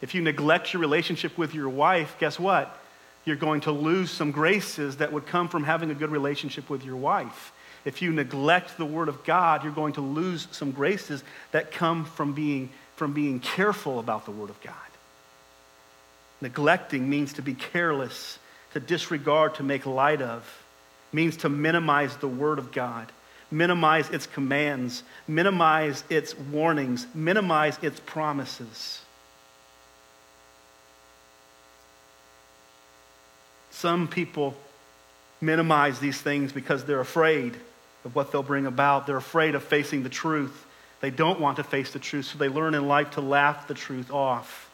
If 0.00 0.14
you 0.14 0.20
neglect 0.20 0.72
your 0.72 0.80
relationship 0.80 1.38
with 1.38 1.54
your 1.54 1.68
wife, 1.68 2.16
guess 2.18 2.38
what? 2.38 2.76
You're 3.24 3.36
going 3.36 3.62
to 3.62 3.72
lose 3.72 4.10
some 4.10 4.32
graces 4.32 4.98
that 4.98 5.12
would 5.12 5.26
come 5.26 5.48
from 5.48 5.64
having 5.64 5.90
a 5.90 5.94
good 5.94 6.10
relationship 6.10 6.68
with 6.68 6.84
your 6.84 6.96
wife. 6.96 7.52
If 7.84 8.02
you 8.02 8.12
neglect 8.12 8.76
the 8.76 8.84
Word 8.84 9.08
of 9.08 9.24
God, 9.24 9.64
you're 9.64 9.72
going 9.72 9.94
to 9.94 10.00
lose 10.00 10.46
some 10.50 10.72
graces 10.72 11.22
that 11.52 11.72
come 11.72 12.04
from 12.04 12.34
being, 12.34 12.70
from 12.96 13.12
being 13.12 13.40
careful 13.40 13.98
about 13.98 14.24
the 14.26 14.30
Word 14.30 14.50
of 14.50 14.60
God. 14.62 14.74
Neglecting 16.40 17.08
means 17.08 17.34
to 17.34 17.42
be 17.42 17.54
careless, 17.54 18.38
to 18.74 18.80
disregard, 18.80 19.54
to 19.54 19.62
make 19.62 19.86
light 19.86 20.20
of, 20.20 20.46
means 21.12 21.38
to 21.38 21.48
minimize 21.48 22.16
the 22.16 22.28
Word 22.28 22.58
of 22.58 22.72
God, 22.72 23.10
minimize 23.50 24.10
its 24.10 24.26
commands, 24.26 25.02
minimize 25.28 26.04
its 26.08 26.36
warnings, 26.38 27.06
minimize 27.14 27.78
its 27.82 28.00
promises. 28.00 29.00
Some 33.70 34.08
people 34.08 34.56
minimize 35.40 35.98
these 35.98 36.20
things 36.20 36.52
because 36.52 36.84
they're 36.84 37.00
afraid 37.00 37.56
of 38.04 38.14
what 38.14 38.32
they'll 38.32 38.42
bring 38.42 38.66
about. 38.66 39.06
They're 39.06 39.16
afraid 39.16 39.54
of 39.54 39.62
facing 39.62 40.02
the 40.02 40.08
truth. 40.08 40.64
They 41.00 41.10
don't 41.10 41.40
want 41.40 41.56
to 41.56 41.64
face 41.64 41.92
the 41.92 41.98
truth, 41.98 42.26
so 42.26 42.38
they 42.38 42.48
learn 42.48 42.74
in 42.74 42.88
life 42.88 43.12
to 43.12 43.20
laugh 43.20 43.68
the 43.68 43.74
truth 43.74 44.10
off. 44.10 44.70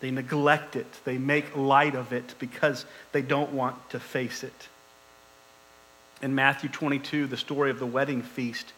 They 0.00 0.10
neglect 0.10 0.74
it. 0.74 0.86
They 1.04 1.18
make 1.18 1.56
light 1.56 1.94
of 1.94 2.12
it 2.12 2.34
because 2.38 2.86
they 3.12 3.22
don't 3.22 3.52
want 3.52 3.90
to 3.90 4.00
face 4.00 4.42
it. 4.42 4.68
In 6.22 6.36
Matthew 6.36 6.70
22, 6.70 7.26
the 7.26 7.36
story 7.36 7.70
of 7.70 7.80
the 7.80 7.86
wedding 7.86 8.22
feast, 8.22 8.72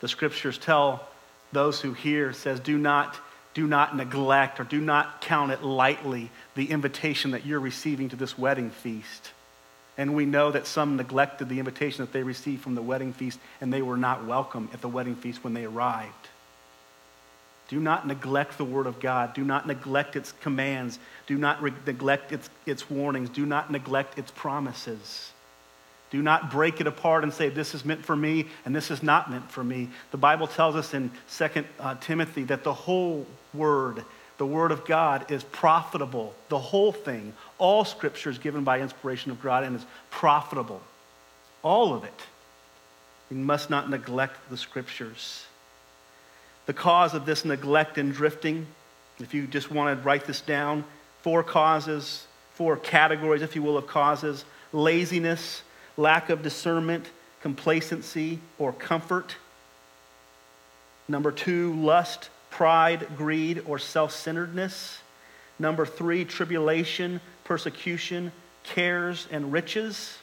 the 0.00 0.08
scriptures 0.08 0.56
tell 0.56 1.08
those 1.52 1.80
who 1.80 1.92
hear, 1.92 2.32
says, 2.32 2.60
do 2.60 2.78
not, 2.78 3.18
do 3.52 3.66
not 3.66 3.96
neglect 3.96 4.60
or 4.60 4.64
do 4.64 4.80
not 4.80 5.20
count 5.20 5.50
it 5.50 5.62
lightly 5.62 6.30
the 6.54 6.70
invitation 6.70 7.32
that 7.32 7.44
you're 7.44 7.60
receiving 7.60 8.08
to 8.10 8.16
this 8.16 8.38
wedding 8.38 8.70
feast. 8.70 9.32
And 9.98 10.14
we 10.14 10.24
know 10.24 10.50
that 10.52 10.66
some 10.66 10.96
neglected 10.96 11.48
the 11.48 11.58
invitation 11.58 12.04
that 12.04 12.12
they 12.12 12.22
received 12.22 12.62
from 12.62 12.74
the 12.74 12.82
wedding 12.82 13.12
feast, 13.12 13.38
and 13.60 13.72
they 13.72 13.82
were 13.82 13.96
not 13.96 14.24
welcome 14.24 14.68
at 14.72 14.80
the 14.80 14.88
wedding 14.88 15.14
feast 15.14 15.42
when 15.42 15.54
they 15.54 15.64
arrived. 15.64 16.28
Do 17.68 17.80
not 17.80 18.06
neglect 18.06 18.58
the 18.58 18.64
Word 18.64 18.86
of 18.86 19.00
God. 19.00 19.34
Do 19.34 19.42
not 19.42 19.66
neglect 19.66 20.16
its 20.16 20.32
commands. 20.32 20.98
Do 21.26 21.38
not 21.38 21.62
re- 21.62 21.72
neglect 21.86 22.30
its, 22.30 22.50
its 22.66 22.90
warnings. 22.90 23.30
Do 23.30 23.46
not 23.46 23.70
neglect 23.70 24.18
its 24.18 24.30
promises. 24.30 25.32
Do 26.14 26.22
not 26.22 26.48
break 26.48 26.80
it 26.80 26.86
apart 26.86 27.24
and 27.24 27.34
say, 27.34 27.48
this 27.48 27.74
is 27.74 27.84
meant 27.84 28.04
for 28.04 28.14
me 28.14 28.46
and 28.64 28.72
this 28.76 28.92
is 28.92 29.02
not 29.02 29.32
meant 29.32 29.50
for 29.50 29.64
me. 29.64 29.88
The 30.12 30.16
Bible 30.16 30.46
tells 30.46 30.76
us 30.76 30.94
in 30.94 31.10
2 31.36 31.64
uh, 31.80 31.96
Timothy 31.96 32.44
that 32.44 32.62
the 32.62 32.72
whole 32.72 33.26
Word 33.52 34.04
the 34.38 34.46
Word 34.46 34.70
of 34.70 34.84
God 34.84 35.28
is 35.32 35.42
profitable. 35.42 36.32
The 36.50 36.58
whole 36.58 36.92
thing, 36.92 37.32
all 37.58 37.84
Scripture 37.84 38.30
is 38.30 38.38
given 38.38 38.62
by 38.62 38.80
inspiration 38.80 39.32
of 39.32 39.42
God 39.42 39.64
and 39.64 39.74
is 39.74 39.84
profitable. 40.10 40.80
All 41.64 41.94
of 41.94 42.04
it. 42.04 42.20
We 43.28 43.36
must 43.36 43.68
not 43.68 43.90
neglect 43.90 44.38
the 44.50 44.56
Scriptures. 44.56 45.44
The 46.66 46.74
cause 46.74 47.14
of 47.14 47.26
this 47.26 47.44
neglect 47.44 47.98
and 47.98 48.14
drifting, 48.14 48.68
if 49.18 49.34
you 49.34 49.48
just 49.48 49.68
want 49.68 49.98
to 49.98 50.04
write 50.04 50.26
this 50.26 50.40
down, 50.40 50.84
four 51.22 51.42
causes, 51.42 52.28
four 52.52 52.76
categories, 52.76 53.42
if 53.42 53.56
you 53.56 53.64
will, 53.64 53.76
of 53.76 53.88
causes 53.88 54.44
laziness, 54.72 55.62
lack 55.96 56.30
of 56.30 56.42
discernment, 56.42 57.06
complacency, 57.40 58.38
or 58.58 58.72
comfort. 58.72 59.36
Number 61.08 61.30
two, 61.30 61.74
lust, 61.74 62.30
pride, 62.50 63.06
greed, 63.16 63.62
or 63.66 63.78
self 63.78 64.12
centeredness. 64.12 64.98
Number 65.58 65.86
three, 65.86 66.24
tribulation, 66.24 67.20
persecution, 67.44 68.32
cares, 68.64 69.28
and 69.30 69.52
riches. 69.52 70.18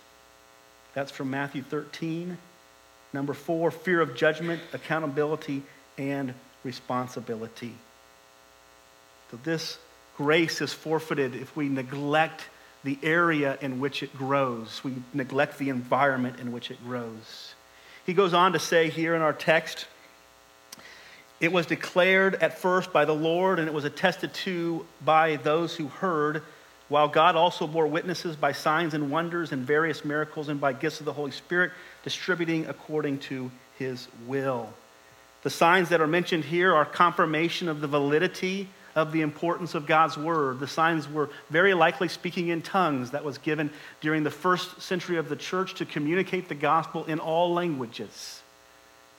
That's 0.93 1.11
from 1.11 1.29
Matthew 1.29 1.63
13. 1.63 2.37
Number 3.13 3.33
four, 3.33 3.71
fear 3.71 4.01
of 4.01 4.15
judgment, 4.15 4.61
accountability, 4.73 5.63
and 5.97 6.33
responsibility. 6.63 7.73
So 9.29 9.39
this 9.43 9.77
grace 10.17 10.61
is 10.61 10.73
forfeited 10.73 11.35
if 11.35 11.55
we 11.55 11.69
neglect 11.69 12.45
the 12.83 12.97
area 13.03 13.57
in 13.61 13.79
which 13.79 14.01
it 14.01 14.15
grows, 14.17 14.83
we 14.83 14.95
neglect 15.13 15.57
the 15.57 15.69
environment 15.69 16.39
in 16.39 16.51
which 16.51 16.71
it 16.71 16.83
grows. 16.83 17.53
He 18.05 18.13
goes 18.13 18.33
on 18.33 18.53
to 18.53 18.59
say 18.59 18.89
here 18.89 19.15
in 19.15 19.21
our 19.21 19.33
text, 19.33 19.85
it 21.39 21.51
was 21.51 21.65
declared 21.65 22.35
at 22.35 22.59
first 22.59 22.91
by 22.93 23.05
the 23.05 23.15
Lord, 23.15 23.59
and 23.59 23.67
it 23.67 23.73
was 23.73 23.85
attested 23.85 24.33
to 24.33 24.85
by 25.03 25.37
those 25.37 25.75
who 25.75 25.87
heard, 25.87 26.43
while 26.87 27.07
God 27.07 27.35
also 27.35 27.67
bore 27.67 27.87
witnesses 27.87 28.35
by 28.35 28.51
signs 28.51 28.93
and 28.93 29.09
wonders 29.09 29.51
and 29.51 29.65
various 29.65 30.03
miracles 30.03 30.49
and 30.49 30.59
by 30.59 30.73
gifts 30.73 30.99
of 30.99 31.05
the 31.05 31.13
Holy 31.13 31.31
Spirit, 31.31 31.71
distributing 32.03 32.65
according 32.67 33.19
to 33.19 33.51
his 33.77 34.07
will. 34.27 34.71
The 35.43 35.49
signs 35.49 35.89
that 35.89 36.01
are 36.01 36.07
mentioned 36.07 36.45
here 36.45 36.75
are 36.75 36.85
confirmation 36.85 37.67
of 37.67 37.81
the 37.81 37.87
validity 37.87 38.67
of 38.95 39.11
the 39.11 39.21
importance 39.21 39.75
of 39.75 39.85
God's 39.85 40.17
word. 40.17 40.59
The 40.59 40.67
signs 40.67 41.09
were 41.09 41.29
very 41.49 41.73
likely 41.73 42.07
speaking 42.07 42.49
in 42.49 42.61
tongues 42.61 43.11
that 43.11 43.23
was 43.23 43.37
given 43.37 43.71
during 44.01 44.23
the 44.23 44.31
first 44.31 44.81
century 44.81 45.17
of 45.17 45.29
the 45.29 45.35
church 45.35 45.75
to 45.75 45.85
communicate 45.85 46.49
the 46.49 46.55
gospel 46.55 47.05
in 47.05 47.19
all 47.19 47.53
languages. 47.53 48.41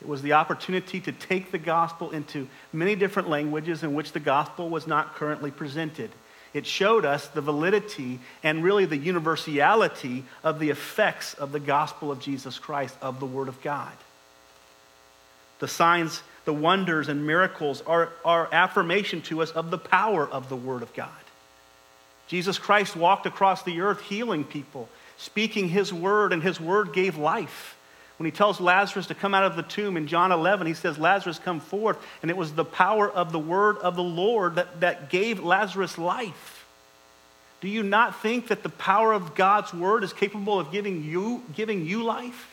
It 0.01 0.09
was 0.09 0.23
the 0.23 0.33
opportunity 0.33 1.01
to 1.01 1.13
take 1.13 1.53
the 1.53 1.59
gospel 1.59 2.11
into 2.11 2.49
many 2.73 2.97
different 2.97 3.29
languages 3.29 3.85
in 3.85 3.95
which 3.95 4.13
the 4.13 4.21
gospel 4.21 4.69
was 4.69 4.87
not 4.87 5.15
currently 5.15 5.53
presented. 5.53 6.11
It 6.55 6.67
showed 6.67 7.05
us 7.05 7.29
the 7.29 7.41
validity 7.41 8.19
and 8.43 8.65
really 8.65 8.85
the 8.85 8.97
universality 8.97 10.25
of 10.43 10.59
the 10.59 10.71
effects 10.71 11.35
of 11.35 11.53
the 11.53 11.61
gospel 11.61 12.11
of 12.11 12.21
Jesus 12.21 12.59
Christ, 12.59 12.97
of 13.01 13.21
the 13.21 13.27
Word 13.27 13.49
of 13.49 13.63
God. 13.63 13.93
The 15.61 15.69
signs, 15.69 16.21
the 16.45 16.53
wonders, 16.53 17.09
and 17.09 17.27
miracles 17.27 17.83
are, 17.87 18.11
are 18.25 18.49
affirmation 18.53 19.23
to 19.23 19.43
us 19.43 19.51
of 19.53 19.71
the 19.71 19.79
power 19.79 20.29
of 20.29 20.49
the 20.49 20.57
Word 20.57 20.83
of 20.83 20.93
God. 20.95 21.11
Jesus 22.27 22.59
Christ 22.59 22.97
walked 22.97 23.27
across 23.27 23.63
the 23.63 23.81
earth 23.81 24.01
healing 24.03 24.45
people, 24.45 24.89
speaking 25.19 25.69
His 25.69 25.93
Word, 25.93 26.33
and 26.33 26.43
His 26.43 26.61
Word 26.61 26.93
gave 26.93 27.17
life. 27.17 27.77
When 28.19 28.31
he 28.31 28.37
tells 28.37 28.61
Lazarus 28.61 29.09
to 29.09 29.17
come 29.17 29.35
out 29.35 29.43
of 29.43 29.57
the 29.57 29.65
tomb 29.65 29.97
in 29.97 30.07
John 30.07 30.31
11, 30.31 30.69
he 30.69 30.75
says, 30.75 30.97
Lazarus, 30.97 31.41
come 31.41 31.59
forth. 31.59 31.99
And 32.23 32.31
it 32.31 32.37
was 32.37 32.53
the 32.53 32.65
power 32.65 33.11
of 33.11 33.33
the 33.33 33.39
word 33.41 33.79
of 33.79 33.97
the 33.97 34.03
Lord 34.03 34.55
that, 34.55 34.81
that 34.81 35.11
gave 35.11 35.41
Lazarus 35.41 35.99
life. 35.99 36.65
Do 37.61 37.69
you 37.69 37.83
not 37.83 38.21
think 38.23 38.49
that 38.49 38.63
the 38.63 38.69
power 38.69 39.13
of 39.13 39.35
God's 39.35 39.75
word 39.75 40.05
is 40.05 40.13
capable 40.13 40.61
of 40.61 40.71
giving 40.71 41.03
you, 41.03 41.43
giving 41.55 41.85
you 41.85 42.05
life? 42.05 42.52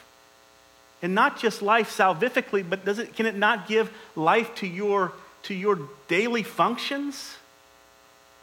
And 1.02 1.16
not 1.16 1.39
just 1.39 1.62
life 1.62 1.95
salvifically, 1.95 2.68
but 2.68 2.84
does 2.86 3.00
it, 3.00 3.16
can 3.16 3.26
it 3.26 3.36
not 3.36 3.68
give 3.68 3.91
life 4.16 4.54
to 4.56 4.68
your, 4.68 5.14
to 5.43 5.54
your 5.54 5.80
daily 6.08 6.43
functions? 6.43 7.36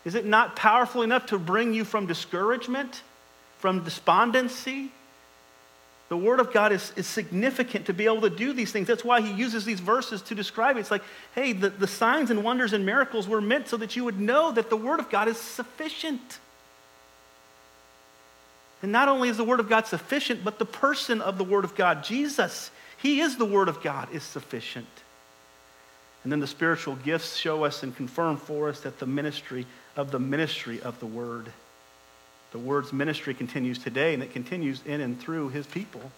Is 0.05 0.15
it 0.15 0.25
not 0.25 0.57
powerful 0.57 1.03
enough 1.03 1.27
to 1.27 1.39
bring 1.39 1.75
you 1.75 1.85
from 1.85 2.07
discouragement, 2.07 3.03
from 3.59 3.85
despondency, 3.85 4.91
the 6.09 6.17
Word 6.17 6.39
of 6.39 6.53
God 6.53 6.71
is, 6.73 6.93
is 6.95 7.07
significant 7.07 7.87
to 7.87 7.93
be 7.93 8.05
able 8.05 8.21
to 8.21 8.31
do 8.31 8.53
these 8.53 8.71
things. 8.71 8.87
That's 8.87 9.05
why 9.05 9.21
he 9.21 9.33
uses 9.33 9.65
these 9.65 9.81
verses 9.81 10.23
to 10.23 10.37
describe 10.37 10.77
it. 10.77 10.81
It's 10.81 10.91
like, 10.91 11.03
hey, 11.35 11.53
the, 11.53 11.69
the 11.69 11.89
signs 11.89 12.31
and 12.31 12.45
wonders 12.45 12.73
and 12.73 12.87
miracles 12.87 13.27
were 13.27 13.41
meant 13.41 13.67
so 13.69 13.77
that 13.79 13.97
you 13.97 14.05
would 14.05 14.21
know 14.21 14.53
that 14.53 14.71
the 14.71 14.77
Word 14.77 15.01
of 15.01 15.11
God 15.11 15.27
is 15.27 15.37
sufficient. 15.37 16.39
And 18.83 18.93
not 18.93 19.09
only 19.09 19.29
is 19.29 19.37
the 19.37 19.45
Word 19.45 19.61
of 19.61 19.69
God 19.69 19.87
sufficient, 19.87 20.45
but 20.45 20.59
the 20.59 20.67
person 20.67 21.21
of 21.21 21.39
the 21.39 21.45
Word 21.45 21.65
of 21.65 21.75
God, 21.75 22.05
Jesus, 22.05 22.71
He 22.99 23.21
is 23.21 23.37
the 23.37 23.45
Word 23.45 23.69
of 23.69 23.83
God, 23.83 24.09
is 24.13 24.23
sufficient. 24.23 24.87
And 26.23 26.33
then 26.33 26.41
the 26.41 26.47
spiritual 26.47 26.97
gifts 26.97 27.37
show 27.37 27.65
us 27.65 27.83
and 27.83 27.97
confirm 27.97 28.37
for 28.37 28.69
us 28.69 28.81
that 28.81 28.99
the 28.99 29.07
ministry 29.07 29.67
of 29.97 30.11
the 30.11 30.19
ministry 30.19 30.81
of 30.83 30.99
the 31.01 31.07
Word 31.07 31.53
the 32.57 32.59
word's 32.59 32.91
ministry 32.91 33.35
continues 33.35 33.79
today, 33.79 34.15
and 34.15 34.23
it 34.23 34.33
continues 34.33 34.81
in 34.87 35.03
and 35.03 35.21
through 35.21 35.51
his 35.51 35.67
people. 35.67 36.11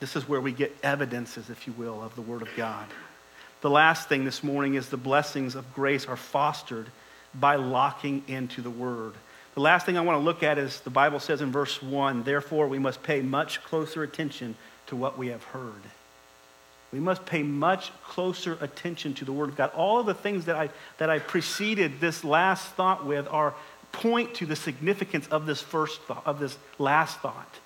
This 0.00 0.16
is 0.16 0.28
where 0.28 0.40
we 0.40 0.52
get 0.52 0.76
evidences, 0.82 1.50
if 1.50 1.66
you 1.66 1.72
will, 1.72 2.02
of 2.02 2.14
the 2.14 2.20
Word 2.20 2.42
of 2.42 2.48
God. 2.56 2.86
The 3.62 3.70
last 3.70 4.08
thing 4.08 4.24
this 4.26 4.44
morning 4.44 4.74
is 4.74 4.90
the 4.90 4.98
blessings 4.98 5.54
of 5.54 5.72
grace 5.74 6.06
are 6.06 6.16
fostered 6.16 6.88
by 7.34 7.56
locking 7.56 8.22
into 8.28 8.62
the 8.62 8.70
Word. 8.70 9.14
The 9.54 9.60
last 9.60 9.86
thing 9.86 9.98
I 9.98 10.02
want 10.02 10.18
to 10.18 10.24
look 10.24 10.42
at 10.42 10.58
is 10.58 10.80
the 10.80 10.90
Bible 10.90 11.20
says 11.20 11.40
in 11.40 11.50
verse 11.50 11.82
1 11.82 12.22
therefore, 12.22 12.68
we 12.68 12.78
must 12.78 13.02
pay 13.02 13.22
much 13.22 13.62
closer 13.64 14.02
attention 14.02 14.54
to 14.86 14.96
what 14.96 15.18
we 15.18 15.28
have 15.28 15.42
heard. 15.44 15.82
We 16.92 17.00
must 17.00 17.26
pay 17.26 17.42
much 17.42 17.92
closer 18.02 18.56
attention 18.60 19.14
to 19.14 19.24
the 19.24 19.32
Word 19.32 19.50
of 19.50 19.56
God. 19.56 19.70
All 19.74 20.00
of 20.00 20.06
the 20.06 20.14
things 20.14 20.46
that 20.46 20.56
I, 20.56 20.70
that 20.98 21.10
I 21.10 21.18
preceded 21.18 22.00
this 22.00 22.24
last 22.24 22.66
thought 22.74 23.04
with 23.04 23.28
are 23.28 23.54
point 23.92 24.34
to 24.34 24.46
the 24.46 24.56
significance 24.56 25.26
of 25.28 25.44
this 25.44 25.60
first 25.60 26.00
thought, 26.02 26.22
of 26.26 26.38
this 26.38 26.56
last 26.78 27.18
thought. 27.20 27.58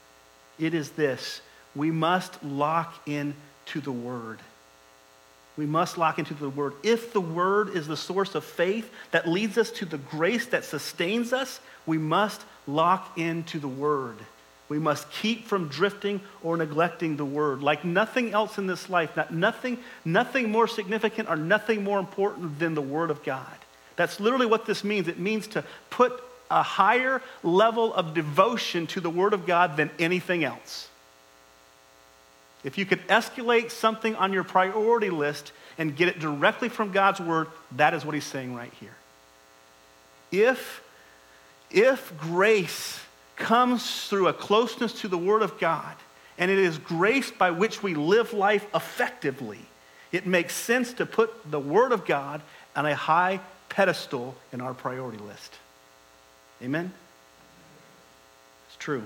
It 0.58 0.74
is 0.74 0.90
this 0.90 1.40
we 1.74 1.90
must 1.90 2.42
lock 2.42 2.94
in 3.06 3.34
to 3.66 3.80
the 3.80 3.92
Word. 3.92 4.38
We 5.56 5.66
must 5.66 5.98
lock 5.98 6.18
into 6.18 6.34
the 6.34 6.48
Word. 6.48 6.74
If 6.82 7.12
the 7.12 7.20
Word 7.20 7.76
is 7.76 7.86
the 7.86 7.96
source 7.96 8.34
of 8.34 8.44
faith 8.44 8.90
that 9.10 9.28
leads 9.28 9.58
us 9.58 9.70
to 9.72 9.84
the 9.84 9.98
grace 9.98 10.46
that 10.46 10.64
sustains 10.64 11.32
us, 11.32 11.60
we 11.84 11.98
must 11.98 12.42
lock 12.66 13.18
into 13.18 13.58
the 13.58 13.68
Word. 13.68 14.16
We 14.72 14.78
must 14.78 15.10
keep 15.10 15.46
from 15.46 15.68
drifting 15.68 16.22
or 16.42 16.56
neglecting 16.56 17.18
the 17.18 17.26
word. 17.26 17.62
Like 17.62 17.84
nothing 17.84 18.32
else 18.32 18.56
in 18.56 18.66
this 18.66 18.88
life, 18.88 19.14
not, 19.14 19.30
nothing, 19.30 19.76
nothing 20.02 20.50
more 20.50 20.66
significant 20.66 21.28
or 21.28 21.36
nothing 21.36 21.84
more 21.84 21.98
important 21.98 22.58
than 22.58 22.72
the 22.72 22.80
word 22.80 23.10
of 23.10 23.22
God. 23.22 23.54
That's 23.96 24.18
literally 24.18 24.46
what 24.46 24.64
this 24.64 24.82
means. 24.82 25.08
It 25.08 25.18
means 25.18 25.46
to 25.48 25.62
put 25.90 26.24
a 26.50 26.62
higher 26.62 27.20
level 27.42 27.92
of 27.92 28.14
devotion 28.14 28.86
to 28.86 29.00
the 29.02 29.10
word 29.10 29.34
of 29.34 29.46
God 29.46 29.76
than 29.76 29.90
anything 29.98 30.42
else. 30.42 30.88
If 32.64 32.78
you 32.78 32.86
could 32.86 33.06
escalate 33.08 33.70
something 33.70 34.14
on 34.16 34.32
your 34.32 34.44
priority 34.44 35.10
list 35.10 35.52
and 35.78 35.96
get 35.96 36.08
it 36.08 36.18
directly 36.18 36.68
from 36.68 36.92
God's 36.92 37.20
word, 37.20 37.48
that 37.72 37.94
is 37.94 38.04
what 38.04 38.14
he's 38.14 38.24
saying 38.24 38.54
right 38.54 38.72
here. 38.78 38.94
If, 40.30 40.82
if 41.70 42.16
grace 42.18 43.00
comes 43.36 44.06
through 44.06 44.28
a 44.28 44.32
closeness 44.32 45.00
to 45.00 45.08
the 45.08 45.18
Word 45.18 45.42
of 45.42 45.58
God, 45.58 45.96
and 46.38 46.50
it 46.50 46.58
is 46.58 46.78
grace 46.78 47.30
by 47.30 47.50
which 47.50 47.82
we 47.82 47.94
live 47.94 48.32
life 48.32 48.66
effectively. 48.74 49.58
It 50.12 50.26
makes 50.26 50.54
sense 50.54 50.92
to 50.94 51.06
put 51.06 51.50
the 51.50 51.60
Word 51.60 51.92
of 51.92 52.04
God 52.06 52.40
on 52.74 52.86
a 52.86 52.94
high 52.94 53.40
pedestal 53.68 54.34
in 54.52 54.60
our 54.60 54.74
priority 54.74 55.18
list. 55.18 55.54
Amen? 56.62 56.92
It's 58.68 58.76
true. 58.76 59.04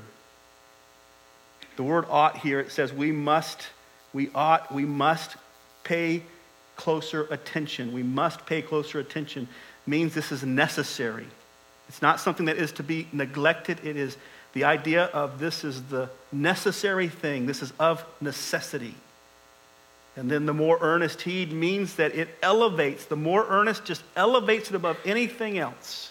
The 1.77 1.83
word 1.83 2.07
ought 2.09 2.39
here, 2.39 2.61
it 2.61 2.73
says 2.73 2.93
we 2.93 3.13
must, 3.13 3.69
we 4.13 4.31
ought, 4.35 4.73
we 4.73 4.85
must 4.85 5.37
pay 5.85 6.23
closer 6.77 7.27
attention. 7.31 7.93
We 7.93 8.03
must 8.03 8.45
pay 8.47 8.63
closer 8.63 8.99
attention 8.99 9.49
means 9.87 10.15
this 10.15 10.33
is 10.33 10.43
necessary. 10.43 11.27
It's 11.89 12.03
not 12.03 12.21
something 12.21 12.47
that 12.47 12.57
is 12.57 12.73
to 12.73 12.83
be 12.83 13.07
neglected. 13.13 13.79
It 13.85 13.97
is 13.97 14.17
the 14.53 14.65
idea 14.65 15.05
of 15.05 15.39
this 15.39 15.65
is 15.65 15.83
the 15.85 16.09
necessary 16.33 17.09
thing, 17.09 17.47
this 17.47 17.63
is 17.63 17.73
of 17.79 18.05
necessity. 18.21 18.95
And 20.17 20.31
then 20.31 20.47
the 20.47 20.55
more 20.55 20.79
earnest 20.81 21.23
heed 21.23 21.53
means 21.53 21.97
that 21.97 22.15
it 22.15 22.29
elevates, 22.43 23.05
the 23.05 23.17
more 23.17 23.47
earnest 23.49 23.85
just 23.85 24.03
elevates 24.17 24.71
it 24.71 24.75
above 24.75 24.97
anything 25.05 25.59
else. 25.59 26.11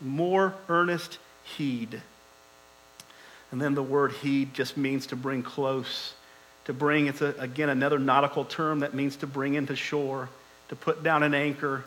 More 0.00 0.54
earnest 0.68 1.18
heed. 1.44 2.00
And 3.50 3.60
then 3.60 3.74
the 3.74 3.82
word 3.82 4.12
heed 4.12 4.54
just 4.54 4.76
means 4.76 5.06
to 5.08 5.16
bring 5.16 5.42
close. 5.42 6.14
To 6.66 6.72
bring, 6.72 7.06
it's 7.06 7.20
a, 7.20 7.34
again 7.38 7.68
another 7.68 7.98
nautical 7.98 8.44
term 8.44 8.80
that 8.80 8.94
means 8.94 9.16
to 9.16 9.26
bring 9.26 9.54
into 9.54 9.74
shore, 9.74 10.28
to 10.68 10.76
put 10.76 11.02
down 11.02 11.22
an 11.22 11.34
anchor, 11.34 11.84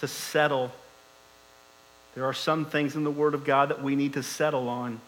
to 0.00 0.08
settle, 0.08 0.72
there 2.14 2.24
are 2.24 2.32
some 2.32 2.64
things 2.64 2.94
in 2.94 3.04
the 3.04 3.10
Word 3.10 3.34
of 3.34 3.44
God 3.44 3.70
that 3.70 3.82
we 3.82 3.96
need 3.96 4.14
to 4.14 4.22
settle 4.22 4.68
on. 4.68 5.00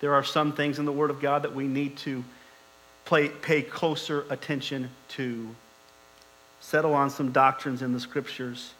There 0.00 0.14
are 0.14 0.24
some 0.24 0.52
things 0.52 0.78
in 0.78 0.84
the 0.84 0.92
Word 0.92 1.10
of 1.10 1.20
God 1.20 1.42
that 1.42 1.54
we 1.54 1.66
need 1.66 1.96
to 1.98 2.22
play, 3.04 3.28
pay 3.28 3.62
closer 3.62 4.26
attention 4.28 4.90
to. 5.10 5.54
Settle 6.60 6.94
on 6.94 7.10
some 7.10 7.32
doctrines 7.32 7.82
in 7.82 7.92
the 7.92 8.00
Scriptures. 8.00 8.74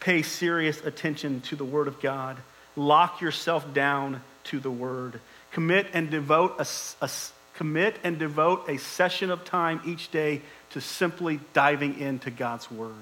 Pay 0.00 0.22
serious 0.22 0.84
attention 0.84 1.40
to 1.42 1.56
the 1.56 1.64
Word 1.64 1.88
of 1.88 2.00
God. 2.00 2.36
Lock 2.76 3.20
yourself 3.20 3.74
down 3.74 4.22
to 4.48 4.60
the 4.60 4.70
Word. 4.70 5.20
Commit 5.52 5.86
and 5.92 6.10
devote 6.10 6.56
a, 6.58 6.66
a 7.04 7.10
commit 7.54 7.96
and 8.04 8.18
devote 8.18 8.68
a 8.68 8.78
session 8.78 9.30
of 9.30 9.44
time 9.44 9.80
each 9.84 10.10
day 10.10 10.40
to 10.70 10.80
simply 10.80 11.40
diving 11.52 11.98
into 11.98 12.30
God's 12.30 12.70
Word. 12.70 12.92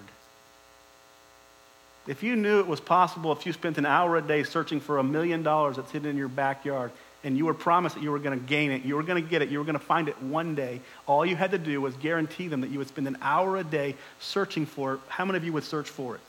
If 2.06 2.22
you 2.22 2.36
knew 2.36 2.60
it 2.60 2.66
was 2.66 2.80
possible 2.80 3.32
if 3.32 3.44
you 3.46 3.52
spent 3.52 3.78
an 3.78 3.86
hour 3.86 4.16
a 4.16 4.22
day 4.22 4.44
searching 4.44 4.80
for 4.80 4.98
a 4.98 5.02
million 5.02 5.42
dollars 5.42 5.76
that's 5.76 5.90
hidden 5.90 6.10
in 6.10 6.16
your 6.16 6.28
backyard 6.28 6.92
and 7.24 7.36
you 7.36 7.46
were 7.46 7.54
promised 7.54 7.96
that 7.96 8.04
you 8.04 8.12
were 8.12 8.20
going 8.20 8.38
to 8.38 8.46
gain 8.46 8.70
it, 8.70 8.84
you 8.84 8.94
were 8.94 9.02
going 9.02 9.22
to 9.22 9.28
get 9.28 9.42
it, 9.42 9.48
you 9.48 9.58
were 9.58 9.64
going 9.64 9.78
to 9.78 9.84
find 9.84 10.08
it 10.08 10.22
one 10.22 10.54
day, 10.54 10.80
all 11.06 11.26
you 11.26 11.34
had 11.34 11.50
to 11.50 11.58
do 11.58 11.80
was 11.80 11.94
guarantee 11.96 12.46
them 12.46 12.60
that 12.60 12.70
you 12.70 12.78
would 12.78 12.86
spend 12.86 13.08
an 13.08 13.18
hour 13.20 13.56
a 13.56 13.64
day 13.64 13.96
searching 14.20 14.64
for 14.64 14.94
it, 14.94 15.00
how 15.08 15.24
many 15.24 15.36
of 15.36 15.44
you 15.44 15.52
would 15.52 15.64
search 15.64 15.88
for 15.88 16.14
it? 16.14 16.20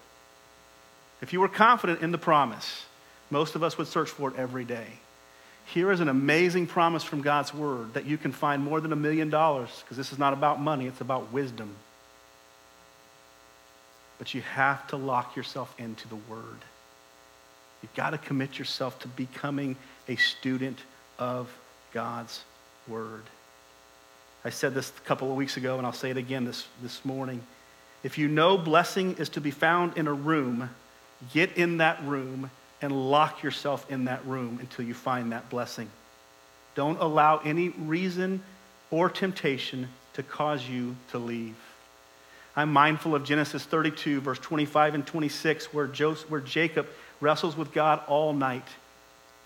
If 1.21 1.33
you 1.33 1.39
were 1.39 1.49
confident 1.49 2.01
in 2.01 2.11
the 2.11 2.17
promise, 2.17 2.85
most 3.29 3.55
of 3.55 3.63
us 3.63 3.77
would 3.77 3.87
search 3.87 4.09
for 4.09 4.31
it 4.31 4.37
every 4.37 4.65
day. 4.65 4.87
Here 5.73 5.91
is 5.91 5.99
an 5.99 6.09
amazing 6.09 6.67
promise 6.67 7.03
from 7.03 7.21
God's 7.21 7.53
word 7.53 7.93
that 7.93 8.05
you 8.05 8.17
can 8.17 8.31
find 8.31 8.63
more 8.63 8.81
than 8.81 8.93
a 8.93 8.95
million 8.95 9.29
dollars 9.29 9.69
because 9.81 9.97
this 9.97 10.11
is 10.11 10.17
not 10.17 10.33
about 10.33 10.59
money, 10.61 10.87
it's 10.87 11.01
about 11.01 11.31
wisdom 11.31 11.75
but 14.17 14.33
you 14.33 14.41
have 14.41 14.87
to 14.87 14.97
lock 14.97 15.35
yourself 15.35 15.73
into 15.77 16.07
the 16.07 16.15
Word. 16.15 16.59
You've 17.81 17.93
got 17.93 18.11
to 18.11 18.17
commit 18.17 18.57
yourself 18.57 18.99
to 18.99 19.07
becoming 19.07 19.75
a 20.07 20.15
student 20.15 20.79
of 21.19 21.49
God's 21.93 22.43
Word. 22.87 23.23
I 24.43 24.49
said 24.49 24.73
this 24.73 24.89
a 24.89 25.07
couple 25.07 25.29
of 25.29 25.37
weeks 25.37 25.57
ago, 25.57 25.77
and 25.77 25.85
I'll 25.85 25.93
say 25.93 26.09
it 26.09 26.17
again 26.17 26.45
this, 26.45 26.67
this 26.81 27.03
morning. 27.05 27.41
If 28.03 28.17
you 28.17 28.27
know 28.27 28.57
blessing 28.57 29.15
is 29.17 29.29
to 29.29 29.41
be 29.41 29.51
found 29.51 29.97
in 29.97 30.07
a 30.07 30.13
room, 30.13 30.69
get 31.33 31.57
in 31.57 31.77
that 31.77 32.03
room 32.03 32.49
and 32.81 33.09
lock 33.09 33.43
yourself 33.43 33.89
in 33.91 34.05
that 34.05 34.25
room 34.25 34.59
until 34.59 34.85
you 34.85 34.93
find 34.93 35.31
that 35.31 35.49
blessing. 35.49 35.89
Don't 36.75 36.99
allow 36.99 37.39
any 37.39 37.69
reason 37.69 38.43
or 38.91 39.09
temptation 39.09 39.89
to 40.13 40.23
cause 40.23 40.67
you 40.67 40.95
to 41.11 41.17
leave. 41.17 41.55
I'm 42.55 42.73
mindful 42.73 43.13
of 43.13 43.23
Genesis 43.23 43.63
32, 43.63 44.21
verse 44.21 44.39
25 44.39 44.95
and 44.95 45.05
26, 45.05 45.73
where, 45.73 45.87
Joseph, 45.87 46.29
where 46.29 46.41
Jacob 46.41 46.87
wrestles 47.21 47.55
with 47.55 47.71
God 47.71 48.01
all 48.07 48.33
night. 48.33 48.67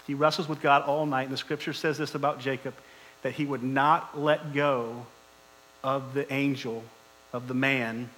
He 0.08 0.14
wrestles 0.14 0.48
with 0.48 0.62
God 0.62 0.84
all 0.84 1.06
night. 1.06 1.24
And 1.24 1.34
the 1.34 1.38
scripture 1.38 1.74
says 1.74 1.98
this 1.98 2.16
about 2.16 2.40
Jacob 2.40 2.74
that 3.22 3.34
he 3.34 3.46
would 3.46 3.64
not 3.64 4.20
let 4.20 4.54
go 4.54 5.06
of 5.84 6.14
the 6.14 6.32
angel, 6.32 6.84
of 7.34 7.48
the 7.48 7.54
man, 7.54 8.10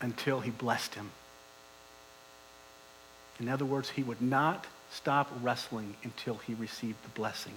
until 0.00 0.40
he 0.40 0.50
blessed 0.50 0.94
him. 0.94 1.10
In 3.40 3.48
other 3.48 3.64
words, 3.64 3.90
he 3.90 4.02
would 4.02 4.20
not 4.20 4.66
stop 4.90 5.30
wrestling 5.42 5.96
until 6.04 6.34
he 6.46 6.54
received 6.54 7.02
the 7.02 7.08
blessing. 7.10 7.54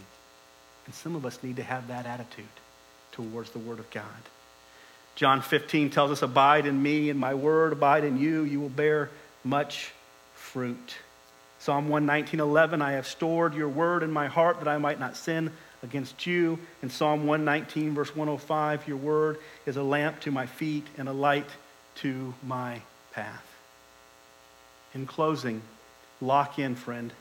And 0.86 0.96
some 0.96 1.16
of 1.16 1.26
us 1.26 1.40
need 1.44 1.58
to 1.58 1.64
have 1.64 1.88
that 1.88 2.06
attitude 2.06 2.46
towards 3.12 3.52
the 3.52 3.60
Word 3.60 3.80
of 3.80 3.90
God. 3.92 4.04
John 5.16 5.42
15 5.42 5.90
tells 5.92 6.12
us, 6.12 6.22
Abide 6.22 6.66
in 6.66 6.82
me, 6.82 7.10
and 7.10 7.20
my 7.20 7.34
word 7.34 7.74
abide 7.74 8.04
in 8.04 8.18
you. 8.18 8.44
You 8.44 8.60
will 8.60 8.70
bear 8.70 9.10
much 9.44 9.92
fruit. 10.34 10.96
Psalm 11.60 11.88
119, 11.88 12.40
11, 12.40 12.82
I 12.82 12.94
have 12.94 13.08
stored 13.08 13.54
your 13.54 13.70
word 13.70 14.04
in 14.04 14.12
my 14.12 14.28
heart 14.28 14.60
that 14.60 14.68
I 14.68 14.78
might 14.80 15.00
not 15.00 15.16
sin 15.16 15.52
against 15.82 16.26
you. 16.26 16.58
In 16.82 16.90
Psalm 16.90 17.28
119, 17.28 17.94
verse 17.94 18.16
105, 18.16 18.88
your 18.88 18.98
word 18.98 19.38
is 19.66 19.78
a 19.78 19.84
lamp 19.84 20.20
to 20.22 20.32
my 20.32 20.46
feet 20.46 20.86
and 20.98 21.08
a 21.08 21.14
light 21.14 21.50
to 21.96 22.34
my 22.44 22.82
path. 23.12 23.53
In 24.94 25.06
closing, 25.06 25.62
lock 26.22 26.60
in, 26.60 26.76
friend. 26.76 27.14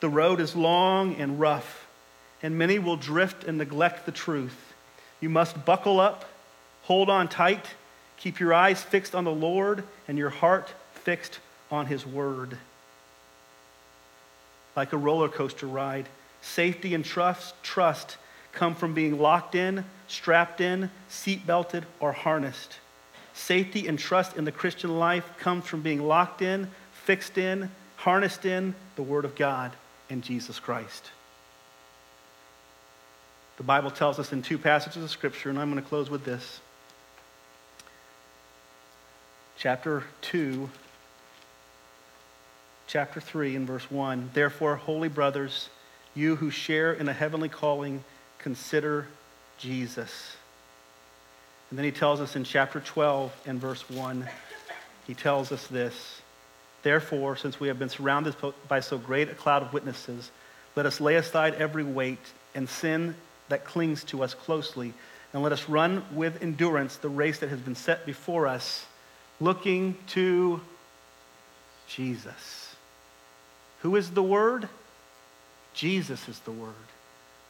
The 0.00 0.08
road 0.08 0.40
is 0.40 0.54
long 0.54 1.16
and 1.16 1.40
rough, 1.40 1.86
and 2.42 2.56
many 2.56 2.78
will 2.78 2.96
drift 2.96 3.44
and 3.44 3.58
neglect 3.58 4.06
the 4.06 4.12
truth. 4.12 4.74
You 5.20 5.28
must 5.28 5.64
buckle 5.64 6.00
up 6.00 6.24
Hold 6.86 7.10
on 7.10 7.26
tight. 7.26 7.66
Keep 8.16 8.38
your 8.38 8.54
eyes 8.54 8.80
fixed 8.80 9.16
on 9.16 9.24
the 9.24 9.32
Lord 9.32 9.82
and 10.06 10.16
your 10.16 10.30
heart 10.30 10.72
fixed 10.94 11.40
on 11.68 11.86
His 11.86 12.06
Word. 12.06 12.56
Like 14.76 14.92
a 14.92 14.96
roller 14.96 15.28
coaster 15.28 15.66
ride, 15.66 16.08
safety 16.42 16.94
and 16.94 17.04
trust, 17.04 17.60
trust 17.64 18.18
come 18.52 18.76
from 18.76 18.94
being 18.94 19.18
locked 19.18 19.56
in, 19.56 19.84
strapped 20.06 20.60
in, 20.60 20.90
seat 21.08 21.44
belted, 21.44 21.84
or 21.98 22.12
harnessed. 22.12 22.78
Safety 23.36 23.86
and 23.86 23.98
trust 23.98 24.38
in 24.38 24.44
the 24.44 24.50
Christian 24.50 24.98
life 24.98 25.30
comes 25.38 25.66
from 25.66 25.82
being 25.82 26.02
locked 26.02 26.40
in, 26.40 26.68
fixed 27.04 27.36
in, 27.36 27.70
harnessed 27.96 28.46
in 28.46 28.74
the 28.96 29.02
Word 29.02 29.26
of 29.26 29.36
God 29.36 29.72
and 30.08 30.22
Jesus 30.22 30.58
Christ. 30.58 31.10
The 33.58 33.62
Bible 33.62 33.90
tells 33.90 34.18
us 34.18 34.32
in 34.32 34.40
two 34.40 34.56
passages 34.56 35.04
of 35.04 35.10
Scripture, 35.10 35.50
and 35.50 35.58
I'm 35.58 35.70
going 35.70 35.82
to 35.82 35.88
close 35.88 36.08
with 36.08 36.24
this 36.24 36.60
chapter 39.58 40.04
2, 40.22 40.70
chapter 42.86 43.20
3, 43.20 43.54
and 43.54 43.66
verse 43.66 43.90
1. 43.90 44.30
Therefore, 44.32 44.76
holy 44.76 45.08
brothers, 45.08 45.68
you 46.14 46.36
who 46.36 46.50
share 46.50 46.94
in 46.94 47.06
a 47.06 47.12
heavenly 47.12 47.50
calling, 47.50 48.02
consider 48.38 49.08
Jesus. 49.58 50.36
And 51.70 51.78
then 51.78 51.84
he 51.84 51.92
tells 51.92 52.20
us 52.20 52.36
in 52.36 52.44
chapter 52.44 52.80
12 52.80 53.32
and 53.46 53.60
verse 53.60 53.88
1, 53.90 54.28
he 55.06 55.14
tells 55.14 55.52
us 55.52 55.66
this 55.66 56.20
Therefore, 56.82 57.36
since 57.36 57.58
we 57.58 57.68
have 57.68 57.78
been 57.78 57.88
surrounded 57.88 58.36
by 58.68 58.80
so 58.80 58.98
great 58.98 59.28
a 59.28 59.34
cloud 59.34 59.62
of 59.62 59.72
witnesses, 59.72 60.30
let 60.76 60.86
us 60.86 61.00
lay 61.00 61.16
aside 61.16 61.54
every 61.54 61.82
weight 61.82 62.24
and 62.54 62.68
sin 62.68 63.16
that 63.48 63.64
clings 63.64 64.04
to 64.04 64.22
us 64.22 64.34
closely, 64.34 64.92
and 65.32 65.42
let 65.42 65.52
us 65.52 65.68
run 65.68 66.04
with 66.12 66.42
endurance 66.42 66.96
the 66.96 67.08
race 67.08 67.38
that 67.40 67.48
has 67.48 67.60
been 67.60 67.74
set 67.74 68.06
before 68.06 68.46
us, 68.46 68.84
looking 69.40 69.96
to 70.08 70.60
Jesus. 71.88 72.74
Who 73.80 73.96
is 73.96 74.10
the 74.10 74.22
Word? 74.22 74.68
Jesus 75.74 76.28
is 76.28 76.38
the 76.40 76.52
Word. 76.52 76.74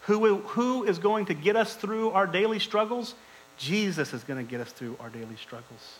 Who, 0.02 0.36
who 0.36 0.84
is 0.84 0.98
going 0.98 1.26
to 1.26 1.34
get 1.34 1.56
us 1.56 1.74
through 1.74 2.10
our 2.10 2.26
daily 2.26 2.58
struggles? 2.58 3.14
Jesus 3.58 4.12
is 4.12 4.22
going 4.24 4.44
to 4.44 4.50
get 4.50 4.60
us 4.60 4.72
through 4.72 4.96
our 5.00 5.08
daily 5.08 5.36
struggles. 5.36 5.98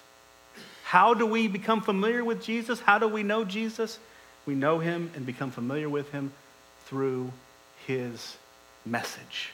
How 0.85 1.15
do 1.15 1.27
we 1.27 1.49
become 1.49 1.81
familiar 1.81 2.25
with 2.25 2.43
Jesus? 2.43 2.81
How 2.81 2.99
do 2.99 3.09
we 3.09 3.23
know 3.23 3.45
Jesus? 3.45 3.99
We 4.47 4.55
know 4.55 4.79
him 4.79 5.11
and 5.15 5.27
become 5.27 5.51
familiar 5.51 5.89
with 5.89 6.11
him 6.11 6.33
through 6.87 7.33
his 7.87 8.37
message, 8.85 9.51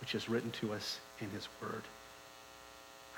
which 0.00 0.14
is 0.14 0.28
written 0.28 0.50
to 0.52 0.72
us 0.72 0.98
in 1.20 1.28
his 1.30 1.46
word. 1.60 1.82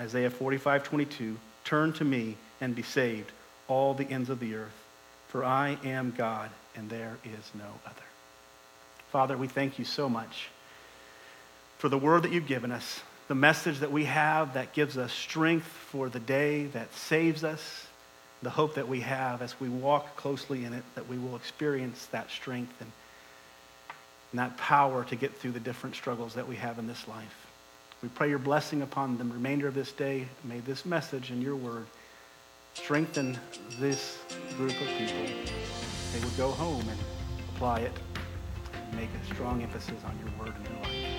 Isaiah 0.01 0.31
45, 0.31 0.83
22, 0.83 1.37
turn 1.65 1.93
to 1.95 2.05
me 2.05 2.37
and 2.61 2.75
be 2.75 2.83
saved, 2.83 3.31
all 3.69 3.95
the 3.95 4.11
ends 4.11 4.29
of 4.29 4.41
the 4.41 4.57
earth, 4.57 4.85
for 5.29 5.45
I 5.45 5.79
am 5.85 6.13
God 6.17 6.51
and 6.77 6.91
there 6.91 7.17
is 7.25 7.51
no 7.55 7.67
other. 7.87 8.03
Father, 9.11 9.37
we 9.37 9.47
thank 9.47 9.79
you 9.79 9.85
so 9.85 10.09
much 10.09 10.49
for 11.79 11.89
the 11.89 11.99
word 11.99 12.25
that 12.25 12.33
you've 12.33 12.47
given 12.47 12.73
us, 12.73 13.01
the 13.29 13.35
message 13.35 13.79
that 13.81 13.91
we 13.91 14.05
have 14.05 14.55
that 14.55 14.73
gives 14.73 14.99
us 14.99 15.13
strength 15.13 15.67
for 15.67 16.09
the 16.09 16.21
day, 16.21 16.67
that 16.67 16.93
saves 16.95 17.43
us, 17.43 17.87
the 18.43 18.51
hope 18.51 18.75
that 18.75 18.89
we 18.89 19.01
have 19.01 19.41
as 19.41 19.59
we 19.59 19.69
walk 19.69 20.17
closely 20.17 20.65
in 20.65 20.75
it, 20.75 20.85
that 20.95 21.09
we 21.09 21.19
will 21.19 21.35
experience 21.37 22.07
that 22.07 22.31
strength 22.31 22.75
and, 22.81 22.93
and 24.33 24.39
that 24.39 24.57
power 24.59 25.05
to 25.05 25.17
get 25.17 25.35
through 25.37 25.53
the 25.53 25.61
different 25.61 25.97
struggles 25.97 26.35
that 26.35 26.47
we 26.47 26.57
have 26.57 26.79
in 26.79 26.87
this 26.87 27.09
life. 27.09 27.47
We 28.03 28.11
pray 28.11 28.29
your 28.29 28.39
blessing 28.39 28.83
upon 28.83 29.17
the 29.17 29.25
remainder 29.25 29.67
of 29.67 29.75
this 29.75 29.93
day. 29.93 30.29
May 30.45 30.61
this 30.61 30.85
message 30.85 31.31
and 31.31 31.43
your 31.43 31.57
word 31.57 31.87
strengthen 32.75 33.39
this 33.79 34.19
group 34.59 34.73
of 34.73 34.87
people. 34.99 35.27
They 36.13 36.21
would 36.23 36.37
go 36.37 36.51
home 36.51 36.87
and 36.87 36.99
apply 37.55 37.81
it 37.81 37.93
and 38.75 38.97
make 38.97 39.09
a 39.23 39.35
strong 39.35 39.63
emphasis 39.63 40.05
on 40.05 40.19
your 40.19 40.45
word 40.45 40.55
in 40.59 40.73
your 40.73 40.83
life. 40.83 41.14